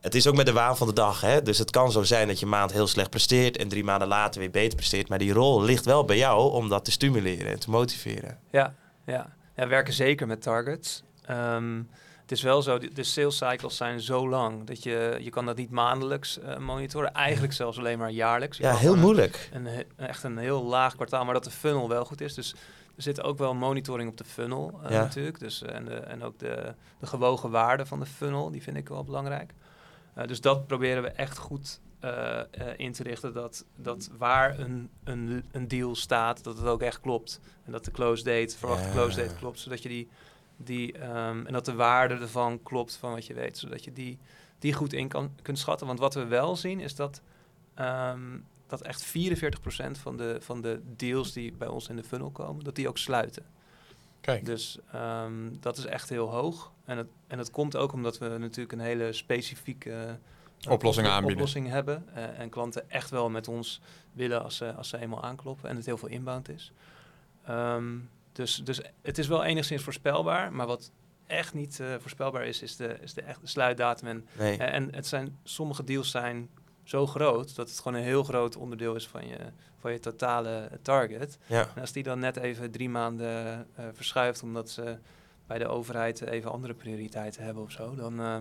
het 0.00 0.14
is 0.14 0.26
ook 0.26 0.36
met 0.36 0.46
de 0.46 0.52
waan 0.52 0.76
van 0.76 0.86
de 0.86 0.92
dag. 0.92 1.20
Hè? 1.20 1.42
Dus 1.42 1.58
het 1.58 1.70
kan 1.70 1.92
zo 1.92 2.02
zijn 2.02 2.28
dat 2.28 2.40
je 2.40 2.46
maand 2.46 2.72
heel 2.72 2.86
slecht 2.86 3.10
presteert 3.10 3.56
en 3.56 3.68
drie 3.68 3.84
maanden 3.84 4.08
later 4.08 4.40
weer 4.40 4.50
beter 4.50 4.76
presteert. 4.76 5.08
Maar 5.08 5.18
die 5.18 5.32
rol 5.32 5.62
ligt 5.62 5.84
wel 5.84 6.04
bij 6.04 6.16
jou 6.16 6.52
om 6.52 6.68
dat 6.68 6.84
te 6.84 6.90
stimuleren 6.90 7.52
en 7.52 7.58
te 7.58 7.70
motiveren. 7.70 8.38
Ja, 8.50 8.74
ja. 9.06 9.34
ja, 9.56 9.62
we 9.62 9.66
werken 9.66 9.92
zeker 9.92 10.26
met 10.26 10.42
targets. 10.42 11.02
Ehm, 11.26 11.80
het 12.24 12.32
is 12.32 12.42
wel 12.42 12.62
zo, 12.62 12.78
de- 12.78 13.02
sales 13.02 13.36
cycles 13.36 13.76
zijn 13.76 14.00
zo 14.00 14.28
lang 14.28 14.66
dat 14.66 14.82
je, 14.82 15.18
je 15.20 15.30
kan 15.30 15.46
dat 15.46 15.56
niet 15.56 15.70
maandelijks 15.70 16.38
eh, 16.38 16.56
monitoren. 16.58 17.12
Eigenlijk 17.12 17.52
zelfs 17.52 17.78
alleen 17.78 17.98
maar 17.98 18.10
jaarlijks. 18.10 18.56
Je 18.56 18.62
Ja, 18.62 18.74
heel 18.74 18.96
moeilijk. 18.96 19.48
Een, 19.52 19.66
echt 19.96 20.22
een 20.22 20.38
heel 20.38 20.64
laag 20.64 20.94
kwartaal, 20.94 21.24
maar 21.24 21.34
dat 21.34 21.44
de 21.44 21.50
funnel 21.50 21.88
wel 21.88 22.04
goed 22.04 22.20
is. 22.20 22.34
Dus 22.34 22.52
er 22.96 23.02
zit 23.02 23.22
ook 23.22 23.38
wel 23.38 23.54
monitoring 23.54 24.10
op 24.10 24.16
de 24.16 24.24
funnel 24.24 24.80
eh, 24.84 24.90
Ja. 24.90 25.00
natuurlijk. 25.00 25.38
Dus, 25.38 25.62
eh, 25.62 25.74
en 25.74 25.84
de, 25.84 25.94
en 25.94 26.22
ook 26.22 26.38
de, 26.38 26.74
de 27.00 27.06
gewogen 27.06 27.50
waarde 27.50 27.86
van 27.86 28.00
de 28.00 28.06
funnel, 28.06 28.50
die 28.50 28.62
vind 28.62 28.76
ik 28.76 28.88
wel 28.88 29.04
belangrijk. 29.04 29.52
Dus 30.26 30.40
dat 30.40 30.66
proberen 30.66 31.02
we 31.02 31.08
echt 31.08 31.38
goed 31.38 31.80
in 32.76 32.92
te 32.92 33.02
richten. 33.02 33.32
Dat, 33.34 33.64
dat 33.76 34.10
waar 34.18 34.58
een, 34.58 34.90
een, 35.04 35.44
een 35.52 35.68
deal 35.68 35.94
staat, 35.96 36.44
dat 36.44 36.56
het 36.58 36.66
ook 36.66 36.82
echt 36.82 37.00
klopt. 37.00 37.40
En 37.64 37.72
dat 37.72 37.84
de 37.84 37.90
close 37.90 38.24
date, 38.24 38.58
verwachte 38.58 38.86
Ja. 38.86 38.92
close 38.92 39.16
date 39.16 39.34
klopt. 39.34 39.58
Zodat 39.58 39.82
je 39.82 39.88
die, 39.88 40.08
die 40.64 40.92
ehm, 40.98 41.46
en 41.46 41.52
dat 41.52 41.64
de 41.64 41.74
waarde 41.74 42.14
ervan 42.14 42.62
klopt 42.62 42.96
van 42.96 43.10
wat 43.12 43.26
je 43.26 43.34
weet. 43.34 43.58
Zodat 43.58 43.84
je 43.84 43.92
die, 43.92 44.18
die 44.58 44.72
goed 44.72 44.92
in 44.92 45.08
kan, 45.08 45.30
kunt 45.42 45.58
schatten. 45.58 45.86
Want 45.86 45.98
wat 45.98 46.14
we 46.14 46.24
wel 46.24 46.56
zien 46.56 46.80
is 46.80 46.94
dat, 46.94 47.22
ehm, 47.74 48.38
dat 48.66 48.80
echt 48.82 49.02
44% 49.04 49.98
van 49.98 50.16
de, 50.16 50.36
van 50.40 50.60
de 50.60 50.80
deals 50.96 51.32
die 51.32 51.52
bij 51.52 51.68
ons 51.68 51.88
in 51.88 51.96
de 51.96 52.04
funnel 52.04 52.30
komen, 52.30 52.64
dat 52.64 52.74
die 52.74 52.88
ook 52.88 52.98
sluiten. 52.98 53.44
Kijk, 54.20 54.44
Dus 54.44 54.78
ehm, 54.92 55.32
dat 55.60 55.76
is 55.76 55.84
echt 55.84 56.08
heel 56.08 56.28
hoog. 56.30 56.72
En 56.84 56.96
het, 56.96 57.06
en 57.26 57.36
dat 57.38 57.50
komt 57.50 57.76
ook 57.76 57.92
omdat 57.92 58.18
we 58.18 58.28
natuurlijk 58.38 58.72
een 58.72 58.80
hele 58.86 59.12
specifieke 59.12 60.18
Oplossingen 60.68 61.10
op- 61.10 61.16
aanbieden. 61.16 61.38
oplossing 61.38 61.68
hebben. 61.68 62.04
eh, 62.14 62.38
en 62.38 62.48
klanten 62.48 62.90
echt 62.90 63.10
wel 63.10 63.30
met 63.30 63.48
ons 63.48 63.80
willen 64.12 64.42
als 64.44 64.56
ze, 64.56 64.72
als 64.74 64.88
ze 64.88 64.98
eenmaal 64.98 65.22
aankloppen. 65.22 65.68
En 65.70 65.76
het 65.76 65.86
heel 65.86 65.96
veel 65.98 66.08
inbound 66.08 66.48
is. 66.48 66.72
Ehm, 67.46 67.84
dus, 68.34 68.60
dus 68.64 68.80
het 69.02 69.18
is 69.18 69.26
wel 69.26 69.44
enigszins 69.44 69.82
voorspelbaar. 69.82 70.52
Maar 70.52 70.66
wat 70.66 70.90
echt 71.26 71.54
niet 71.54 71.80
eh, 71.80 71.86
voorspelbaar 72.00 72.46
is, 72.46 72.62
is 72.62 72.76
de, 72.76 72.96
is 73.00 73.14
de 73.14 73.22
echte 73.22 73.46
sluitdatum. 73.46 74.08
En, 74.08 74.26
Nee. 74.38 74.58
eh, 74.58 74.74
en 74.74 74.94
het 74.94 75.06
zijn, 75.06 75.38
sommige 75.44 75.84
deals 75.84 76.10
zijn 76.10 76.48
zo 76.84 77.06
groot 77.06 77.54
dat 77.56 77.68
het 77.68 77.80
gewoon 77.80 77.98
een 77.98 78.04
heel 78.04 78.24
groot 78.24 78.56
onderdeel 78.56 78.94
is 78.94 79.06
van 79.08 79.26
je, 79.28 79.36
van 79.80 79.92
je 79.92 80.00
totale 80.00 80.68
target. 80.82 81.38
Ja. 81.46 81.68
En 81.74 81.80
als 81.80 81.92
die 81.92 82.02
dan 82.02 82.18
net 82.18 82.36
even 82.36 82.70
drie 82.70 82.88
maanden 82.88 83.66
eh, 83.74 83.84
verschuift 83.92 84.42
omdat 84.42 84.70
ze 84.70 84.96
bij 85.46 85.58
de 85.58 85.66
overheid 85.66 86.20
even 86.20 86.50
andere 86.52 86.74
prioriteiten 86.74 87.44
hebben 87.44 87.62
of 87.62 87.70
zo, 87.70 87.94
dan, 87.94 88.12
eh, 88.20 88.36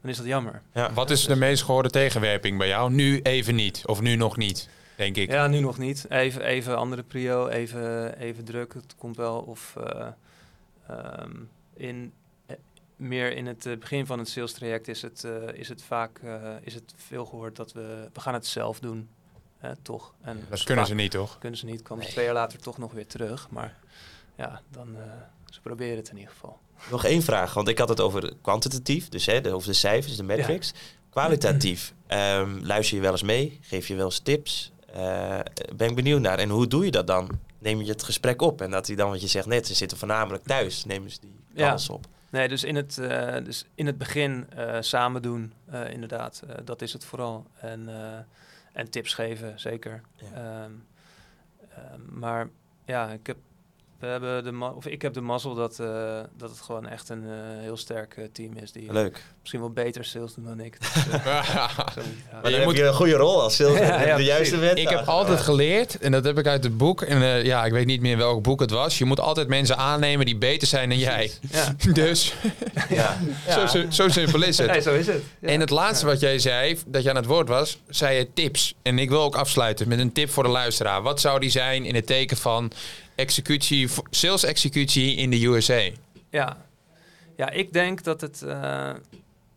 dan 0.00 0.10
is 0.10 0.16
dat 0.16 0.26
jammer. 0.26 0.62
Ja. 0.74 0.92
Wat 0.92 1.10
is 1.10 1.24
de 1.26 1.36
meest 1.36 1.62
gehoorde 1.62 1.90
tegenwerping 1.90 2.58
bij 2.58 2.68
jou? 2.68 2.90
Nu 2.92 3.20
even 3.22 3.54
niet. 3.54 3.82
Of 3.86 4.00
nu 4.00 4.16
nog 4.16 4.36
niet, 4.36 4.68
denk 4.96 5.16
ik. 5.16 5.30
Ja, 5.30 5.46
nu 5.46 5.60
nog 5.60 5.78
niet. 5.78 6.06
Even, 6.10 6.42
even 6.42 6.76
andere 6.76 7.02
prio, 7.02 7.48
even, 7.48 8.18
even 8.18 8.44
druk. 8.44 8.74
Het 8.74 8.94
komt 8.98 9.16
wel. 9.16 9.38
Of 9.40 9.76
eh, 9.76 10.06
ehm, 10.88 11.32
in, 11.74 12.12
eh, 12.46 12.56
meer 12.96 13.32
in 13.36 13.46
het 13.46 13.66
eh, 13.66 13.76
begin 13.78 14.06
van 14.06 14.18
het 14.18 14.28
sales 14.28 14.52
traject 14.52 14.88
is 14.88 15.02
het, 15.02 15.24
eh, 15.24 15.32
is 15.52 15.68
het 15.68 15.82
vaak 15.82 16.18
eh, 16.18 16.52
is 16.60 16.74
het 16.74 16.94
veel 16.96 17.24
gehoord 17.26 17.56
dat 17.56 17.72
we, 17.72 18.08
we 18.12 18.20
gaan 18.20 18.34
het 18.34 18.46
zelf 18.46 18.80
doen. 18.80 19.08
Hè, 19.58 19.76
toch? 19.76 20.14
En 20.22 20.44
Dat 20.48 20.62
kunnen 20.64 20.84
vaak 20.84 20.94
ze 20.94 21.00
niet, 21.00 21.10
toch? 21.10 21.38
Kunnen 21.38 21.58
ze 21.58 21.66
niet. 21.66 21.82
Komen 21.82 22.06
twee 22.06 22.24
jaar 22.24 22.34
later 22.34 22.58
toch 22.58 22.78
nog 22.78 22.92
weer 22.92 23.06
terug. 23.06 23.50
Maar 23.50 23.76
ja, 24.36 24.60
dan 24.70 24.96
eh, 24.96 25.02
ze 25.50 25.60
proberen 25.60 25.96
het 25.96 26.08
in 26.08 26.16
ieder 26.16 26.32
geval. 26.32 26.58
Nog 26.90 27.04
één 27.04 27.22
vraag, 27.22 27.54
want 27.54 27.68
ik 27.68 27.78
had 27.78 27.88
het 27.88 28.00
over 28.00 28.32
kwantitatief, 28.42 29.08
dus 29.08 29.26
hè, 29.26 29.40
de, 29.40 29.52
over 29.52 29.68
de 29.68 29.74
cijfers, 29.74 30.16
de 30.16 30.22
metrics. 30.22 30.72
Kwalitatief, 31.10 31.94
ehm, 32.06 32.58
luister 32.62 32.96
je 32.96 33.02
wel 33.02 33.12
eens 33.12 33.22
mee? 33.22 33.58
Geef 33.62 33.88
je 33.88 33.94
wel 33.94 34.04
eens 34.04 34.18
tips? 34.18 34.72
Eh, 34.92 35.38
ben 35.76 35.88
ik 35.88 35.94
benieuwd 35.94 36.20
naar. 36.20 36.38
En 36.38 36.48
hoe 36.48 36.66
doe 36.66 36.84
je 36.84 36.90
dat 36.90 37.06
dan? 37.06 37.28
Neem 37.58 37.80
je 37.82 37.90
het 37.90 38.02
gesprek 38.02 38.42
op 38.42 38.60
en 38.60 38.70
dat 38.70 38.86
hij 38.86 38.96
dan, 38.96 39.10
wat 39.10 39.20
je 39.20 39.26
zegt 39.26 39.46
net, 39.46 39.66
ze 39.66 39.74
zitten 39.74 39.98
voornamelijk 39.98 40.44
thuis, 40.44 40.84
nemen 40.84 41.10
ze 41.10 41.20
die 41.20 41.34
Ja. 41.54 41.68
kans 41.68 41.88
op. 41.88 42.06
Nee, 42.30 42.48
dus 42.48 42.64
in 42.64 42.76
het, 42.76 42.98
eh, 42.98 43.44
dus 43.44 43.64
in 43.74 43.86
het 43.86 43.98
begin 43.98 44.46
eh, 44.50 44.76
samen 44.80 45.22
doen, 45.22 45.52
inderdaad. 45.90 46.42
Dat 46.64 46.82
is 46.82 46.92
het 46.92 47.04
vooral. 47.04 47.46
En, 47.60 47.88
en 48.72 48.90
tips 48.90 49.14
geven, 49.14 49.60
zeker. 49.60 50.00
Ja. 50.16 50.26
Ehm, 50.34 50.70
ehm, 51.74 52.18
maar 52.18 52.48
ja, 52.84 53.08
ik 53.10 53.26
heb, 53.26 53.36
we 54.00 54.06
hebben 54.06 54.44
de 54.44 54.72
of 54.76 54.86
ik 54.86 55.02
heb 55.02 55.14
de 55.14 55.20
mazzel 55.20 55.54
dat, 55.54 55.78
eh, 55.80 56.20
dat 56.36 56.50
het 56.50 56.60
gewoon 56.60 56.88
echt 56.88 57.08
een 57.08 57.24
eh, 57.24 57.30
heel 57.60 57.76
sterk 57.76 58.14
eh, 58.16 58.24
team 58.32 58.56
is. 58.56 58.72
Die 58.72 58.92
Leuk. 58.92 59.22
misschien 59.40 59.60
wel 59.60 59.70
beter 59.70 60.04
sales 60.04 60.34
doen 60.34 60.44
dan 60.44 60.60
ik. 60.60 60.78
Dus. 60.80 60.92
Maar 62.32 62.42
dan 62.42 62.50
je 62.50 62.56
heb 62.56 62.64
moet- 62.64 62.76
je 62.76 62.84
een 62.84 62.94
goede 62.94 63.12
rol 63.14 63.42
als 63.42 63.56
sales. 63.56 63.78
Ja, 63.78 64.02
ja, 64.06 64.16
de 64.16 64.24
juiste 64.24 64.56
wet. 64.56 64.78
Ik 64.78 64.88
heb 64.88 65.06
altijd 65.06 65.40
geleerd, 65.40 65.98
en 65.98 66.12
dat 66.12 66.24
heb 66.24 66.38
ik 66.38 66.46
uit 66.46 66.64
het 66.64 66.76
boek, 66.76 67.02
en 67.02 67.22
eh, 67.22 67.44
ja, 67.44 67.64
ik 67.64 67.72
weet 67.72 67.86
niet 67.86 68.00
meer 68.00 68.16
welk 68.16 68.42
boek 68.42 68.60
het 68.60 68.70
was. 68.70 68.98
Je 68.98 69.04
moet 69.04 69.20
altijd 69.20 69.48
mensen 69.48 69.76
aannemen 69.76 70.26
die 70.26 70.36
beter 70.36 70.68
zijn 70.68 70.88
dan 70.88 70.98
jij. 70.98 71.30
ja. 71.50 71.74
Dus 71.92 72.34
Ja. 72.88 73.18
zo, 73.50 73.66
zo, 73.66 73.84
zo 73.90 74.08
simpel 74.08 74.42
is 74.42 74.58
het. 74.58 74.70
Nee, 74.70 74.80
zo 74.80 74.94
is 74.94 75.06
het. 75.06 75.22
Ja. 75.40 75.48
En 75.48 75.60
het 75.60 75.70
laatste 75.70 76.06
Ja. 76.06 76.12
wat 76.12 76.20
jij 76.20 76.38
zei, 76.38 76.78
dat 76.86 77.02
je 77.02 77.10
aan 77.10 77.16
het 77.16 77.26
woord 77.26 77.48
was, 77.48 77.78
zei 77.88 78.16
je 78.16 78.32
tips. 78.32 78.74
En 78.82 78.98
ik 78.98 79.08
wil 79.08 79.22
ook 79.22 79.36
afsluiten 79.36 79.88
met 79.88 79.98
een 79.98 80.12
tip 80.12 80.30
voor 80.30 80.42
de 80.42 80.48
luisteraar. 80.48 81.02
Wat 81.02 81.20
zou 81.20 81.40
die 81.40 81.50
zijn 81.50 81.84
in 81.84 81.94
het 81.94 82.06
teken 82.06 82.36
van 82.36 82.70
executie, 83.16 83.88
sales 84.10 84.44
executie 84.44 85.14
in 85.14 85.30
de 85.30 85.44
USA? 85.44 85.90
Ja, 86.30 86.56
ja 87.36 87.50
ik 87.50 87.72
denk 87.72 88.02
dat 88.02 88.20
het 88.20 88.42
eh, 88.42 88.94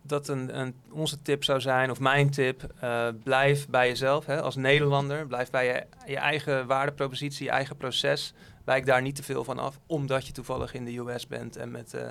dat 0.09 0.27
een, 0.27 0.59
een, 0.59 0.73
onze 0.91 1.21
tip 1.21 1.43
zou 1.43 1.61
zijn, 1.61 1.91
of 1.91 1.99
mijn 1.99 2.29
tip, 2.29 2.73
eh, 2.79 3.07
blijf 3.23 3.67
bij 3.67 3.87
jezelf 3.87 4.25
hè, 4.25 4.41
als 4.41 4.55
Nederlander. 4.55 5.27
Blijf 5.27 5.49
bij 5.49 5.65
je, 5.65 5.83
je 6.11 6.17
eigen 6.17 6.67
waardepropositie, 6.67 7.45
je 7.45 7.51
eigen 7.51 7.77
proces. 7.77 8.33
Wijk 8.65 8.85
daar 8.85 9.01
niet 9.01 9.15
te 9.15 9.23
veel 9.23 9.43
van 9.43 9.59
af, 9.59 9.79
omdat 9.85 10.27
je 10.27 10.33
toevallig 10.33 10.73
in 10.73 10.85
de 10.85 10.97
US 10.97 11.27
bent 11.27 11.55
en 11.55 11.71
met, 11.71 11.93
eh, 11.93 12.01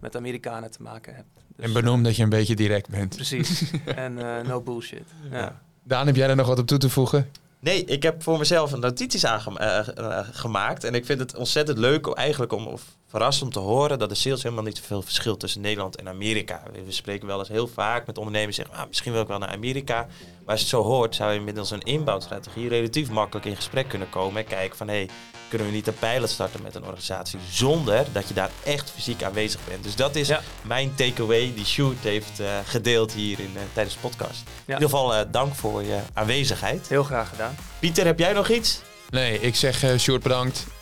met 0.00 0.16
Amerikanen 0.16 0.70
te 0.70 0.82
maken 0.82 1.14
hebt. 1.14 1.28
Dus, 1.56 1.66
En 1.66 1.72
benoem 1.72 2.02
dat 2.02 2.16
je 2.16 2.22
een 2.22 2.28
beetje 2.28 2.56
direct 2.56 2.88
bent. 2.88 3.14
Precies. 3.14 3.70
en 3.84 4.14
no 4.46 4.60
bullshit. 4.60 5.06
Ja. 5.30 5.38
Ja. 5.38 5.60
Daan, 5.82 6.06
heb 6.06 6.16
jij 6.16 6.28
er 6.28 6.36
nog 6.36 6.46
wat 6.46 6.58
op 6.58 6.66
toe 6.66 6.78
te 6.78 6.88
voegen? 6.88 7.30
Nee, 7.66 7.84
ik 7.84 8.02
heb 8.02 8.22
voor 8.22 8.38
mezelf 8.38 8.72
een 8.72 8.80
notities 8.80 9.26
aangemaakt. 9.26 10.84
en 10.84 10.94
ik 10.94 11.06
vind 11.06 11.20
het 11.20 11.36
ontzettend 11.36 11.78
leuk 11.78 12.06
eigenlijk 12.06 12.52
om, 12.52 12.78
verrast 13.08 13.42
om 13.42 13.50
te 13.50 13.58
horen 13.58 13.98
dat 13.98 14.08
de 14.08 14.14
sales 14.14 14.42
helemaal 14.42 14.64
niet 14.64 14.76
zoveel 14.76 15.02
verschilt 15.02 15.40
tussen 15.40 15.60
Nederland 15.60 15.96
en 15.96 16.08
Amerika. 16.08 16.62
We, 16.72 16.82
we 16.84 16.92
spreken 16.92 17.26
wel 17.26 17.38
eens 17.38 17.48
heel 17.48 17.68
vaak 17.68 18.06
met 18.06 18.18
ondernemers 18.18 18.56
die 18.56 18.64
zeggen, 18.64 18.82
ah, 18.82 18.88
misschien 18.88 19.12
wil 19.12 19.20
ik 19.22 19.28
wel 19.28 19.38
naar 19.38 19.48
Amerika. 19.48 19.94
Maar 19.96 20.54
als 20.54 20.58
je 20.60 20.66
het 20.66 20.74
zo 20.74 20.82
hoort, 20.82 21.14
zou 21.14 21.32
je 21.32 21.40
middels 21.40 21.70
een 21.70 21.80
inbouwstrategie 21.82 22.68
relatief 22.68 23.10
makkelijk 23.10 23.46
in 23.46 23.56
gesprek 23.56 23.88
kunnen 23.88 24.08
komen 24.10 24.42
en 24.42 24.48
kijken 24.48 24.76
van 24.76 24.88
hé, 24.88 24.94
hey, 24.94 25.08
kunnen 25.48 25.66
we 25.66 25.72
niet 25.72 25.86
een 25.86 25.94
pilot 25.98 26.28
starten 26.30 26.62
met 26.62 26.74
een 26.74 26.82
organisatie 26.84 27.38
zonder 27.50 28.06
dat 28.12 28.28
je 28.28 28.34
daar 28.34 28.50
echt 28.64 28.90
fysiek 28.90 29.22
aanwezig 29.22 29.60
bent. 29.68 29.82
Dus 29.82 29.96
dat 29.96 30.14
is 30.14 30.28
Ja. 30.28 30.40
mijn 30.62 30.94
takeaway 30.94 31.52
die 31.54 31.64
Shoot 31.66 31.96
heeft 32.02 32.40
eh, 32.40 32.58
gedeeld 32.64 33.12
hier 33.12 33.40
in, 33.40 33.52
eh, 33.54 33.62
tijdens 33.72 33.94
de 33.94 34.00
podcast. 34.00 34.42
In 34.66 34.72
ieder 34.74 34.82
geval 34.88 35.14
eh, 35.14 35.20
dank 35.30 35.54
voor 35.54 35.82
je 35.82 35.98
aanwezigheid. 36.12 36.88
Heel 36.88 37.04
graag 37.04 37.28
gedaan. 37.28 37.56
Pieter, 37.78 38.04
heb 38.06 38.18
jij 38.18 38.32
nog 38.32 38.48
iets? 38.48 38.80
Nee, 39.10 39.40
ik 39.40 39.54
zeg 39.54 39.82
eh 39.82 39.98
Sjoerd 39.98 40.22
bedankt. 40.22 40.66